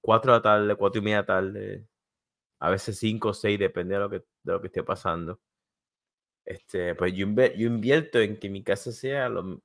4 0.00 0.32
de 0.32 0.38
la 0.38 0.42
tarde, 0.42 0.74
4 0.74 1.00
y 1.00 1.04
media 1.04 1.16
de 1.16 1.22
la 1.22 1.26
tarde, 1.26 1.88
a 2.60 2.70
veces 2.70 2.98
5 2.98 3.30
o 3.30 3.34
6, 3.34 3.58
depende 3.58 3.94
de 3.94 4.00
lo 4.00 4.10
que, 4.10 4.18
de 4.18 4.52
lo 4.52 4.60
que 4.60 4.66
esté 4.68 4.82
pasando. 4.82 5.40
Este, 6.44 6.94
pues 6.94 7.14
yo, 7.14 7.26
yo 7.26 7.66
invierto 7.66 8.18
en 8.18 8.38
que 8.38 8.48
mi 8.48 8.62
casa 8.62 8.92
sea 8.92 9.28
lo... 9.28 9.40
O 9.42 9.62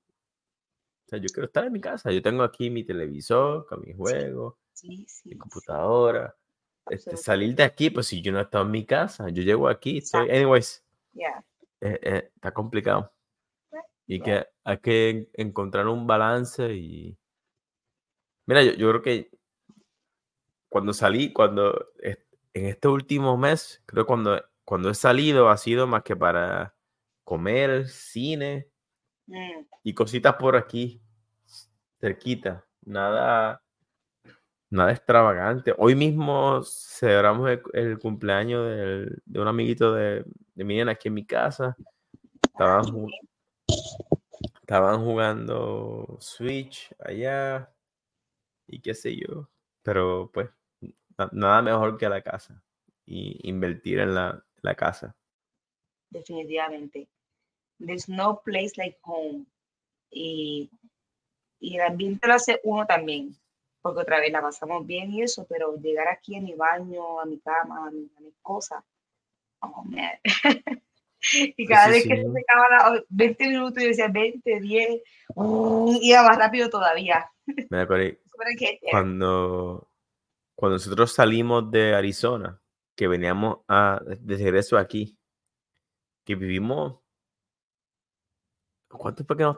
sea, 1.08 1.20
yo 1.20 1.28
quiero 1.28 1.46
estar 1.46 1.66
en 1.66 1.74
mi 1.74 1.82
casa. 1.82 2.12
Yo 2.12 2.22
tengo 2.22 2.42
aquí 2.44 2.70
mi 2.70 2.84
televisor, 2.84 3.68
con 3.68 3.82
mi 3.82 3.94
juego, 3.94 4.58
sí, 4.74 5.06
sí, 5.08 5.30
mi 5.30 5.34
sí, 5.34 5.38
computadora. 5.38 6.36
Este, 6.88 7.18
salir 7.18 7.56
de 7.56 7.64
aquí, 7.64 7.90
pues 7.90 8.08
si 8.08 8.22
yo 8.22 8.32
no 8.32 8.40
he 8.40 8.44
estado 8.44 8.66
en 8.66 8.72
mi 8.72 8.86
casa, 8.86 9.30
yo 9.30 9.44
llego 9.44 9.68
aquí, 9.68 9.98
estoy, 9.98 10.30
anyways, 10.30 10.84
Ya. 11.14 11.44
eh, 11.82 12.00
eh, 12.02 12.32
está 12.36 12.54
complicado. 12.54 13.12
Y 14.08 14.20
Ya. 14.20 14.24
que 14.24 14.48
hay 14.64 14.78
que 14.80 15.10
en- 15.10 15.30
encontrar 15.34 15.88
un 15.88 16.06
balance 16.08 16.74
y... 16.74 17.18
Mira, 18.48 18.64
yo, 18.64 18.74
yo 18.74 18.90
creo 18.90 19.02
que 19.02 19.32
cuando 20.70 20.94
salí, 20.94 21.32
cuando 21.34 21.92
en 22.56 22.66
este 22.68 22.88
último 22.88 23.38
mes, 23.38 23.84
creo 23.86 24.06
cuando, 24.06 24.42
cuando 24.64 24.90
he 24.90 24.96
salido 24.96 25.50
ha 25.50 25.58
sido 25.58 25.86
más 25.88 26.04
que 26.04 26.16
para 26.16 26.74
comer, 27.24 27.88
cine 27.88 28.70
Mm, 29.28 29.66
y 29.84 29.94
cositas 29.96 30.36
por 30.36 30.56
aquí, 30.56 31.02
cerquita. 32.00 32.64
Nada, 32.86 33.60
nada 34.70 34.92
extravagante. 34.92 35.74
Hoy 35.80 35.96
mismo 35.96 36.62
celebramos 36.64 37.50
el, 37.50 37.62
el 37.74 37.98
cumpleaños 38.00 38.68
del- 38.70 39.22
de 39.26 39.40
un 39.40 39.48
amiguito 39.48 39.94
de, 39.94 40.24
de 40.54 40.64
mi 40.64 40.76
nena 40.78 40.92
aquí 40.92 41.08
en 41.08 41.16
mi 41.16 41.26
casa. 41.26 41.76
Estaban, 42.44 42.86
estaban 44.62 45.04
jugando 45.04 46.18
Switch 46.20 46.94
allá 47.00 47.74
y 48.68 48.80
qué 48.80 48.94
sé 48.94 49.16
yo. 49.16 49.50
Pero 49.82 50.30
pues 50.32 50.50
nada 51.34 51.62
mejor 51.62 51.98
que 51.98 52.10
la 52.10 52.22
casa 52.22 52.64
y 53.06 53.40
invertir 53.50 54.00
en 54.00 54.16
la, 54.16 54.44
la 54.62 54.76
casa. 54.76 55.16
definitivamente. 56.10 57.08
There's 57.80 58.08
no 58.10 58.42
place 58.46 58.78
like 58.78 58.98
home. 59.04 59.46
Y, 60.12 60.70
y 61.60 61.76
el 61.78 61.82
ambiente 61.82 62.28
lo 62.28 62.36
hace 62.36 62.60
uno 62.64 62.86
también, 62.88 63.36
porque 63.82 64.02
otra 64.02 64.20
vez 64.20 64.32
la 64.32 64.42
pasamos 64.42 64.86
bien 64.86 65.12
y 65.14 65.24
eso, 65.24 65.46
pero 65.50 65.76
llegar 65.78 66.08
aquí 66.08 66.38
a 66.38 66.42
mi 66.42 66.54
baño, 66.56 67.20
a 67.20 67.26
mi 67.26 67.40
cama, 67.40 67.88
a, 67.88 67.92
mi- 67.92 68.12
a 68.18 68.22
mis 68.22 68.36
cosas, 68.42 68.84
oh 69.62 69.84
man. 69.86 70.12
y 71.58 71.68
cada 71.68 71.90
vez 71.90 72.08
que 72.08 72.16
sí. 72.16 72.22
se 72.22 72.30
me 72.30 72.42
acababa 72.42 73.02
20 73.10 73.48
minutos, 73.48 73.82
yo 73.84 73.90
decía 73.90 74.08
20, 74.10 74.60
10, 74.62 75.02
uh, 75.36 75.98
iba 76.02 76.24
más 76.24 76.38
rápido 76.38 76.70
todavía. 76.70 77.30
Me 77.70 77.82
acuerdo 77.82 78.18
cuando, 78.82 79.90
cuando 80.56 80.76
nosotros 80.76 81.12
salimos 81.14 81.70
de 81.72 81.94
Arizona, 81.96 82.62
que 82.96 83.08
veníamos 83.08 83.60
a, 83.68 84.00
de 84.06 84.38
regreso 84.38 84.78
aquí, 84.78 85.18
que 86.26 86.36
vivimos. 86.36 87.02
¿Cuánto 88.90 89.26
fue 89.26 89.36
que 89.38 89.44
nos 89.44 89.58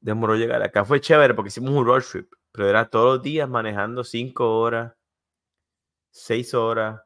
demoró 0.00 0.34
llegar? 0.36 0.62
Acá 0.62 0.84
fue 0.84 1.00
chévere 1.00 1.34
porque 1.34 1.48
hicimos 1.48 1.70
un 1.70 1.84
road 1.84 2.02
trip, 2.02 2.32
pero 2.52 2.68
era 2.68 2.88
todos 2.88 3.16
los 3.16 3.22
días 3.22 3.48
manejando 3.48 4.02
cinco 4.04 4.58
horas, 4.60 4.94
seis 6.10 6.54
horas. 6.54 7.00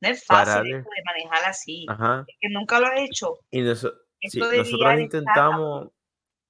No 0.00 0.08
es 0.08 0.24
fácil 0.26 0.64
de 0.64 0.82
manejar 1.04 1.48
así, 1.48 1.86
Ajá. 1.88 2.24
es 2.26 2.36
que 2.40 2.48
nunca 2.48 2.80
lo 2.80 2.88
he 2.88 3.04
hecho. 3.04 3.38
Y 3.50 3.60
noso- 3.60 3.94
sí, 4.20 4.40
nosotros 4.40 4.66
está 4.68 5.00
intentamos 5.00 5.90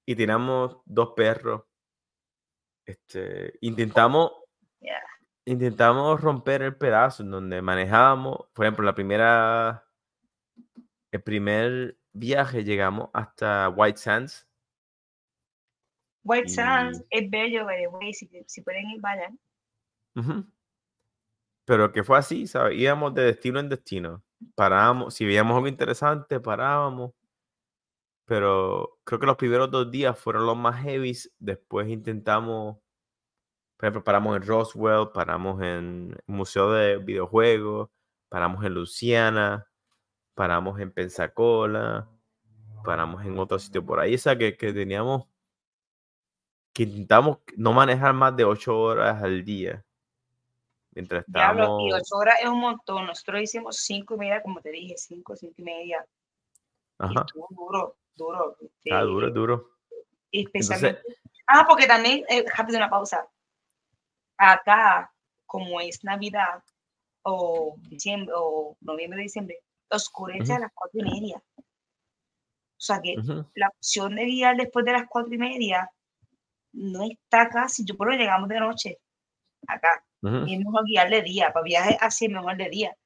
y 0.07 0.17
tiramos 0.17 0.79
dos 0.87 1.13
perros. 1.15 1.63
Este, 2.87 3.53
intentamos, 3.61 4.33
Yeah. 4.81 5.01
Intentamos 5.45 6.21
romper 6.21 6.63
el 6.63 6.77
pedazo 6.77 7.23
en 7.23 7.31
donde 7.31 7.63
manejábamos. 7.63 8.47
Por 8.53 8.65
ejemplo, 8.65 8.85
la 8.85 8.95
primera, 8.95 9.85
el 11.11 11.23
primer 11.23 11.99
viaje 12.13 12.65
llegamos 12.65 13.11
hasta 13.13 13.69
White 13.69 13.99
Sands. 13.99 14.49
White 16.25 16.47
Y- 16.47 16.51
Sands 16.51 17.05
es 17.11 17.31
bello, 17.31 17.65
by 17.65 17.81
the 17.83 17.89
way, 17.89 18.15
si, 18.15 18.31
si 18.47 18.63
pueden 18.63 18.89
ir, 18.91 19.01
vayan. 19.01 19.39
Ujú. 20.15 20.47
Pero 21.65 21.93
que 21.93 22.03
fue 22.05 22.19
así, 22.19 22.47
¿sabes? 22.47 22.79
Íbamos 22.79 23.15
de 23.15 23.23
destino 23.25 23.61
en 23.61 23.69
destino. 23.69 24.23
Parábamos, 24.55 25.15
si 25.15 25.25
veíamos 25.25 25.55
algo 25.55 25.69
interesante, 25.69 26.41
parábamos. 26.41 27.13
Pero 28.25 28.99
creo 29.05 29.19
que 29.21 29.27
los 29.27 29.37
primeros 29.37 29.71
dos 29.71 29.91
días 29.91 30.19
fueron 30.19 30.47
los 30.47 30.57
más 30.57 30.83
heavies. 30.83 31.33
Después 31.39 31.89
intentamos, 31.89 32.79
por 33.83 33.89
ejemplo, 33.89 34.05
paramos 34.05 34.37
en 34.37 34.47
Roswell, 34.47 35.09
paramos 35.13 35.61
en 35.61 36.17
Museo 36.29 36.71
de 36.71 36.99
Videojuegos, 36.99 37.91
paramos 38.29 38.65
en 38.65 38.75
Luciana, 38.75 39.67
paramos 40.35 40.79
en 40.79 40.93
Pensacola, 40.93 42.09
paramos 42.85 43.25
en 43.25 43.37
otro 43.41 43.59
sitio 43.59 43.85
por 43.85 43.99
ahí. 43.99 44.15
O 44.15 44.19
sea, 44.19 44.39
que, 44.39 44.57
que 44.57 44.73
teníamos, 44.73 45.27
que 46.73 46.85
intentamos 46.85 47.39
no 47.57 47.73
manejar 47.73 48.13
más 48.13 48.37
de 48.37 48.45
ocho 48.45 48.79
horas 48.79 49.21
al 49.21 49.45
día. 49.45 49.85
Mientras 50.93 51.25
Diablo, 51.27 51.63
estábamos... 51.63 51.83
y 51.83 51.93
ocho 51.93 52.17
horas 52.19 52.37
es 52.41 52.49
un 52.49 52.61
montón. 52.61 53.07
Nosotros 53.09 53.43
hicimos 53.43 53.79
cinco 53.79 54.15
y 54.15 54.19
media, 54.19 54.43
como 54.45 54.61
te 54.61 54.71
dije, 54.71 54.95
cinco, 54.97 55.35
cinco 55.35 55.55
y 55.57 55.65
media. 55.65 56.07
Y 57.01 57.05
Ajá. 57.05 57.25
estuvo 57.27 57.49
duro, 57.51 57.97
duro. 58.15 58.57
Ah, 58.61 58.65
este, 58.77 58.95
duro, 58.95 59.31
duro. 59.33 59.71
Especialmente. 60.31 61.03
ah, 61.49 61.67
porque 61.69 61.89
también, 61.89 62.25
eh, 62.29 62.45
rápido 62.57 62.79
una 62.79 62.89
pausa. 62.89 63.29
Acá, 64.45 65.13
como 65.47 65.81
es 65.81 66.03
Navidad, 66.03 66.65
o 67.23 67.77
diciembre, 67.89 68.35
o 68.37 68.77
noviembre, 68.81 69.23
diciembre, 69.23 69.59
oscurece 69.89 70.53
a 70.53 70.59
las 70.59 70.73
cuatro 70.75 71.01
y 71.01 71.05
media. 71.05 71.43
O 71.57 72.85
sea 72.85 73.01
que 73.01 73.15
la 73.55 73.69
opción 73.69 74.17
de 74.17 74.25
guiar 74.25 74.57
después 74.57 74.85
de 74.85 74.93
las 74.93 75.07
cuatro 75.09 75.33
y 75.33 75.39
media 75.39 75.89
no 76.73 77.05
está 77.05 77.49
casi. 77.49 77.85
Yo 77.85 77.97
por 77.97 78.11
lo 78.11 78.17
llegamos 78.17 78.49
de 78.49 78.59
noche 78.59 78.99
acá. 79.69 80.05
Y 80.47 80.55
es 80.55 80.59
mejor 80.59 80.85
guiar 80.87 81.09
de 81.09 81.23
día. 81.23 81.53
Para 81.53 81.63
viajes 81.63 81.97
así 82.01 82.25
es 82.25 82.33
mejor 82.33 82.57
de 82.57 82.69
día. 82.69 82.97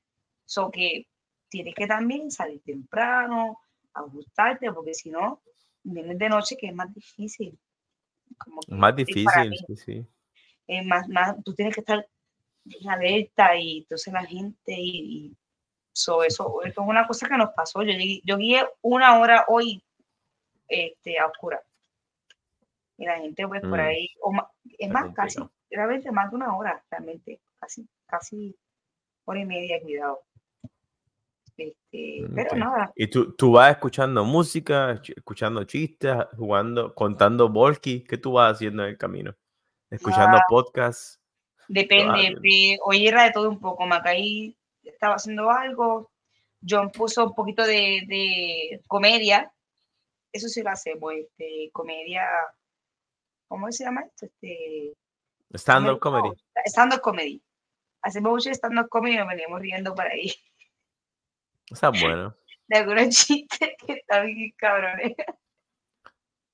So 0.47 0.71
que 0.71 1.07
tienes 1.51 1.75
que 1.75 1.87
también 1.87 2.31
salir 2.31 2.63
temprano, 2.63 3.61
ajustarte, 3.93 4.73
porque 4.73 4.95
si 4.95 5.11
no, 5.11 5.43
vienes 5.83 6.19
de 6.19 6.29
noche 6.31 6.57
que 6.57 6.69
es 6.69 6.75
más 6.75 6.93
difícil. 6.95 7.59
más 8.69 8.97
difícil, 8.97 9.59
sí, 9.67 9.77
sí. 9.77 10.07
Es 10.67 10.85
más, 10.85 11.09
más, 11.09 11.37
tú 11.45 11.55
tienes 11.55 11.75
que 11.75 11.81
estar 11.81 12.07
alerta 12.89 13.57
y 13.57 13.79
entonces 13.79 14.13
la 14.13 14.25
gente 14.25 14.75
y, 14.77 15.37
eso, 15.97 16.23
eso 16.23 16.63
es 16.63 16.77
una 16.77 17.07
cosa 17.07 17.29
que 17.29 17.37
nos 17.37 17.51
pasó. 17.51 17.83
Yo, 17.83 17.93
yo 18.25 18.37
guié 18.37 18.67
una 18.83 19.19
hora 19.19 19.45
hoy 19.49 19.83
este, 20.69 21.19
a 21.19 21.27
oscura. 21.27 21.63
Y 22.99 23.05
la 23.05 23.19
gente 23.19 23.47
pues 23.47 23.61
por 23.63 23.79
mm. 23.79 23.81
ahí, 23.81 24.09
es 24.79 24.91
más, 24.91 25.15
casi, 25.15 25.39
realmente 25.71 26.11
más 26.11 26.31
de 26.31 26.37
una 26.37 26.57
hora, 26.57 26.83
realmente, 26.91 27.41
casi, 27.59 27.87
casi 28.07 28.57
hora 29.25 29.41
y 29.41 29.45
media, 29.45 29.81
cuidado. 29.81 30.21
Este, 31.57 32.27
pero 32.35 32.57
nada. 32.57 32.93
¿Y 32.95 33.09
tú, 33.09 33.35
tú 33.35 33.53
vas 33.53 33.71
escuchando 33.71 34.25
música, 34.25 35.01
escuchando 35.17 35.65
chistes, 35.65 36.15
jugando, 36.37 36.95
contando 36.95 37.49
volky? 37.49 38.05
¿Qué 38.05 38.19
tú 38.19 38.33
vas 38.33 38.55
haciendo 38.55 38.85
en 38.85 38.91
el 38.91 38.99
camino? 38.99 39.35
¿Escuchando 39.91 40.39
podcasts? 40.49 41.21
Depende, 41.69 42.79
hoy 42.85 43.07
era 43.07 43.25
de 43.25 43.33
todo 43.33 43.49
un 43.49 43.61
poco. 43.61 43.87
Macay 43.87 44.57
estaba 44.83 45.17
haciendo 45.17 45.51
algo, 45.51 46.11
John 46.69 46.91
puso 46.91 47.27
un 47.27 47.35
poquito 47.35 47.65
de, 47.65 48.03
de 48.07 48.81
comedia, 48.87 49.53
eso 50.33 50.49
sí 50.49 50.63
lo 50.63 50.71
hacemos, 50.71 51.13
este, 51.15 51.71
comedia, 51.73 52.27
¿cómo 53.49 53.71
se 53.73 53.85
llama 53.85 54.03
esto? 54.03 54.27
Este, 54.27 54.95
stand-up 55.55 55.99
comedy. 55.99 56.31
Stand-up 56.67 57.01
comedy. 57.01 57.43
Hacemos 58.03 58.33
mucho 58.33 58.51
stand-up 58.51 58.89
comedy 58.89 59.15
y 59.15 59.19
nos 59.19 59.29
veníamos 59.29 59.61
riendo 59.61 59.95
por 59.95 60.07
ahí. 60.07 60.33
Está 61.71 61.91
bueno. 61.91 62.37
De 62.69 62.79
algunos 62.79 63.11
chistes 63.11 63.75
que 63.85 63.93
están 63.93 64.27
bien 64.27 64.53
cabrones. 64.57 65.15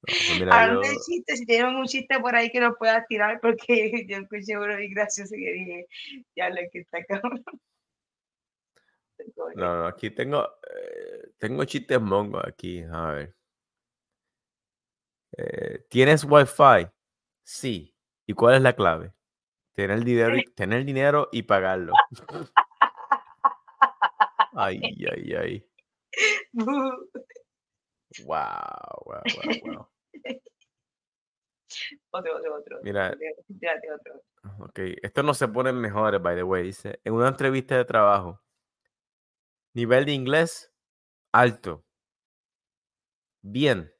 No, 0.05 0.81
pues 0.81 0.91
de 0.91 0.97
chistes, 1.07 1.39
si 1.39 1.47
tienen 1.47 1.77
un 1.77 1.87
chiste 1.87 2.19
por 2.19 2.35
ahí 2.35 2.51
que 2.51 2.59
nos 2.59 2.77
pueda 2.77 3.05
tirar, 3.07 3.39
porque 3.41 4.05
yo 4.09 4.17
escuché 4.19 4.59
uno 4.59 4.77
bien 4.77 4.95
gracioso 4.95 5.35
que 5.35 5.53
dije, 5.53 5.87
ya 6.35 6.51
lo 6.51 6.57
que 6.73 6.81
está 6.81 7.05
cabrón. 7.05 7.45
No, 9.55 9.77
no, 9.77 9.87
aquí 9.87 10.11
tengo, 10.11 10.45
eh, 10.45 11.31
tengo 11.39 11.65
chistes 11.65 12.01
mongo 12.01 12.45
aquí, 12.45 12.83
a 12.83 13.13
ver. 13.13 13.37
Eh, 15.37 15.87
¿Tienes 15.89 16.25
wifi? 16.25 16.89
Sí. 17.45 17.95
¿Y 18.27 18.33
cuál 18.33 18.57
es 18.57 18.63
la 18.63 18.75
clave? 18.75 19.13
Tener 19.75 20.03
dinero, 20.03 20.37
y, 20.37 20.43
tener 20.57 20.85
dinero 20.85 21.29
y 21.31 21.43
pagarlo. 21.43 21.93
ay, 24.57 24.81
ay, 25.09 25.35
ay. 25.35 25.67
Wow, 28.25 28.27
wow, 28.27 29.03
wow, 29.07 29.23
wow. 29.65 29.92
Otro, 32.11 32.37
otro, 32.37 32.57
otro. 32.57 32.81
Mira. 32.83 33.15
otro. 33.95 34.23
Ok, 34.59 34.79
esto 35.03 35.23
no 35.23 35.35
se 35.35 35.49
pone 35.49 35.73
mejores, 35.73 36.21
by 36.21 36.37
the 36.37 36.43
way. 36.43 36.65
Dice, 36.65 37.01
en 37.05 37.15
una 37.15 37.29
entrevista 37.29 37.77
de 37.77 37.85
trabajo, 37.85 38.41
nivel 39.75 40.05
de 40.05 40.13
inglés, 40.13 40.73
alto. 41.33 41.85
Bien. 43.43 43.93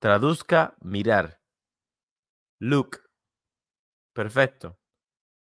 Traduzca, 0.00 0.76
mirar. 0.80 1.40
Look. 2.60 3.00
Perfecto. 4.12 4.78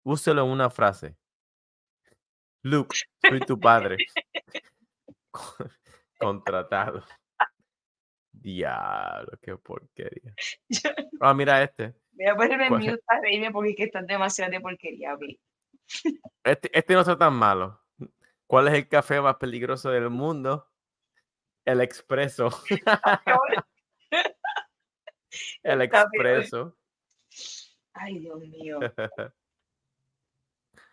Úselo 0.04 0.44
en 0.44 0.50
una 0.50 0.70
frase. 0.70 1.18
Luke, 2.64 2.96
soy 3.22 3.40
tu 3.42 3.60
padre. 3.60 3.98
Contratado. 6.20 7.04
Diablo, 8.42 9.32
qué 9.42 9.58
porquería. 9.58 10.34
Ah, 11.22 11.34
mira 11.34 11.62
este. 11.62 11.94
Voy 12.14 12.28
a 12.28 12.36
ponerme 12.36 12.68
en 12.68 12.74
mute 12.74 12.98
para 13.00 13.20
reírme 13.20 13.52
porque 13.52 13.72
es 13.72 13.76
que 13.76 13.84
están 13.84 14.06
demasiado 14.06 14.52
de 14.52 14.62
porquería. 14.62 15.18
Este, 16.46 16.70
este 16.78 16.94
no 16.94 17.02
está 17.02 17.18
tan 17.18 17.34
malo. 17.34 17.82
¿Cuál 18.48 18.70
es 18.70 18.76
el 18.76 18.88
café 18.88 19.20
más 19.20 19.36
peligroso 19.36 19.90
del 19.92 20.10
mundo? 20.10 20.70
El 21.66 21.82
expreso. 21.82 22.50
el 25.64 25.82
expreso. 25.82 26.78
Ay, 27.94 28.20
Dios 28.20 28.40
mío. 28.40 28.80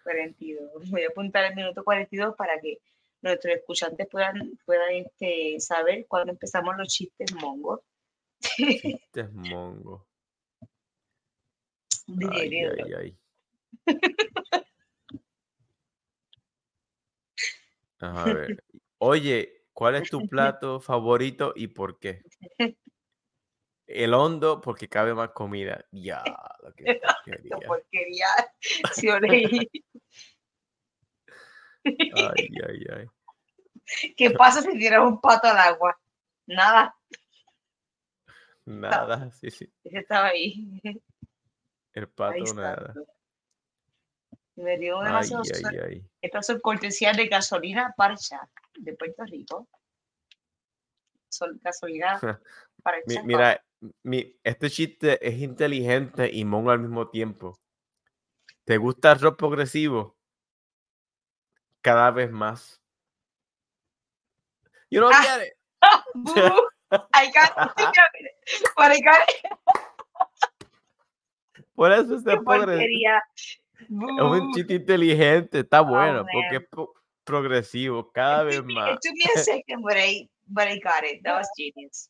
42. 0.02 0.90
Voy 0.90 1.02
a 1.04 1.08
apuntar 1.08 1.44
el 1.44 1.54
minuto 1.54 1.84
42 1.84 2.34
para 2.36 2.60
que 2.60 2.78
nuestros 3.26 3.54
escuchantes 3.54 4.08
puedan, 4.08 4.58
puedan 4.64 4.92
este, 4.92 5.60
saber 5.60 6.06
cuándo 6.08 6.32
empezamos 6.32 6.76
los 6.76 6.88
chistes 6.88 7.32
mongos. 7.34 7.80
Chistes 8.40 9.32
mongos. 9.32 10.02
Ay, 12.32 12.64
ay, 12.64 12.92
ay. 12.96 13.18
A 17.98 18.24
ver. 18.24 18.62
Oye, 18.98 19.64
¿cuál 19.72 19.96
es 19.96 20.08
tu 20.08 20.28
plato 20.28 20.80
favorito 20.80 21.52
y 21.56 21.68
por 21.68 21.98
qué? 21.98 22.22
El 23.86 24.14
hondo 24.14 24.60
porque 24.60 24.88
cabe 24.88 25.14
más 25.14 25.30
comida. 25.30 25.86
Ya, 25.92 26.22
lo 26.62 26.72
que 26.74 27.00
porquería. 27.66 28.26
Ay, 31.84 32.48
ay, 32.68 32.84
ay. 32.92 33.06
¿Qué 34.16 34.30
pasa 34.30 34.62
si 34.62 34.78
tiras 34.78 35.02
un 35.04 35.20
pato 35.20 35.48
al 35.48 35.58
agua? 35.58 35.98
Nada. 36.46 36.94
Nada, 38.64 39.30
sí, 39.30 39.50
sí. 39.50 39.72
Ese 39.84 39.98
estaba 39.98 40.28
ahí. 40.28 40.80
El 41.92 42.08
pato 42.10 42.54
nada. 42.54 42.94
Me 44.56 44.78
dio 44.78 44.98
una 44.98 45.18
ay, 45.18 45.28
ay, 45.70 45.78
ay. 45.78 46.10
Estas 46.22 46.46
son 46.46 46.60
cortesías 46.60 47.16
de 47.16 47.26
gasolina 47.26 47.94
Parcha 47.96 48.48
de 48.74 48.94
Puerto 48.94 49.24
Rico. 49.24 49.68
Son 51.28 51.60
gasolina 51.62 52.18
Parcha. 52.82 53.22
Mira, 53.22 53.62
mi, 54.02 54.38
este 54.42 54.70
chiste 54.70 55.26
es 55.26 55.40
inteligente 55.40 56.30
y 56.32 56.44
mongo 56.44 56.70
al 56.70 56.80
mismo 56.80 57.08
tiempo. 57.10 57.60
¿Te 58.64 58.78
gusta 58.78 59.12
el 59.12 59.20
rock 59.20 59.38
progresivo? 59.38 60.16
Cada 61.82 62.10
vez 62.10 62.32
más. 62.32 62.82
You 64.96 65.02
don't 65.02 65.12
get 65.12 65.42
it. 65.42 65.52
I 67.12 67.28
got 67.30 67.52
it. 67.52 68.32
Por 71.74 71.92
eso. 71.92 72.16
Es 72.16 72.24
un 73.88 74.52
chiste 74.54 74.72
inteligente, 74.72 75.58
está 75.60 75.82
oh, 75.82 75.86
bueno, 75.86 76.24
porque 76.32 76.56
es 76.56 76.62
progresivo, 77.24 78.10
cada 78.10 78.44
vez 78.44 78.64
más. 78.64 78.94
It 78.94 79.00
took 79.02 79.12
me 79.12 79.24
a 79.34 79.44
second, 79.44 79.82
but 79.82 79.96
I, 79.98 80.30
but 80.46 80.66
I 80.66 80.80
got 80.80 81.04
it. 81.04 81.22
That 81.24 81.40
was 81.40 81.50
genius. 81.54 82.08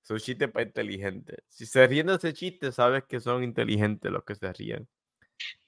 Son 0.00 0.18
chistes 0.18 0.50
para 0.50 0.64
inteligentes. 0.64 1.36
Si 1.50 1.66
se 1.66 1.86
ríen 1.86 2.06
de 2.06 2.14
ese 2.14 2.32
chiste, 2.32 2.72
sabes 2.72 3.04
que 3.04 3.20
son 3.20 3.44
inteligentes 3.44 4.10
los 4.10 4.24
que 4.24 4.36
se 4.36 4.50
ríen 4.54 4.88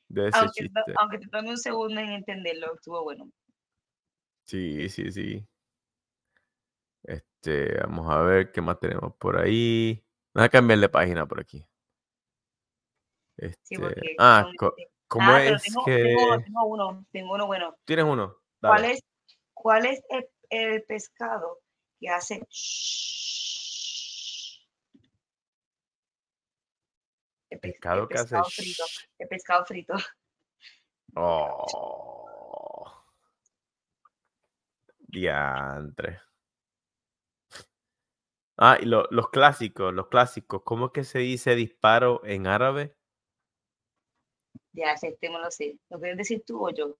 de 0.08 0.28
ese 0.28 0.38
aunque, 0.38 0.62
chiste. 0.62 0.94
Aunque 0.96 1.18
te 1.18 1.28
tome 1.28 1.50
un 1.50 1.58
segundo 1.58 2.00
en 2.00 2.08
entenderlo, 2.08 2.74
estuvo 2.74 3.02
bueno. 3.02 3.30
Sí, 4.46 4.88
sí, 4.88 5.12
sí. 5.12 5.46
Este, 7.02 7.78
vamos 7.80 8.10
a 8.10 8.22
ver 8.22 8.52
qué 8.52 8.60
más 8.60 8.78
tenemos 8.78 9.14
por 9.16 9.38
ahí. 9.38 10.04
Vamos 10.34 10.46
a 10.46 10.50
cambiar 10.50 10.78
de 10.80 10.88
página 10.88 11.26
por 11.26 11.40
aquí. 11.40 11.66
Este, 13.36 13.76
ah, 14.18 14.50
¿cómo 15.06 15.30
ah, 15.30 15.44
es 15.44 15.62
tengo, 15.62 15.84
que...? 15.84 16.02
Tengo, 16.44 16.64
uno, 16.64 17.06
tengo 17.12 17.34
uno 17.34 17.46
bueno. 17.46 17.76
¿Tienes 17.84 18.04
uno? 18.04 18.36
¿Cuál 18.60 18.84
es, 18.86 19.00
cuál 19.54 19.86
es 19.86 20.02
el, 20.50 20.82
pescado 20.84 21.60
que 22.00 22.08
hace... 22.08 22.42
El, 27.50 27.60
pescado 27.60 28.08
que 28.08 28.18
hace... 28.18 28.36
Frito, 28.44 28.84
el 29.18 29.28
pescado 29.28 29.64
frito. 29.64 29.94
Oh. 31.14 31.64
Diantre. 34.98 36.27
Ah, 38.60 38.76
y 38.80 38.86
los 38.86 39.30
clásicos, 39.30 39.94
los 39.94 40.08
clásicos. 40.08 40.62
¿Cómo 40.64 40.86
es 40.86 40.92
que 40.92 41.04
se 41.04 41.20
dice 41.20 41.54
disparo 41.54 42.24
en 42.24 42.48
árabe? 42.48 42.96
Ya, 44.72 44.92
este 44.92 45.30
me 45.30 45.38
lo 45.38 45.48
sé. 45.50 45.78
¿Lo 45.88 46.00
quieres 46.00 46.18
decir 46.18 46.42
tú 46.44 46.66
o 46.66 46.70
yo? 46.70 46.98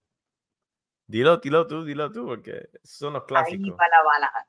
Dilo, 1.05 1.37
dilo 1.37 1.67
tú, 1.67 1.83
dilo 1.83 2.11
tú, 2.11 2.25
porque 2.25 2.69
son 2.83 3.13
los 3.13 3.23
Ahí 3.23 3.27
clásicos. 3.27 3.77
va 3.77 3.87
la 3.89 4.03
bala. 4.03 4.47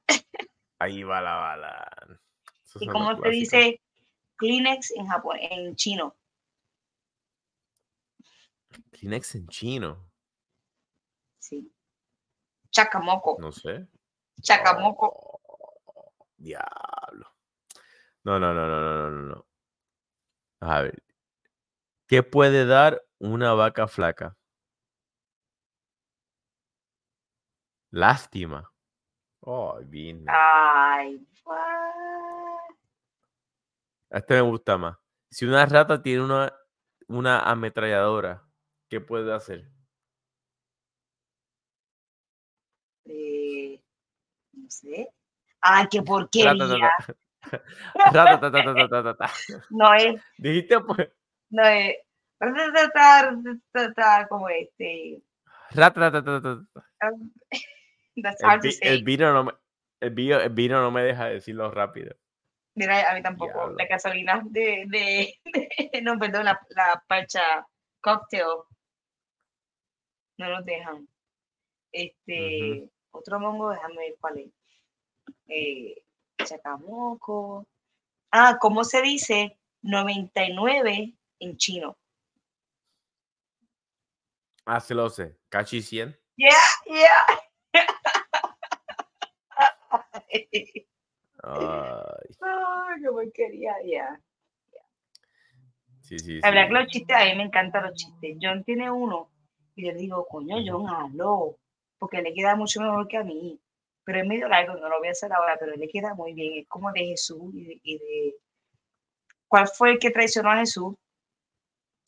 Ahí 0.78 1.02
va 1.02 1.20
la 1.20 1.34
bala. 1.34 2.20
Esos 2.64 2.82
¿Y 2.82 2.86
cómo 2.86 3.20
se 3.20 3.28
dice 3.30 3.80
Kleenex 4.36 4.92
en 4.92 5.06
Japón, 5.06 5.36
en 5.40 5.74
chino? 5.74 6.16
Kleenex 8.92 9.34
en 9.34 9.48
chino. 9.48 10.10
Sí. 11.40 11.74
Chacamoco. 12.70 13.36
No 13.40 13.50
sé. 13.50 13.88
Chacamoco. 14.42 15.06
Oh, 15.06 15.29
diablo. 16.40 17.32
No, 18.24 18.38
no, 18.38 18.52
no, 18.52 18.66
no, 18.66 18.80
no, 18.80 19.10
no, 19.10 19.22
no. 19.34 19.46
A 20.60 20.82
ver. 20.82 21.02
¿Qué 22.06 22.22
puede 22.22 22.66
dar 22.66 23.02
una 23.18 23.52
vaca 23.54 23.86
flaca? 23.86 24.36
Lástima. 27.92 28.72
Oh, 29.40 29.78
bien. 29.84 30.24
Ay, 30.28 31.26
what? 31.44 32.76
Este 34.10 34.34
me 34.34 34.40
gusta 34.42 34.76
más. 34.76 34.98
Si 35.30 35.44
una 35.46 35.64
rata 35.66 36.02
tiene 36.02 36.24
una, 36.24 36.52
una 37.06 37.40
ametralladora, 37.40 38.44
¿qué 38.88 39.00
puede 39.00 39.32
hacer? 39.32 39.70
Eh, 43.04 43.82
no 44.52 44.70
sé. 44.70 45.12
Ay, 45.62 45.86
qué 45.90 46.02
porquería. 46.02 46.52
No 49.70 49.94
es, 49.94 50.20
Dijiste 50.38 50.80
pues. 50.80 51.08
no 51.50 51.64
es. 51.64 51.96
Como 54.28 54.48
este. 54.48 55.22
El, 58.20 58.60
to 58.60 58.70
say. 58.72 58.88
el 58.88 59.04
vino 59.04 59.32
no 59.32 59.44
me, 59.44 59.52
el, 60.00 60.10
vino, 60.10 60.38
el 60.40 60.50
vino 60.50 60.80
no 60.80 60.90
me 60.90 61.02
deja 61.02 61.26
decirlo 61.26 61.70
rápido. 61.70 62.14
Mira, 62.74 63.10
a 63.10 63.14
mí 63.14 63.22
tampoco. 63.22 63.52
Diablo. 63.52 63.76
La 63.76 63.86
gasolina 63.86 64.42
de, 64.44 64.84
de, 64.88 65.34
de- 65.92 66.02
no, 66.02 66.18
perdón, 66.18 66.44
la, 66.44 66.60
la 66.70 67.02
parcha 67.06 67.66
cocktail. 68.00 68.46
No 70.38 70.48
nos 70.48 70.64
dejan. 70.64 71.06
Este, 71.92 72.88
otro 73.10 73.40
mongo, 73.40 73.70
déjame 73.70 73.96
ver 73.96 74.14
cuál 74.20 74.38
es. 74.38 74.50
Eh, 75.50 76.04
chacamoco. 76.44 77.66
Ah, 78.30 78.56
¿cómo 78.60 78.84
se 78.84 79.02
dice 79.02 79.58
99 79.82 81.14
en 81.40 81.56
chino? 81.56 81.98
Ah, 84.64 84.78
sí 84.78 84.94
lo 84.94 85.10
sé. 85.10 85.36
Cachi 85.48 85.82
100. 85.82 86.16
Yeah, 86.36 86.50
yeah. 86.86 87.26
Ay, 91.42 91.90
Ay, 92.40 93.02
qué 93.02 93.08
porquería, 93.10 93.74
ya. 93.84 94.20
sí, 96.02 96.18
sí, 96.18 96.40
verdad 96.40 96.62
que 96.62 96.68
sí. 96.68 96.72
los 96.74 96.86
chistes, 96.88 97.16
a 97.16 97.24
mí 97.24 97.34
me 97.34 97.42
encantan 97.44 97.84
los 97.84 97.94
chistes. 97.94 98.36
John 98.40 98.62
tiene 98.64 98.90
uno 98.90 99.30
y 99.74 99.86
yo 99.86 99.92
le 99.92 99.98
digo, 99.98 100.26
coño, 100.26 100.56
John, 100.64 100.86
hazlo, 100.88 101.58
porque 101.98 102.22
le 102.22 102.32
queda 102.32 102.54
mucho 102.54 102.80
mejor 102.80 103.08
que 103.08 103.16
a 103.16 103.24
mí. 103.24 103.60
Pero 104.10 104.22
es 104.22 104.26
medio 104.28 104.48
largo, 104.48 104.74
no 104.74 104.88
lo 104.88 104.98
voy 104.98 105.06
a 105.06 105.12
hacer 105.12 105.32
ahora, 105.32 105.56
pero 105.56 105.76
le 105.76 105.88
queda 105.88 106.14
muy 106.14 106.34
bien. 106.34 106.58
Es 106.58 106.66
como 106.66 106.90
de 106.90 106.98
Jesús 107.06 107.54
y 107.54 107.64
de... 107.64 107.80
y 107.84 107.98
de- 107.98 108.36
¿Cuál 109.46 109.68
fue 109.68 109.92
el 109.92 109.98
que 110.00 110.10
traicionó 110.10 110.50
a 110.50 110.56
Jesús? 110.56 110.96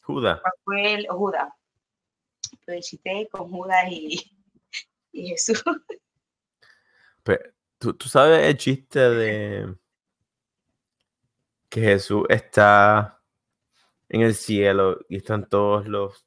Judas. 0.03 0.41
¿Cuál 0.41 0.53
fue 0.65 0.95
el 0.95 1.07
Judas? 1.07 1.53
Pero 2.67 2.77
el 2.77 2.83
chiste 2.83 3.29
con 3.31 3.49
Judas 3.53 3.85
y, 3.89 4.37
y 5.13 5.29
Jesús. 5.29 5.63
Pe- 7.23 7.55
¿tú, 7.79 7.95
tú 7.95 8.09
sabes 8.09 8.49
el 8.49 8.57
chiste 8.57 8.99
de 8.99 9.77
que 11.69 11.81
Jesús 11.83 12.25
está 12.29 13.23
en 14.09 14.23
el 14.23 14.35
cielo 14.35 14.99
y 15.09 15.19
están 15.19 15.49
todos 15.49 15.87
los 15.87 16.27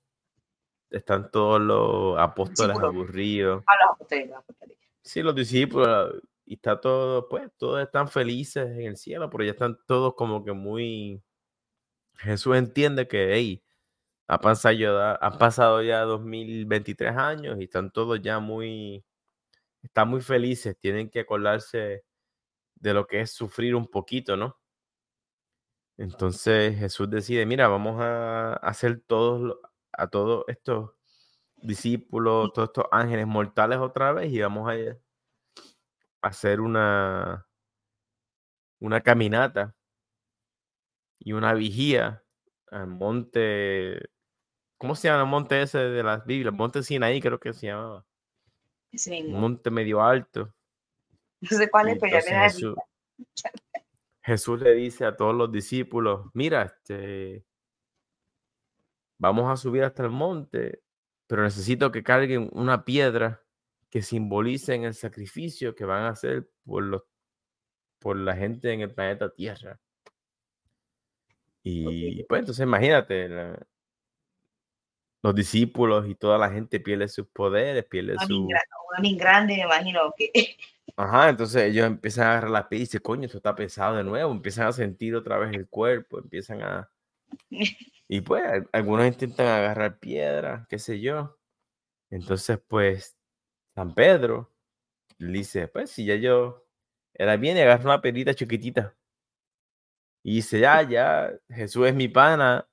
están 0.89 1.29
todos 1.31 1.59
los 1.59 2.17
apóstoles 2.17 2.77
aburridos. 2.77 3.61
A 3.67 3.75
los 3.83 3.93
apóstoles, 3.95 4.29
los 4.29 4.37
apóstoles. 4.37 4.77
Sí, 5.05 5.21
los 5.21 5.35
discípulos 5.35 6.13
y 6.45 6.55
está 6.55 6.81
todo, 6.81 7.29
pues 7.29 7.49
todos 7.57 7.81
están 7.83 8.07
felices 8.07 8.65
en 8.71 8.81
el 8.87 8.97
cielo, 8.97 9.29
pero 9.29 9.43
ya 9.43 9.51
están 9.51 9.77
todos 9.85 10.15
como 10.15 10.43
que 10.43 10.51
muy 10.53 11.21
Jesús 12.17 12.55
entiende 12.57 13.07
que 13.07 13.33
hey, 13.33 13.63
ha 14.27 14.39
pasado 14.41 14.75
ya, 14.75 15.15
han 15.21 15.37
pasado 15.39 15.83
ya 15.83 16.01
2023 16.03 17.15
años 17.17 17.57
y 17.59 17.65
están 17.65 17.91
todos 17.91 18.21
ya 18.21 18.39
muy 18.39 19.05
están 19.83 20.09
muy 20.09 20.21
felices, 20.21 20.77
tienen 20.79 21.09
que 21.09 21.21
acordarse 21.21 22.05
de 22.75 22.93
lo 22.95 23.07
que 23.07 23.21
es 23.21 23.31
sufrir 23.31 23.75
un 23.75 23.87
poquito, 23.87 24.37
¿no? 24.37 24.59
Entonces 25.97 26.77
Jesús 26.77 27.09
decide, 27.09 27.45
mira, 27.45 27.67
vamos 27.67 28.01
a 28.01 28.53
hacer 28.55 29.01
todos 29.07 29.57
a 29.93 30.07
todos 30.07 30.43
estos 30.47 30.91
discípulos, 31.65 32.53
todos 32.53 32.69
estos 32.69 32.85
ángeles 32.91 33.27
mortales 33.27 33.79
otra 33.79 34.11
vez 34.11 34.31
y 34.31 34.39
vamos 34.39 34.71
a 34.71 34.75
hacer 36.21 36.61
una 36.61 37.45
una 38.79 39.01
caminata 39.01 39.75
y 41.19 41.33
una 41.33 41.53
vigía 41.53 42.23
al 42.71 42.87
monte, 42.87 44.09
¿cómo 44.77 44.95
se 44.95 45.07
llama 45.07 45.23
el 45.23 45.29
monte 45.29 45.61
ese 45.61 45.79
de 45.79 46.03
las 46.03 46.25
Biblias? 46.25 46.53
Monte 46.53 46.83
Sinaí 46.83 47.21
creo 47.21 47.39
que 47.39 47.53
se 47.53 47.67
llamaba, 47.67 48.05
Ese 48.91 49.23
un 49.23 49.39
monte 49.39 49.71
medio 49.71 50.01
alto. 50.01 50.53
No 51.41 51.49
sé 51.49 51.69
cuál 51.69 51.89
es, 51.89 51.97
pero 51.99 52.11
ya 52.11 52.17
me 52.17 52.17
entonces 52.17 52.33
da 52.33 52.43
Jesús, 52.43 52.75
Jesús 54.21 54.61
le 54.61 54.73
dice 54.73 55.05
a 55.05 55.15
todos 55.15 55.35
los 55.35 55.51
discípulos, 55.51 56.29
mira, 56.33 56.63
este, 56.63 57.45
vamos 59.17 59.51
a 59.51 59.57
subir 59.57 59.83
hasta 59.83 60.03
el 60.03 60.09
monte, 60.09 60.83
pero 61.27 61.43
necesito 61.43 61.91
que 61.91 62.03
carguen 62.03 62.49
una 62.53 62.85
piedra 62.85 63.41
que 63.89 64.01
simbolicen 64.01 64.83
el 64.83 64.93
sacrificio 64.93 65.75
que 65.75 65.85
van 65.85 66.03
a 66.03 66.09
hacer 66.09 66.49
por, 66.65 66.83
los, 66.83 67.03
por 67.99 68.17
la 68.17 68.35
gente 68.35 68.71
en 68.71 68.81
el 68.81 68.93
planeta 68.93 69.33
Tierra. 69.33 69.79
Y 71.63 72.23
pues 72.23 72.39
entonces 72.39 72.63
imagínate, 72.63 73.27
la- 73.29 73.67
los 75.23 75.33
discípulos 75.33 76.07
y 76.07 76.13
toda 76.13 76.37
la 76.37 76.51
gente 76.51 76.79
pierde 76.79 77.07
sus 77.07 77.25
poderes, 77.27 77.83
pierde 77.85 78.15
su... 78.27 78.47
bien 79.01 79.17
grande, 79.17 79.55
me 79.55 79.63
imagino 79.63 80.13
que. 80.15 80.31
Ajá, 80.95 81.29
entonces 81.29 81.63
ellos 81.63 81.87
empiezan 81.87 82.27
a 82.27 82.31
agarrar 82.33 82.51
la 82.51 82.69
piedra 82.69 82.81
y 82.81 82.85
dicen, 82.85 83.01
coño, 83.01 83.25
esto 83.25 83.37
está 83.37 83.55
pesado 83.55 83.97
de 83.97 84.03
nuevo, 84.03 84.31
empiezan 84.31 84.67
a 84.67 84.71
sentir 84.71 85.15
otra 85.15 85.39
vez 85.39 85.51
el 85.55 85.67
cuerpo, 85.67 86.19
empiezan 86.19 86.61
a... 86.61 86.89
Y 88.07 88.21
pues 88.21 88.43
al- 88.45 88.69
algunos 88.71 89.07
intentan 89.07 89.47
agarrar 89.47 89.99
piedra, 89.99 90.65
qué 90.69 90.77
sé 90.79 90.99
yo. 90.99 91.37
Entonces, 92.11 92.59
pues, 92.67 93.15
San 93.75 93.93
Pedro 93.95 94.53
le 95.17 95.39
dice, 95.39 95.67
pues 95.67 95.91
si 95.91 96.05
ya 96.05 96.15
yo 96.15 96.65
era 97.13 97.37
bien 97.37 97.57
y 97.57 97.61
agarra 97.61 97.83
una 97.85 98.01
piedrita 98.01 98.33
chiquitita. 98.33 98.95
Y 100.23 100.35
dice, 100.35 100.59
ya, 100.59 100.81
ya, 100.89 101.31
Jesús 101.49 101.87
es 101.87 101.95
mi 101.95 102.07
pana, 102.07 102.67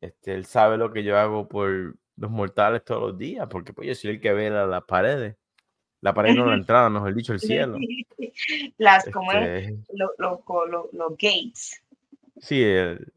este, 0.00 0.34
él 0.34 0.46
sabe 0.46 0.76
lo 0.78 0.92
que 0.92 1.02
yo 1.04 1.18
hago 1.18 1.46
por 1.48 1.96
los 2.16 2.30
mortales 2.30 2.84
todos 2.84 3.02
los 3.02 3.18
días, 3.18 3.46
porque 3.50 3.72
pues 3.72 3.88
yo 3.88 3.94
soy 3.94 4.10
el 4.12 4.20
que 4.20 4.32
ve 4.32 4.50
la- 4.50 4.66
las 4.66 4.84
paredes. 4.84 5.36
La 6.02 6.14
pared 6.14 6.34
no 6.34 6.46
la 6.46 6.54
entrada, 6.54 6.88
mejor 6.88 7.14
dicho, 7.14 7.32
el 7.34 7.40
cielo. 7.40 7.78
Las, 8.78 9.06
como 9.10 9.32
es, 9.32 9.68
Este, 9.70 9.94
los 9.94 10.10
lo, 10.18 10.42
lo- 10.66 10.88
los 10.92 11.10
gates. 11.12 11.82
sí, 12.38 12.62
el- 12.62 13.12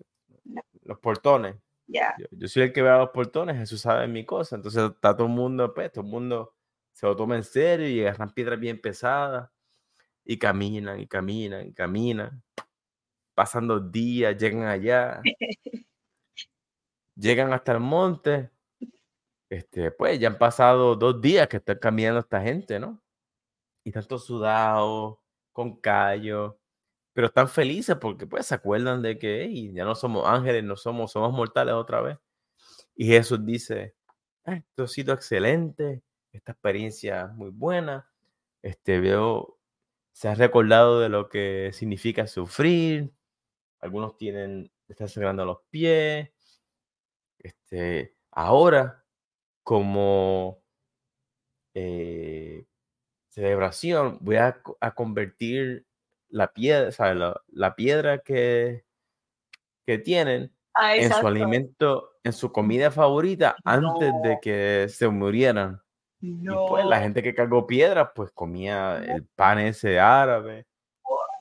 los 0.85 0.99
portones. 0.99 1.55
Ya. 1.87 2.15
Yo, 2.17 2.25
yo 2.31 2.47
soy 2.47 2.63
el 2.63 2.73
que 2.73 2.81
ve 2.81 2.89
a 2.89 2.97
los 2.99 3.09
portones, 3.09 3.57
Jesús 3.57 3.81
sabe 3.81 4.07
mi 4.07 4.25
cosa. 4.25 4.55
Entonces 4.55 4.91
está 4.91 5.15
todo 5.15 5.27
el 5.27 5.33
mundo, 5.33 5.73
pues, 5.73 5.91
todo 5.91 6.03
el 6.03 6.11
mundo 6.11 6.55
se 6.93 7.05
lo 7.05 7.15
toma 7.15 7.35
en 7.35 7.43
serio 7.43 7.87
y 7.87 8.01
agarran 8.01 8.33
piedras 8.33 8.59
bien 8.59 8.79
pesadas 8.79 9.49
y 10.23 10.37
caminan 10.37 10.99
y 10.99 11.07
caminan 11.07 11.67
y 11.67 11.73
caminan. 11.73 12.43
Pasan 13.33 13.67
dos 13.67 13.91
días, 13.91 14.37
llegan 14.37 14.63
allá, 14.63 15.21
llegan 17.15 17.51
hasta 17.51 17.73
el 17.73 17.79
monte. 17.79 18.51
Este, 19.49 19.91
pues 19.91 20.19
ya 20.19 20.29
han 20.29 20.37
pasado 20.37 20.95
dos 20.95 21.19
días 21.21 21.47
que 21.47 21.57
están 21.57 21.77
caminando 21.77 22.19
esta 22.19 22.41
gente, 22.41 22.79
¿no? 22.79 23.01
Y 23.83 23.89
están 23.89 24.05
todos 24.07 24.25
sudados, 24.25 25.17
con 25.51 25.79
callo, 25.79 26.59
pero 27.13 27.27
están 27.27 27.49
felices 27.49 27.97
porque 27.97 28.27
pues 28.27 28.47
se 28.47 28.55
acuerdan 28.55 29.01
de 29.01 29.19
que 29.19 29.43
"Ey, 29.43 29.73
ya 29.73 29.85
no 29.85 29.95
somos 29.95 30.27
ángeles, 30.27 30.63
no 30.63 30.75
somos, 30.77 31.11
somos 31.11 31.33
mortales 31.33 31.75
otra 31.75 32.01
vez. 32.01 32.17
Y 32.95 33.07
Jesús 33.07 33.45
dice, 33.45 33.95
"Ah, 34.45 34.55
esto 34.55 34.83
ha 34.83 34.87
sido 34.87 35.13
excelente, 35.13 36.03
esta 36.33 36.53
experiencia 36.53 37.27
muy 37.27 37.51
buena, 37.51 38.09
este 38.63 38.99
veo, 38.99 39.59
se 40.13 40.29
ha 40.29 40.35
recordado 40.35 40.99
de 41.01 41.09
lo 41.09 41.29
que 41.29 41.71
significa 41.73 42.27
sufrir, 42.27 43.13
algunos 43.81 44.17
tienen, 44.17 44.71
están 44.89 45.09
sangrando 45.09 45.45
los 45.45 45.59
pies, 45.71 46.31
este, 47.39 48.15
ahora 48.31 49.03
como 49.63 50.63
eh, 51.75 52.65
celebración, 53.29 54.19
voy 54.21 54.37
a, 54.37 54.61
convertir 54.95 55.85
la 56.33 56.51
piedra, 56.51 57.13
la, 57.13 57.41
la, 57.51 57.75
piedra 57.75 58.17
que, 58.17 58.85
que 59.85 59.99
tienen 59.99 60.51
ah, 60.73 60.95
en 60.95 61.13
su 61.13 61.27
alimento, 61.27 62.13
en 62.23 62.33
su 62.33 62.51
comida 62.51 62.89
favorita 62.89 63.55
antes 63.63 64.11
de 64.23 64.39
que 64.41 64.87
se 64.89 65.07
murieran. 65.09 65.79
Y 66.19 66.47
pues 66.67 66.85
la 66.85 67.01
gente 67.01 67.21
que 67.21 67.35
cargó 67.35 67.67
piedras, 67.67 68.09
pues 68.15 68.31
comía 68.31 68.97
el 68.97 69.25
pan 69.25 69.59
ese 69.59 69.99
árabe, 69.99 70.65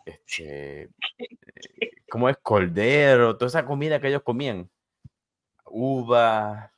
este, 0.04 0.82
eh, 1.18 1.90
¿cómo 2.10 2.28
es? 2.28 2.36
Cordero, 2.42 3.36
toda 3.38 3.48
esa 3.48 3.64
comida 3.64 3.98
que 3.98 4.08
ellos 4.08 4.22
comían. 4.22 4.68
Uva, 5.64 6.70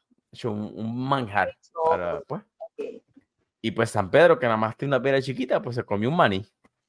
un, 0.44 0.72
un 0.76 1.08
manjar. 1.08 1.56
Para, 1.84 2.20
pues. 2.20 2.42
Y 3.60 3.72
pues 3.72 3.90
San 3.90 4.08
Pedro, 4.08 4.38
que 4.38 4.46
nada 4.46 4.56
más 4.56 4.76
tiene 4.76 4.94
una 4.94 5.02
piedra 5.02 5.20
chiquita, 5.20 5.60
pues 5.60 5.74
se 5.74 5.82
comió 5.82 6.10
un 6.10 6.16
maní, 6.16 6.46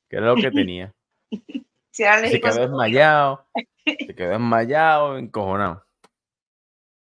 que 0.08 0.18
era 0.18 0.28
lo 0.28 0.36
que 0.36 0.52
tenía. 0.52 0.94
se 1.92 2.42
quedó 2.42 2.56
desmayado, 2.56 3.48
se 3.86 4.16
quedó 4.16 4.30
desmayado, 4.32 5.18
encojonado. 5.18 5.86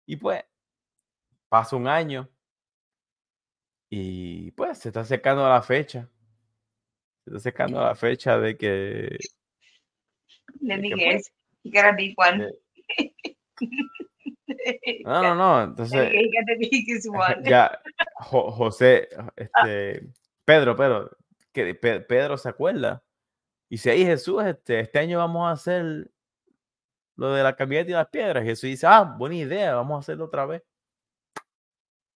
Y 0.06 0.18
pues, 0.18 0.44
pasa 1.50 1.76
un 1.76 1.88
año 1.88 2.30
y 3.90 4.52
pues 4.52 4.80
se 4.80 4.90
está 4.90 5.02
acercando 5.02 5.46
a 5.46 5.50
la 5.50 5.62
fecha. 5.62 6.10
Se 7.24 7.30
está 7.30 7.38
acercando 7.38 7.80
a 7.82 7.88
la 7.88 7.96
fecha 7.96 8.40
de 8.40 8.58
que. 8.58 9.18
De, 10.56 10.78
Miguel. 10.78 11.22
You 11.64 11.72
gotta 11.72 11.92
be 11.92 12.16
one. 12.18 12.50
No, 15.04 15.22
no, 15.22 15.36
no. 15.36 15.64
Entonces. 15.64 16.12
Ya, 17.44 17.80
José, 18.16 19.10
este, 19.36 20.08
Pedro, 20.46 20.76
Pedro, 20.76 21.18
que 21.52 21.76
Pedro 21.76 22.38
se 22.38 22.50
acuerda. 22.50 23.04
Y 23.72 23.78
si 23.78 23.90
ahí 23.90 24.04
Jesús, 24.04 24.44
este, 24.44 24.82
este 24.82 25.00
año 25.00 25.20
vamos 25.20 25.48
a 25.48 25.52
hacer 25.52 26.12
lo 27.16 27.32
de 27.32 27.42
la 27.42 27.56
camioneta 27.56 27.90
y 27.90 27.94
las 27.94 28.10
piedras. 28.10 28.44
Jesús 28.44 28.64
dice, 28.64 28.86
ah, 28.86 29.04
buena 29.18 29.36
idea, 29.36 29.76
vamos 29.76 29.96
a 29.96 30.00
hacerlo 30.00 30.26
otra 30.26 30.46
vez. 30.46 30.62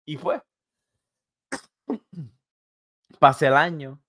Y 0.04 0.18
fue. 0.18 0.44
Pase 3.20 3.48
el 3.48 3.54
año. 3.54 4.04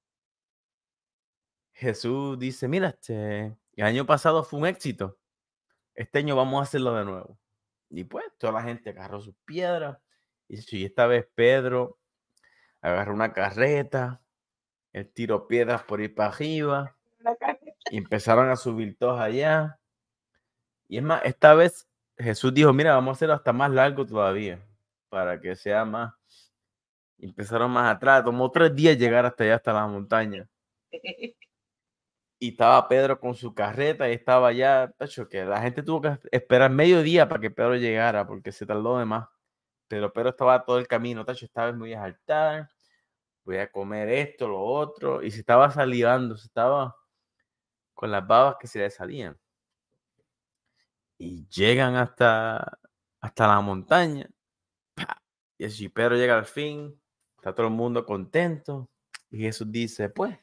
Jesús 1.72 2.36
dice, 2.36 2.66
mira, 2.66 2.88
este, 2.88 3.57
el 3.76 3.84
año 3.84 4.05
pasado 4.05 4.42
fue 4.42 4.59
un 4.59 4.66
éxito. 4.66 5.16
Este 5.94 6.18
año 6.18 6.34
vamos 6.34 6.59
a 6.59 6.62
hacerlo 6.64 6.97
de 6.97 7.05
nuevo. 7.05 7.38
Y 7.90 8.03
pues 8.03 8.24
toda 8.38 8.55
la 8.55 8.62
gente 8.64 8.90
agarró 8.90 9.20
sus 9.20 9.36
piedras. 9.44 9.97
Y 10.49 10.84
esta 10.84 11.07
vez 11.07 11.28
Pedro 11.32 12.01
agarró 12.80 13.14
una 13.14 13.32
carreta, 13.32 14.20
el 14.92 15.12
tiro 15.12 15.47
piedras 15.47 15.84
por 15.84 16.01
ir 16.01 16.12
para 16.12 16.30
arriba. 16.30 16.95
Y 17.91 17.99
empezaron 17.99 18.51
a 18.51 18.57
subir 18.57 18.97
todos 18.99 19.20
allá. 19.20 19.78
Y 20.89 20.99
es 20.99 21.03
más, 21.03 21.22
esta 21.24 21.55
vez 21.55 21.89
Jesús 22.18 22.55
dijo, 22.55 22.72
mira, 22.72 22.95
vamos 22.95 23.14
a 23.14 23.16
hacerlo 23.16 23.34
hasta 23.34 23.53
más 23.53 23.70
largo 23.70 24.07
todavía, 24.07 24.64
para 25.09 25.41
que 25.41 25.57
sea 25.57 25.84
más. 25.84 26.14
empezaron 27.18 27.70
más 27.70 27.95
atrás, 27.95 28.24
tomó 28.24 28.51
tres 28.51 28.74
días 28.74 28.99
llegar 28.99 29.26
hasta 29.26 29.45
allá, 29.45 29.57
hasta 29.57 29.72
la 29.72 29.87
montaña. 29.87 30.49
Y 32.39 32.51
estaba 32.51 32.87
Pedro 32.87 33.18
con 33.18 33.34
su 33.34 33.55
carreta 33.55 34.11
y 34.11 34.12
estaba 34.12 34.49
allá, 34.49 34.93
tacho, 34.99 35.26
que 35.26 35.43
la 35.47 35.59
gente 35.62 35.82
tuvo 35.82 36.03
que 36.03 36.18
esperar 36.30 36.70
medio 36.70 37.03
día 37.03 37.26
para 37.28 37.41
que 37.41 37.51
Pedro 37.51 37.76
llegara, 37.76 38.26
porque 38.26 38.53
se 38.53 38.66
tardó 38.66 38.99
de 38.99 39.07
más. 39.07 39.26
Pero 39.89 40.12
Pedro 40.12 40.30
estaba 40.30 40.64
todo 40.64 40.78
el 40.78 40.87
camino, 40.87 41.24
tacho, 41.24 41.47
estaba 41.47 41.72
muy 41.72 41.95
a 41.95 42.01
saltar, 42.03 42.68
voy 43.45 43.59
a 43.59 43.70
comer 43.72 44.11
esto, 44.11 44.49
lo 44.49 44.61
otro, 44.62 45.22
y 45.22 45.30
se 45.30 45.41
estaba 45.41 45.70
salivando, 45.70 46.37
se 46.37 46.47
estaba 46.49 46.95
con 47.97 48.12
las 48.12 48.24
babas 48.24 48.57
que 48.61 48.68
se 48.68 48.78
le 48.78 48.90
salían 48.90 49.36
y 51.18 51.49
llegan 51.49 51.97
hasta, 51.97 52.78
hasta 53.20 53.49
la 53.49 53.61
montaña. 53.61 54.30
Y 55.59 55.64
así 55.64 55.88
Pedro 55.88 56.16
llega 56.16 56.36
al 56.36 56.44
fin, 56.44 57.01
está 57.36 57.55
todo 57.55 57.66
el 57.68 57.72
mundo 57.72 58.05
contento. 58.05 58.90
Y 59.30 59.38
Jesús 59.38 59.72
dice, 59.72 60.11
pues, 60.11 60.38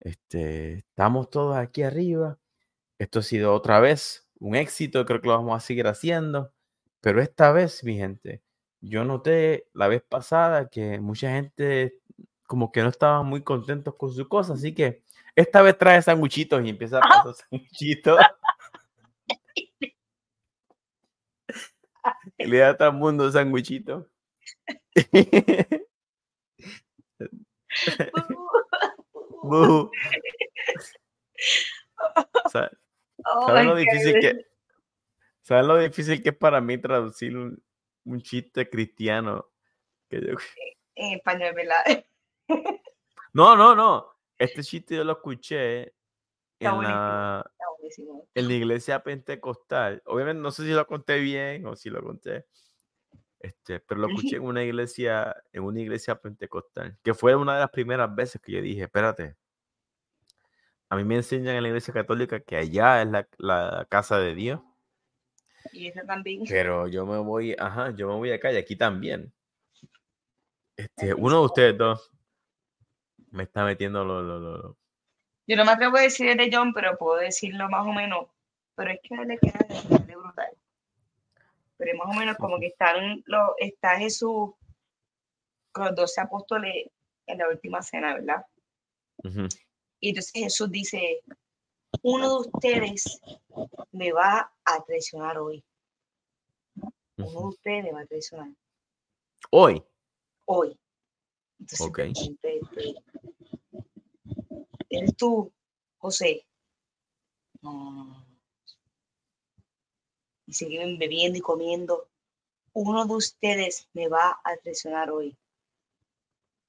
este, 0.00 0.78
estamos 0.78 1.30
todos 1.30 1.56
aquí 1.56 1.82
arriba. 1.82 2.38
Esto 2.98 3.18
ha 3.18 3.22
sido 3.22 3.52
otra 3.52 3.80
vez 3.80 4.30
un 4.38 4.54
éxito, 4.54 5.04
creo 5.04 5.20
que 5.20 5.28
lo 5.28 5.36
vamos 5.36 5.56
a 5.56 5.66
seguir 5.66 5.88
haciendo. 5.88 6.52
Pero 7.00 7.20
esta 7.20 7.52
vez, 7.52 7.82
mi 7.84 7.96
gente, 7.96 8.42
yo 8.80 9.04
noté 9.04 9.68
la 9.74 9.88
vez 9.88 10.02
pasada 10.02 10.68
que 10.68 11.00
mucha 11.00 11.30
gente 11.30 12.00
como 12.46 12.70
que 12.70 12.82
no 12.82 12.88
estaba 12.88 13.22
muy 13.24 13.42
contentos 13.42 13.96
con 13.96 14.12
su 14.12 14.28
cosa, 14.28 14.54
así 14.54 14.72
que 14.74 15.02
esta 15.36 15.62
vez 15.62 15.76
trae 15.76 16.00
sanguchitos 16.00 16.64
y 16.64 16.70
empieza 16.70 16.96
a 16.98 17.02
pasar 17.02 17.34
sanguchitos. 17.34 18.18
Le 22.38 22.58
da 22.58 22.70
a 22.70 22.76
todo 22.76 22.88
el 22.88 22.94
mundo 22.94 23.30
sanguichito. 23.30 24.08
¿Sabes 32.50 32.70
lo 33.64 33.76
difícil 33.76 34.20
que 34.20 34.46
¿Sabes 35.42 35.66
lo 35.66 35.78
difícil 35.78 36.22
que 36.22 36.30
es 36.30 36.36
para 36.36 36.60
mí 36.60 36.78
traducir 36.78 37.36
un, 37.36 37.62
un 38.04 38.20
chiste 38.20 38.68
cristiano? 38.68 39.48
Que 40.08 40.20
yo... 40.20 40.34
En 40.94 41.18
español, 41.18 41.54
¿verdad? 41.54 42.04
No, 43.32 43.54
no, 43.54 43.74
no. 43.74 44.15
Este 44.38 44.62
chiste 44.62 44.96
yo 44.96 45.04
lo 45.04 45.12
escuché 45.12 45.94
en 46.58 46.82
la, 46.82 47.50
en 48.34 48.48
la 48.48 48.54
iglesia 48.54 49.02
pentecostal. 49.02 50.02
Obviamente 50.06 50.42
no 50.42 50.50
sé 50.50 50.64
si 50.64 50.70
lo 50.70 50.86
conté 50.86 51.20
bien 51.20 51.66
o 51.66 51.76
si 51.76 51.90
lo 51.90 52.02
conté. 52.02 52.46
Este, 53.38 53.80
pero 53.80 54.00
lo 54.00 54.08
escuché 54.08 54.36
en 54.36 54.42
una 54.42 54.64
iglesia, 54.64 55.36
en 55.52 55.62
una 55.62 55.80
iglesia 55.80 56.20
pentecostal, 56.20 56.98
que 57.02 57.14
fue 57.14 57.36
una 57.36 57.54
de 57.54 57.60
las 57.60 57.70
primeras 57.70 58.14
veces 58.14 58.40
que 58.40 58.52
yo 58.52 58.62
dije, 58.62 58.82
espérate, 58.82 59.36
a 60.88 60.96
mí 60.96 61.04
me 61.04 61.16
enseñan 61.16 61.56
en 61.56 61.62
la 61.62 61.68
iglesia 61.68 61.92
católica 61.92 62.40
que 62.40 62.56
allá 62.56 63.02
es 63.02 63.08
la, 63.08 63.28
la 63.38 63.86
casa 63.88 64.18
de 64.18 64.34
Dios. 64.34 64.60
Y 65.72 65.88
eso 65.88 66.00
también. 66.06 66.44
Pero 66.48 66.86
yo 66.86 67.04
me 67.06 67.18
voy, 67.18 67.56
ajá, 67.58 67.90
yo 67.90 68.08
me 68.08 68.14
voy 68.14 68.30
acá 68.30 68.52
y 68.52 68.56
aquí 68.56 68.76
también. 68.76 69.32
Este, 70.76 71.14
uno 71.14 71.40
de 71.40 71.46
ustedes 71.46 71.78
dos 71.78 72.12
me 73.36 73.44
está 73.44 73.64
metiendo 73.64 74.04
lo, 74.04 74.22
lo, 74.22 74.40
lo, 74.40 74.76
yo 75.46 75.56
no 75.56 75.64
me 75.64 75.72
atrevo 75.72 75.96
a 75.96 76.02
decir 76.02 76.36
de 76.36 76.50
John, 76.52 76.72
pero 76.72 76.98
puedo 76.98 77.18
decirlo 77.18 77.68
más 77.68 77.86
o 77.86 77.92
menos. 77.92 78.26
Pero 78.74 78.90
es 78.90 79.00
que 79.02 79.14
le 79.14 79.38
queda 79.38 79.64
de 80.04 80.16
brutal. 80.16 80.58
Pero 81.76 81.98
más 81.98 82.16
o 82.16 82.18
menos 82.18 82.36
como 82.36 82.58
que 82.58 82.66
están 82.66 83.22
lo, 83.26 83.54
está 83.58 83.96
Jesús 83.96 84.50
con 85.72 85.84
los 85.86 85.94
doce 85.94 86.20
apóstoles 86.20 86.90
en 87.26 87.38
la 87.38 87.48
última 87.48 87.82
cena, 87.82 88.14
¿verdad? 88.14 88.44
Y 90.00 90.08
entonces 90.10 90.32
Jesús 90.32 90.70
dice, 90.70 91.22
uno 92.02 92.28
de 92.28 92.48
ustedes 92.48 93.20
me 93.92 94.12
va 94.12 94.52
a 94.64 94.84
traicionar 94.84 95.38
hoy. 95.38 95.64
Uno 97.18 97.40
de 97.40 97.46
ustedes 97.46 97.84
me 97.84 97.92
va 97.92 98.00
a 98.00 98.06
traicionar. 98.06 98.48
Hoy. 99.50 99.82
Hoy. 100.46 100.78
Entonces, 101.58 102.34
¿Eres 104.88 105.16
tú, 105.16 105.52
José? 105.98 106.46
No. 107.60 108.24
Y 110.46 110.52
siguen 110.52 110.98
bebiendo 110.98 111.38
y 111.38 111.42
comiendo. 111.42 112.08
Uno 112.72 113.04
de 113.06 113.14
ustedes 113.14 113.88
me 113.94 114.08
va 114.08 114.40
a 114.44 114.56
traicionar 114.58 115.10
hoy. 115.10 115.36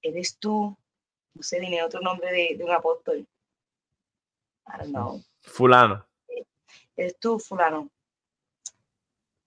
¿Eres 0.01 0.37
tú? 0.37 0.75
No 1.33 1.43
sé, 1.43 1.59
dime 1.59 1.83
otro 1.83 2.01
nombre 2.01 2.31
de, 2.31 2.63
un 2.63 2.71
apóstol. 2.71 3.27
I 4.67 4.77
don't 4.79 4.89
know. 4.89 5.23
Fulano. 5.41 6.05
¿Eres 6.95 7.17
tú, 7.19 7.37
fulano? 7.39 7.89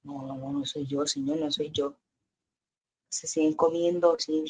No, 0.02 0.22
no, 0.26 0.36
no, 0.36 0.52
no 0.52 0.64
soy 0.64 0.86
yo, 0.86 1.06
señor, 1.06 1.38
no 1.38 1.50
soy 1.50 1.70
yo. 1.70 1.96
Se 3.10 3.26
siguen 3.26 3.54
comiendo, 3.54 4.16
sin 4.18 4.44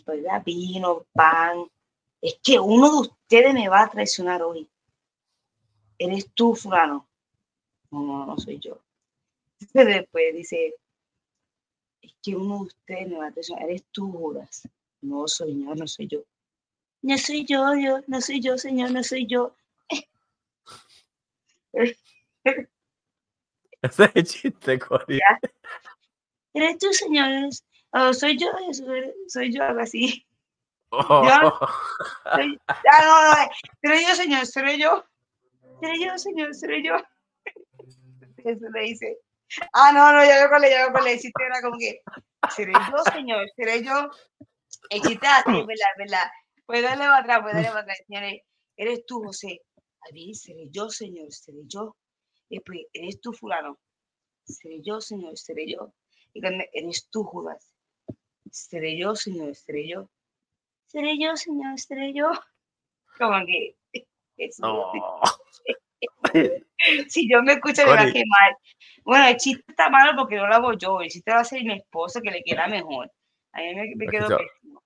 vino, 0.44 1.06
pan, 1.12 1.66
es 2.20 2.38
que 2.42 2.60
uno 2.60 2.90
de 2.90 3.08
ustedes 3.08 3.54
me 3.54 3.68
va 3.68 3.84
a 3.84 3.90
traicionar 3.90 4.42
hoy. 4.42 4.68
Eres 5.98 6.30
tú, 6.34 6.54
fulano. 6.54 7.08
No, 7.90 8.02
no, 8.02 8.26
no 8.26 8.38
soy 8.38 8.58
yo. 8.58 8.80
Después 9.74 10.34
dice, 10.34 10.74
es 12.02 12.14
que 12.22 12.36
uno 12.36 12.58
de 12.58 12.64
ustedes 12.64 13.08
me 13.08 13.16
va 13.16 13.28
a 13.28 13.32
traicionar. 13.32 13.64
Eres 13.64 13.84
tú, 13.90 14.12
Judas. 14.12 14.68
No, 15.00 15.26
señor, 15.26 15.78
no 15.78 15.86
soy 15.86 16.06
yo. 16.06 16.22
No 17.02 17.16
soy 17.16 17.46
yo, 17.46 17.74
yo, 17.76 18.00
no 18.06 18.20
soy 18.20 18.40
yo, 18.40 18.58
señor, 18.58 18.90
no 18.90 19.02
soy 19.02 19.26
yo. 19.26 19.56
Ese 23.82 24.10
es 24.14 24.34
chiste, 24.34 24.78
Cori. 24.78 25.20
Eres 26.54 26.78
tú, 26.78 26.92
señor. 26.92 27.48
Oh, 27.92 28.12
soy 28.12 28.38
yo, 28.38 28.48
soy 29.28 29.52
yo, 29.52 29.64
algo 29.64 29.80
así. 29.80 30.24
Oh. 30.90 31.22
Soy- 32.34 32.58
ah, 32.68 33.02
no, 33.02 33.44
no, 33.44 33.50
seré 33.82 34.02
yo, 34.06 34.14
señor, 34.14 34.46
seré 34.46 34.78
yo. 34.78 35.04
Seré 35.80 36.04
yo, 36.04 36.18
señor, 36.18 36.54
seré 36.54 36.82
yo. 36.82 36.96
Eso 38.44 38.68
le 38.72 38.80
dice. 38.82 39.18
Ah, 39.72 39.92
no, 39.92 40.12
no, 40.12 40.24
ya 40.24 40.36
veo 40.36 40.48
cuál 40.48 40.64
es, 40.64 40.70
ya 40.70 40.82
veo 40.82 40.92
cuál 40.92 41.06
es. 41.08 41.14
El 41.14 41.20
chiste 41.20 41.44
era 41.44 41.60
como 41.62 41.78
que, 41.78 42.02
seré 42.54 42.72
yo, 42.72 43.12
señor, 43.12 43.46
seré 43.56 43.82
yo. 43.82 44.10
El 44.90 45.02
chiste 45.02 45.26
así, 45.26 45.50
¿verdad? 45.50 45.86
¿verdad? 45.98 46.30
Puede 46.66 46.82
darle 46.82 47.04
para 47.04 47.18
atrás, 47.18 47.40
puede 47.42 47.54
darle 47.54 47.68
para 47.68 47.80
atrás. 47.80 47.98
Señores, 48.06 48.42
eres 48.76 49.06
tú, 49.06 49.22
José. 49.22 49.62
A 50.08 50.12
mí, 50.12 50.34
seré 50.34 50.68
yo, 50.70 50.88
señor, 50.88 51.32
seré 51.32 51.58
yo. 51.66 51.96
Y 52.48 52.56
después, 52.56 52.80
eres 52.92 53.20
tú, 53.20 53.32
fulano. 53.32 53.78
Seré 54.44 54.80
yo, 54.82 55.00
señor, 55.00 55.36
seré 55.36 55.66
yo. 55.70 55.92
Y 56.32 56.40
cuando 56.40 56.64
eres 56.72 57.08
tú, 57.10 57.24
Judas. 57.24 57.69
Seré 58.50 58.96
yo, 58.98 59.14
señor, 59.16 59.54
yo. 59.86 60.08
Seré 60.86 61.18
yo, 61.18 61.36
señor, 61.36 61.78
yo. 62.14 62.30
Como 63.18 63.44
que. 63.46 63.76
es- 64.36 64.58
Oh. 64.62 64.92
Si 67.08 67.28
yo 67.30 67.42
me 67.42 67.52
escucho, 67.54 67.82
me 67.84 67.92
va 67.92 68.00
a 68.02 68.12
quemar. 68.12 68.56
Bueno, 69.04 69.28
el 69.28 69.36
chiste 69.36 69.62
está 69.68 69.90
malo 69.90 70.12
porque 70.16 70.36
no 70.36 70.46
lo 70.46 70.54
hago 70.54 70.72
yo. 70.72 71.00
El 71.02 71.10
chiste 71.10 71.30
va 71.30 71.40
a 71.40 71.44
ser 71.44 71.62
mi 71.62 71.74
esposo 71.74 72.20
que 72.22 72.30
le 72.30 72.42
queda 72.42 72.68
mejor. 72.68 73.10
A 73.52 73.58
mí 73.60 73.74
me, 73.74 73.94
me 73.96 74.04
Es 74.06 74.10
que 74.10 74.16
quedó 74.16 74.30
yo- 74.30 74.38
pésimo. 74.38 74.82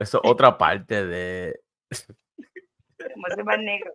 Eso 0.00 0.20
es 0.24 0.30
otra 0.30 0.58
parte 0.58 1.06
de. 1.06 1.60
Como 3.14 3.44
más 3.44 3.58
negro. 3.60 3.92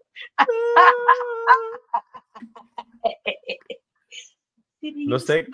No 5.07 5.19
sé 5.19 5.47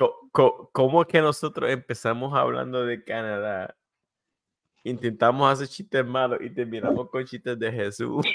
cómo 0.71 1.01
es 1.01 1.07
que 1.07 1.21
nosotros 1.21 1.69
empezamos 1.69 2.33
hablando 2.37 2.85
de 2.85 3.03
Canadá. 3.03 3.75
Intentamos 4.83 5.51
hacer 5.51 5.67
chistes 5.67 6.05
malos 6.05 6.39
y 6.41 6.49
terminamos 6.49 7.09
con 7.09 7.25
chistes 7.25 7.59
de 7.59 7.71
Jesús. 7.71 8.25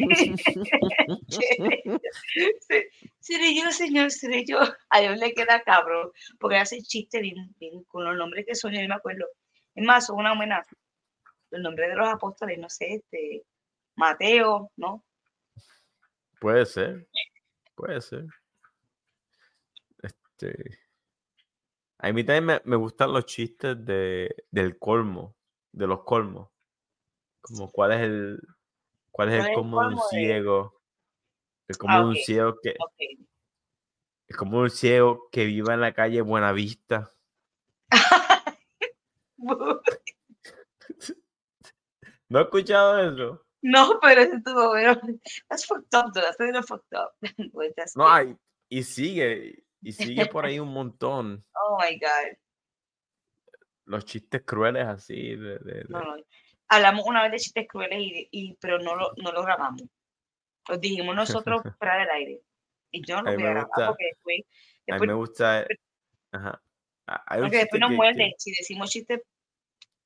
Se- 2.61 2.91
Seré 3.21 3.55
yo, 3.57 3.71
señor, 3.73 4.11
seré 4.11 4.45
yo. 4.45 4.59
A 4.91 5.01
Dios 5.01 5.19
le 5.19 5.33
queda 5.33 5.63
cabrón, 5.63 6.11
porque 6.39 6.57
hace 6.59 6.83
chiste 6.83 7.21
bien, 7.21 7.55
bien 7.59 7.83
con 7.85 8.05
los 8.05 8.15
nombres 8.17 8.45
que 8.47 8.55
son, 8.55 8.73
yo 8.73 8.83
no 8.83 8.89
me 8.89 8.95
acuerdo. 8.95 9.25
Es 9.75 9.85
más, 9.85 10.07
son 10.07 10.19
una 10.19 10.35
buena. 10.37 10.63
Los 11.51 11.63
nombres 11.63 11.89
de 11.89 11.97
los 11.97 12.09
apóstoles, 12.09 12.59
no 12.59 12.69
sé, 12.69 12.95
este, 12.97 13.45
Mateo, 13.97 14.71
¿no? 14.77 15.03
Puede 16.41 16.67
ser. 16.67 17.07
Puede 17.75 18.01
ser. 18.03 18.27
Este. 20.03 20.79
A 22.05 22.13
mí 22.13 22.23
también 22.23 22.45
me, 22.45 22.61
me 22.67 22.77
gustan 22.77 23.15
los 23.15 23.25
chistes 23.25 23.83
de, 23.83 24.45
del 24.51 24.79
colmo, 24.79 25.35
de 25.73 25.87
los 25.87 26.05
colmos. 26.05 26.51
Como 27.41 27.73
cuál 27.73 27.93
es 27.93 28.01
el 28.01 28.41
cuál 29.11 29.31
es 29.31 29.37
¿Cuál 29.37 29.41
el 29.41 29.47
el 29.47 29.55
colmo 29.55 29.81
de 29.81 29.95
un 29.95 30.01
ciego. 30.11 30.83
Es 31.67 31.79
como 31.79 31.97
Ah, 31.97 32.05
un 32.05 32.15
ciego 32.15 32.61
que 32.63 32.75
Ok. 32.79 33.27
es 34.29 34.37
como 34.37 34.59
un 34.59 34.69
ciego 34.69 35.31
que 35.33 35.47
viva 35.47 35.73
en 35.73 35.81
la 35.81 35.95
calle 35.95 36.21
Buenavista. 36.21 37.11
¿No 42.29 42.39
has 42.39 42.45
escuchado 42.45 42.99
eso? 42.99 43.47
No, 43.63 43.99
pero 44.03 44.21
eso 44.21 44.37
estuvo 44.37 44.69
bueno. 44.69 45.01
That's 45.49 45.65
fucked 45.65 45.95
up, 45.95 46.13
though. 46.13 46.21
That's 46.21 46.69
fucked 46.69 46.93
up. 46.93 47.13
That's 47.77 47.97
No. 47.97 48.39
Y 48.69 48.83
sigue, 48.83 49.64
y 49.85 49.93
sigue 49.93 50.27
por 50.27 50.45
ahí 50.47 50.59
un 50.59 50.73
montón. 50.73 51.45
Oh 51.67 51.79
my 51.81 51.99
God. 51.99 52.37
Los 53.87 54.05
chistes 54.05 54.43
crueles 54.45 54.87
así. 54.87 55.37
De, 55.37 55.59
de- 55.59 55.75
de- 55.85 55.87
No, 55.89 56.01
no. 56.01 56.17
Hablamos 56.69 57.05
una 57.07 57.23
vez 57.23 57.33
de 57.33 57.39
chistes 57.39 57.67
crueles, 57.69 57.99
y, 58.01 58.29
y, 58.31 58.55
pero 58.61 58.79
no 58.79 58.97
lo, 58.97 59.13
no 59.17 59.33
lo 59.33 59.43
grabamos. 59.43 59.83
Los 60.69 60.81
dijimos 60.81 61.15
nosotros 61.15 61.63
fuera 61.79 61.99
del 61.99 62.11
aire. 62.11 62.41
Y 62.91 63.05
yo 63.07 63.21
no 63.23 63.33
voy 63.35 63.43
a 63.45 63.51
grabar 63.51 63.89
porque 63.89 64.05
después, 64.13 64.41
A 64.91 64.99
mí 64.99 65.07
me 65.07 65.13
gusta. 65.15 65.67
Ajá. 66.33 66.63
Hay 67.07 67.39
un 67.41 67.45
porque 67.47 67.59
después 67.59 67.81
nos 67.81 67.91
muerden. 67.93 68.31
que- 68.31 68.35
Si 68.39 68.51
decimos 68.53 68.91
chistes 68.91 69.21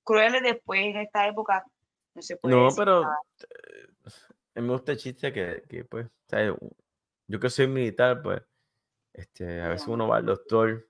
crueles 0.04 0.42
después 0.42 0.80
en 0.80 0.96
esta 0.96 1.28
época, 1.28 1.64
no 2.14 2.22
se 2.22 2.36
puede 2.36 2.54
No, 2.56 2.64
decir 2.64 2.78
pero 2.78 3.02
nada. 3.02 3.16
eh, 3.40 3.86
a 4.56 4.60
mí 4.60 4.66
me 4.66 4.72
gusta 4.72 4.92
el 4.92 4.98
chiste 4.98 5.32
que, 5.32 5.62
que, 5.68 5.84
pues, 5.84 6.08
¿sabes? 6.26 6.54
yo 7.28 7.38
que 7.40 7.50
soy 7.50 7.68
militar, 7.68 8.20
pues, 8.22 8.42
este, 9.18 9.60
a 9.60 9.68
veces 9.68 9.88
uno 9.88 10.06
va 10.08 10.18
al 10.18 10.26
doctor, 10.26 10.88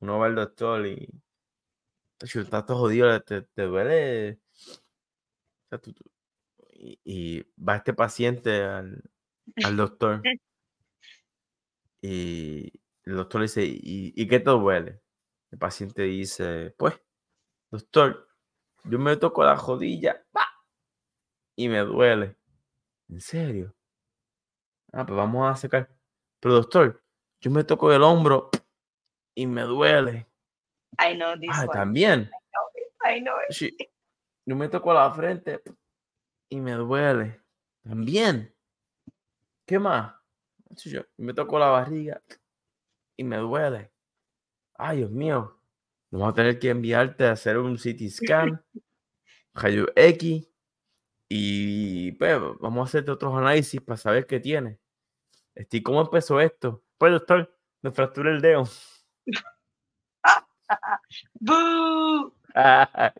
uno 0.00 0.18
va 0.18 0.26
al 0.26 0.34
doctor 0.34 0.86
y 0.86 1.08
estás 2.18 2.64
todo 2.66 2.78
jodido, 2.78 3.20
te, 3.22 3.42
te 3.42 3.62
duele. 3.62 4.40
o 4.50 5.68
sea, 5.68 5.78
tú- 5.78 5.92
tú- 5.92 6.10
y, 6.72 6.98
y 7.04 7.42
va 7.62 7.76
este 7.76 7.92
paciente 7.94 8.62
al, 8.62 9.02
al 9.64 9.76
doctor 9.76 10.22
y 12.02 12.72
el 13.04 13.16
doctor 13.16 13.40
le 13.40 13.44
dice, 13.46 13.64
¿y, 13.64 14.12
¿y 14.14 14.26
qué 14.28 14.40
te 14.40 14.50
duele? 14.50 15.02
El 15.50 15.58
paciente 15.58 16.02
dice, 16.02 16.74
pues, 16.78 16.94
doctor, 17.70 18.28
yo 18.84 18.98
me 18.98 19.16
toco 19.16 19.44
la 19.44 19.54
rodilla 19.54 20.24
¡pa! 20.32 20.46
y 21.56 21.68
me 21.68 21.78
duele. 21.80 22.36
¿En 23.08 23.20
serio? 23.20 23.74
Ah, 24.92 25.04
pues 25.06 25.16
vamos 25.16 25.50
a 25.50 25.56
sacar. 25.56 25.88
Pero 26.40 26.54
doctor, 26.54 27.02
yo 27.40 27.50
me 27.50 27.64
toco 27.64 27.92
el 27.92 28.02
hombro 28.02 28.50
y 29.34 29.46
me 29.46 29.62
duele. 29.62 30.26
I 30.98 31.14
know 31.14 31.38
this 31.38 31.50
Ah, 31.52 31.64
one. 31.66 31.72
también. 31.72 32.30
I 33.04 33.20
know 33.20 33.34
it. 33.48 33.54
Sí, 33.54 33.76
Yo 34.46 34.56
me 34.56 34.68
toco 34.68 34.92
la 34.94 35.12
frente 35.12 35.62
y 36.50 36.60
me 36.60 36.72
duele. 36.72 37.42
También. 37.82 38.54
¿Qué 39.66 39.78
más? 39.78 40.14
Yo 40.84 41.02
me 41.16 41.34
toco 41.34 41.58
la 41.58 41.68
barriga 41.68 42.22
y 43.16 43.24
me 43.24 43.36
duele. 43.38 43.92
Ay, 44.74 44.98
Dios 44.98 45.10
mío. 45.10 45.60
Vamos 46.10 46.30
a 46.32 46.34
tener 46.34 46.58
que 46.58 46.70
enviarte 46.70 47.24
a 47.24 47.32
hacer 47.32 47.58
un 47.58 47.76
CT 47.76 48.08
scan, 48.10 48.64
rayo 49.54 49.86
X 49.96 50.48
y 51.28 52.12
pues 52.12 52.38
vamos 52.60 52.86
a 52.86 52.88
hacerte 52.88 53.10
otros 53.10 53.34
análisis 53.34 53.80
para 53.80 53.96
saber 53.96 54.26
qué 54.26 54.38
tiene. 54.38 54.78
Este, 55.54 55.78
¿y 55.78 55.82
¿Cómo 55.82 56.00
empezó 56.00 56.40
esto? 56.40 56.84
Pues 56.98 57.12
doctor, 57.12 57.54
me 57.82 57.90
fracturé 57.90 58.30
el 58.30 58.40
dedo. 58.40 58.64
Ay, 62.54 63.12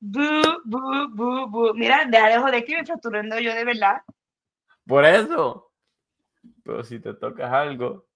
boo, 0.00 0.60
boo, 0.64 1.08
boo, 1.10 1.46
boo. 1.48 1.74
Mira, 1.74 2.04
deja 2.04 2.28
de 2.28 2.38
joder 2.38 2.64
que 2.64 2.76
me 2.76 2.86
fracturando 2.86 3.38
yo 3.40 3.54
de 3.54 3.64
verdad. 3.64 4.02
Por 4.86 5.04
eso. 5.04 5.72
Pero 6.62 6.84
si 6.84 7.00
te 7.00 7.14
tocas 7.14 7.52
algo, 7.52 8.06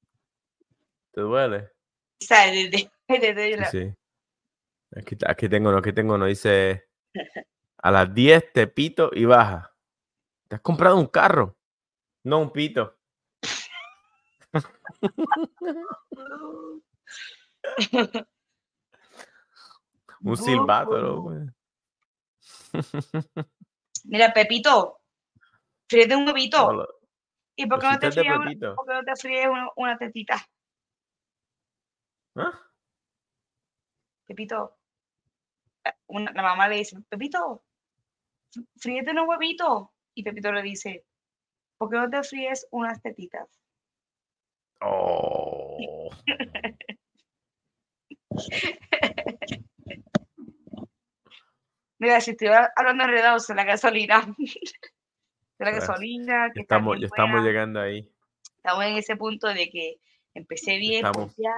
te 1.12 1.20
duele. 1.20 1.70
O 2.22 2.24
sea, 2.24 2.46
desde, 2.50 2.90
desde 3.08 3.50
Sí, 3.52 3.56
la- 3.56 3.70
sí. 3.70 3.92
Aquí, 4.96 5.16
aquí 5.26 5.48
tengo, 5.48 5.70
no, 5.72 5.78
aquí 5.78 5.92
tengo, 5.92 6.18
no 6.18 6.26
dice 6.26 6.88
a 7.78 7.90
las 7.90 8.12
10 8.14 8.52
te 8.52 8.66
pito 8.66 9.10
y 9.12 9.24
baja. 9.24 9.72
¿Te 10.48 10.56
has 10.56 10.62
comprado 10.62 10.96
un 10.96 11.06
carro? 11.06 11.56
No 12.24 12.38
un 12.38 12.52
pito. 12.52 12.99
Un 20.22 20.36
silbato. 20.36 21.24
Mira, 24.04 24.32
Pepito, 24.32 25.00
fríete 25.88 26.16
un 26.16 26.26
huevito. 26.26 26.66
Hola, 26.66 26.86
¿Y 27.56 27.66
por 27.66 27.80
qué 27.80 27.86
no 27.90 27.98
te 27.98 28.10
fríes 28.12 28.36
una, 28.36 28.50
por 28.74 28.86
qué 28.86 28.92
no 28.94 29.04
te 29.04 29.16
fríes 29.16 29.48
una, 29.48 29.68
una 29.76 29.98
tetita? 29.98 30.36
¿Ah? 32.36 32.52
Pepito. 34.26 34.76
eh, 35.84 35.92
una- 36.08 36.32
la 36.32 36.42
mamá 36.42 36.68
le 36.68 36.76
dice, 36.76 36.96
Pepito, 37.08 37.62
fr- 38.54 38.66
fríete 38.76 39.10
unos 39.12 39.28
huevitos. 39.28 39.88
Y 40.14 40.22
Pepito 40.22 40.52
le 40.52 40.62
dice, 40.62 41.06
¿por 41.78 41.88
qué 41.90 41.96
no 41.96 42.10
te 42.10 42.22
fríes 42.22 42.66
unas 42.70 43.00
tetitas? 43.00 43.48
Oh. 44.82 46.10
Mira, 51.98 52.20
si 52.20 52.30
estoy 52.32 52.48
ha- 52.48 52.72
hablando 52.74 53.04
enredados 53.04 53.46
de 53.46 53.54
la 53.54 53.64
gasolina. 53.64 54.34
De 55.58 55.66
la 55.66 55.72
gasolina, 55.72 56.50
que 56.54 56.62
estamos, 56.62 56.98
ya 56.98 57.04
estamos 57.04 57.42
llegando 57.44 57.80
ahí. 57.82 58.10
Estamos 58.56 58.84
en 58.86 58.96
ese 58.96 59.14
punto 59.14 59.46
de 59.46 59.68
que 59.68 60.00
empecé 60.32 60.78
bien, 60.78 61.04
pues 61.12 61.36
ya, 61.36 61.52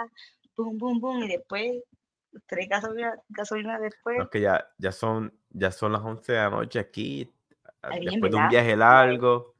boom, 0.57 0.77
boom, 0.77 0.99
boom, 0.99 1.23
y 1.23 1.29
después, 1.29 1.85
tres 2.47 2.69
gasolina, 2.69 3.15
gasolina 3.29 3.79
después. 3.79 4.19
No, 4.19 4.25
es 4.25 4.31
que 4.31 4.41
ya, 4.41 4.69
ya 4.77 4.91
son, 4.91 5.33
ya 5.51 5.71
son 5.71 5.93
las 5.93 6.03
11 6.03 6.33
de 6.33 6.39
la 6.39 6.51
noche 6.51 6.81
aquí. 6.81 7.33
Después 8.01 8.33
de 8.33 8.39
un 8.39 8.49
viaje 8.49 8.77
largo. 8.77 9.55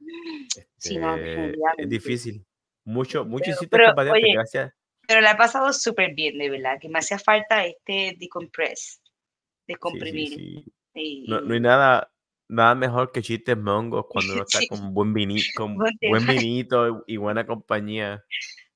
Sí, 0.75 0.97
no, 0.97 1.15
este, 1.15 1.21
es 1.21 1.35
definitivamente. 1.37 1.85
difícil. 1.87 2.45
Mucho, 2.85 3.25
mucho 3.25 3.43
Pero- 3.45 3.55
hiciste 3.55 3.77
pero, 3.77 4.11
oye, 4.13 4.33
gracias. 4.33 4.73
Pero 5.07 5.21
la 5.21 5.31
he 5.31 5.35
pasado 5.35 5.71
súper 5.73 6.13
bien, 6.13 6.37
de 6.37 6.49
verdad, 6.49 6.77
que 6.79 6.87
me 6.89 6.99
hacía 6.99 7.19
falta 7.19 7.65
este 7.65 8.15
decompress, 8.19 9.01
Sí, 9.01 9.01
sí, 9.03 9.63
descomprimir. 9.67 10.27
sí. 10.29 10.65
Y, 10.95 11.25
No, 11.27 11.41
no 11.41 11.53
hay 11.53 11.59
nada, 11.59 12.11
nada 12.47 12.75
mejor 12.75 13.11
que 13.11 13.21
chistes 13.21 13.57
mongos 13.57 14.05
cuando 14.09 14.33
uno 14.33 14.43
está 14.43 14.59
Sí. 14.59 14.67
con 14.67 14.93
buen, 14.93 15.13
vini- 15.13 15.43
con 15.57 15.75
Buen 15.77 16.25
vinito 16.27 17.03
y 17.07 17.17
buena 17.17 17.45
compañía. 17.45 18.23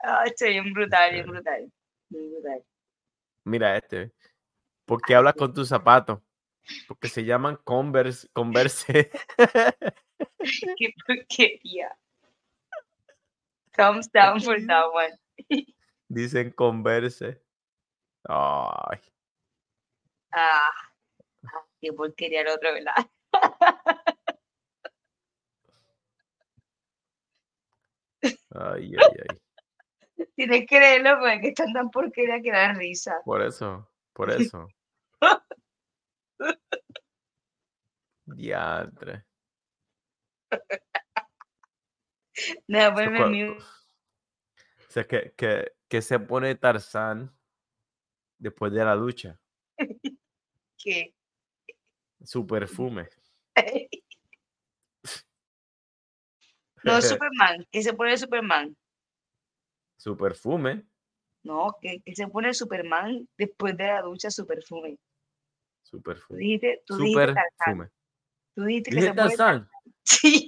Ah, 0.04 0.24
estoy 0.26 0.52
bien 0.54 0.74
brutal, 0.74 1.12
bien 1.12 1.22
Este, 1.26 1.32
brutal. 1.32 1.72
Bien 2.10 2.32
brutal. 2.32 2.64
Mira 3.46 3.78
este. 3.78 4.12
¿Por 4.86 5.02
qué 5.02 5.16
hablas 5.16 5.34
con 5.36 5.54
tus 5.54 5.68
zapatos? 5.70 6.20
Porque 6.88 7.08
se 7.08 7.24
llaman 7.24 7.58
Converse. 7.64 8.28
Converse. 8.34 9.10
Qué 10.78 10.94
porquería. 11.06 11.98
Thumbs 13.78 14.08
down 14.14 14.42
for 14.42 14.60
that 14.60 14.92
one. 14.92 15.14
Dicen 16.10 16.52
Converse. 16.52 17.42
Ay, 18.28 19.00
Ah, 20.30 20.70
ah, 21.46 21.66
qué 21.80 21.94
porquería 21.94 22.42
el 22.42 22.50
otro, 22.50 22.74
¿verdad? 22.74 22.94
ay, 28.52 28.94
ay, 28.96 29.18
ay. 29.30 29.38
Tienes 30.36 30.60
que 30.62 30.66
creerlo 30.68 31.18
porque 31.20 31.36
es 31.36 31.42
que 31.42 31.48
están 31.50 31.74
tan 31.74 31.90
porquería 31.90 32.42
que 32.42 32.52
da 32.52 32.74
risa. 32.74 33.22
Por 33.24 33.42
eso, 33.42 33.90
por 34.14 34.30
eso. 34.32 34.68
Diantre. 38.26 39.24
No, 42.68 42.78
O 42.78 42.82
sea, 42.82 42.94
ponme 42.94 43.20
cua- 43.20 43.30
mute. 43.30 43.64
o 44.88 44.92
sea, 44.92 45.04
que, 45.06 45.34
que, 45.36 45.72
que 45.88 46.02
se 46.02 46.20
pone 46.20 46.56
Tarzán 46.56 47.32
después 48.38 48.72
de 48.74 48.84
la 48.86 48.96
ducha. 48.96 49.40
¿Qué? 50.78 51.14
Su 52.24 52.46
perfume. 52.46 53.10
No, 56.84 57.02
Superman. 57.02 57.66
¿Qué 57.72 57.82
se 57.82 57.94
pone 57.94 58.18
Superman? 58.18 58.76
Su 59.98 60.16
perfume. 60.16 60.86
No, 61.44 61.76
que, 61.82 62.02
que 62.02 62.16
se 62.16 62.28
pone 62.28 62.54
Superman 62.54 63.28
después 63.38 63.76
de 63.78 63.86
la 63.88 64.02
ducha 64.02 64.30
su 64.30 64.46
perfume. 64.46 64.98
Su 65.84 65.98
Tú 65.98 66.04
perfume. 66.04 66.40
dijiste, 66.40 66.84
tú 66.86 66.98
dijiste 66.98 67.26
Tarzán. 67.34 67.44
perfume. 67.58 67.90
Tú 68.56 68.64
dijiste 68.66 68.90
que 68.92 68.96
¿Dije 68.98 69.08
se 69.08 69.14
pone 69.14 69.28
Tarzán? 69.38 69.70
Sí. 70.04 70.48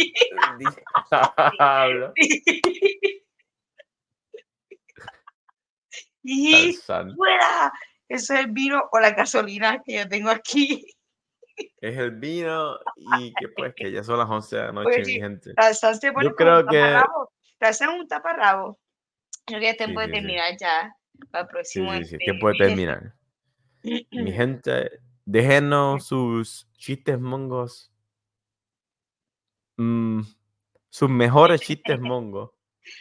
Habla. 1.58 2.12
y 6.22 6.72
fuera. 6.74 7.72
Eso 8.08 8.34
es 8.34 8.40
el 8.40 8.50
vino 8.50 8.82
o 8.90 9.00
la 9.00 9.12
gasolina 9.12 9.82
que 9.84 9.94
yo 9.94 10.08
tengo 10.08 10.30
aquí. 10.30 10.84
Es 11.80 11.96
el 11.96 12.12
vino 12.12 12.76
y 12.96 13.32
que 13.34 13.48
pues 13.56 13.74
que 13.74 13.92
ya 13.92 14.02
son 14.02 14.18
las 14.18 14.28
11 14.28 14.56
de 14.56 14.62
la 14.62 14.72
noche, 14.72 14.88
Oye, 14.88 14.98
mi 14.98 15.04
sí, 15.04 15.20
gente. 15.20 15.54
Yo 16.22 16.34
creo 16.34 16.66
que-. 16.66 17.00
Tarzán 17.58 17.90
es 17.90 18.00
un 18.00 18.08
taparrabo. 18.08 18.78
Creo 19.44 19.60
que 19.60 19.66
ya 19.66 19.70
es 19.72 19.76
Sí, 19.76 19.84
tiempo 19.84 20.00
de 20.00 20.06
sí, 20.06 20.12
sí. 20.12 20.18
terminar 20.18 20.56
ya. 20.58 20.96
Para 21.30 21.42
el 21.42 21.48
Sí, 21.48 21.52
próximo. 21.52 21.92
sí, 21.92 21.98
sí, 21.98 22.02
este, 22.02 22.18
tiempo 22.18 22.48
de 22.48 22.54
terminar. 22.54 23.14
Mi 23.82 24.06
gente, 24.32 25.00
déjenos 25.24 26.06
sus 26.06 26.68
chistes 26.72 27.20
mongos. 27.20 27.92
Mm, 29.80 30.22
sus 30.88 31.08
mejores 31.10 31.60
chistes 31.60 32.00
mongos 32.00 32.50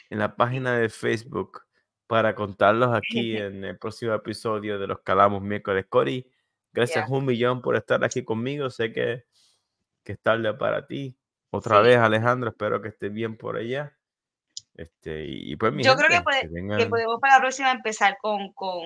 en 0.09 0.19
la 0.19 0.35
página 0.35 0.77
de 0.77 0.89
Facebook 0.89 1.61
para 2.07 2.33
contarlos 2.35 2.89
aquí 2.95 3.37
en 3.37 3.63
el 3.63 3.77
próximo 3.77 4.13
episodio 4.13 4.79
de 4.79 4.87
Los 4.87 5.01
Calamos 5.01 5.41
Miércoles. 5.41 5.85
Cory, 5.89 6.25
gracias 6.71 7.07
Ya. 7.07 7.15
un 7.15 7.25
millón 7.25 7.61
por 7.61 7.75
estar 7.75 8.03
aquí 8.03 8.23
conmigo. 8.23 8.69
Sé 8.69 8.91
que, 8.91 9.25
que 10.03 10.13
es 10.13 10.19
tarde 10.19 10.53
para 10.53 10.87
ti. 10.87 11.15
Otra 11.51 11.77
Sí. 11.77 11.83
vez, 11.87 11.97
Alejandro, 11.97 12.49
espero 12.49 12.81
que 12.81 12.89
estés 12.89 13.11
bien 13.13 13.37
por 13.37 13.57
allá. 13.57 13.95
Este, 14.75 15.25
y, 15.25 15.51
y 15.51 15.55
pues 15.55 15.73
mi 15.73 15.83
Yo 15.83 15.95
creo 15.95 16.09
que 16.09 16.21
puede- 16.23 16.41
que 16.77 16.77
que 16.83 16.89
podemos 16.89 17.19
para 17.19 17.35
la 17.35 17.41
próxima 17.41 17.71
empezar 17.71 18.17
con, 18.21 18.53
con 18.53 18.81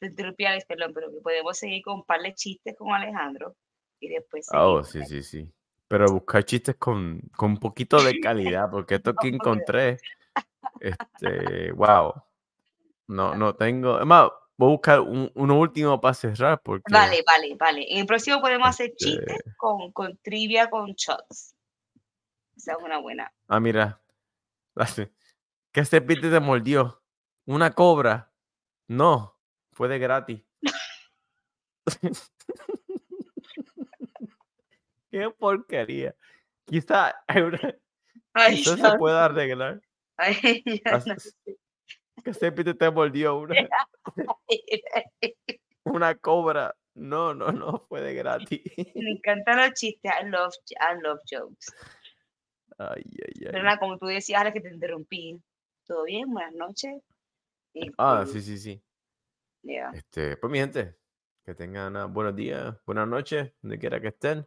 perdón, 0.00 0.92
pero 0.94 1.10
que 1.10 1.20
podemos 1.22 1.56
seguir 1.58 1.82
con 1.82 1.96
un 1.96 2.04
par 2.04 2.20
de 2.22 2.34
chistes 2.34 2.74
con 2.76 2.92
Alejandro 2.92 3.54
y 4.00 4.08
después 4.08 4.48
Oh, 4.52 4.82
seguimos. 4.82 5.08
sí, 5.10 5.22
sí, 5.22 5.44
sí. 5.44 5.52
Pero 5.90 6.06
buscar 6.06 6.44
chistes 6.44 6.76
con, 6.76 7.20
con 7.36 7.50
un 7.50 7.58
poquito 7.58 8.00
de 8.00 8.20
calidad, 8.20 8.70
porque 8.70 8.94
esto 9.02 9.12
que 9.12 9.26
encontré, 9.26 9.98
este, 10.80 11.72
wow. 11.72 12.14
No, 13.08 13.34
no 13.34 13.56
tengo. 13.56 13.98
Es 13.98 14.06
más, 14.06 14.30
voy 14.56 14.68
a 14.68 14.70
buscar 14.70 15.00
un, 15.00 15.32
uno 15.34 15.58
último 15.58 16.00
para 16.00 16.14
cerrar, 16.14 16.62
porque. 16.62 16.92
Vale, 16.92 17.24
vale, 17.26 17.56
vale. 17.56 17.92
En 17.92 17.98
el 17.98 18.06
próximo 18.06 18.40
podemos 18.40 18.68
hacer 18.68 18.90
Este 18.90 19.04
chistes 19.04 19.42
con, 19.56 19.90
con 19.90 20.16
trivia 20.18 20.70
con 20.70 20.92
shots. 20.92 21.56
Esa 22.56 22.72
es 22.74 22.78
una 22.78 22.98
buena. 22.98 23.32
Ah, 23.48 23.58
mira. 23.58 24.00
¿Qué 25.72 25.84
serpiente 25.84 26.30
te 26.30 26.38
mordió? 26.38 27.02
¿Una 27.46 27.72
cobra? 27.72 28.32
No, 28.86 29.36
fue 29.72 29.88
de 29.88 29.98
gratis. 29.98 30.40
Qué 35.10 35.28
porquería. 35.30 36.14
Quizá, 36.64 37.14
Ay, 38.34 38.62
ya- 38.62 38.76
se 38.76 38.98
pueda 38.98 39.24
arreglar. 39.24 39.80
ay, 40.16 40.34
ya 40.84 40.98
no 40.98 41.14
¿Qué 42.24 42.34
serpiente 42.34 42.74
te 42.74 42.90
mordió? 42.90 43.38
Una, 43.38 43.54
una 45.84 46.14
cobra. 46.16 46.74
No, 46.94 47.32
no, 47.34 47.50
no, 47.52 47.78
fue 47.78 48.02
de 48.02 48.14
gratis. 48.14 48.60
Me 48.94 49.12
encantan 49.12 49.58
los 49.58 49.72
chistes. 49.74 50.12
I 50.20 50.26
love, 50.28 50.52
I 50.72 51.00
love 51.00 51.20
jokes. 51.30 51.72
Ay, 52.78 53.02
ay, 53.26 53.32
Pero 53.44 53.58
ay. 53.58 53.64
nada, 53.64 53.78
como 53.78 53.96
tú 53.98 54.06
decías, 54.06 54.38
ahora 54.38 54.52
que 54.52 54.60
te 54.60 54.68
interrumpí. 54.72 55.40
¿Todo 55.86 56.04
bien? 56.04 56.30
Buenas 56.30 56.54
noches. 56.54 57.00
Ah, 57.96 58.22
Este, 58.24 58.40
sí, 58.40 58.42
sí, 58.42 58.58
sí. 58.58 58.82
ya. 59.62 59.90
Este, 59.94 60.36
pues 60.36 60.50
mi 60.50 60.58
gente, 60.58 60.96
que 61.44 61.54
tengan 61.54 62.12
buenos 62.12 62.36
días, 62.36 62.76
buenas 62.84 63.08
noches, 63.08 63.52
donde 63.62 63.78
quiera 63.78 64.00
que 64.00 64.08
estén. 64.08 64.46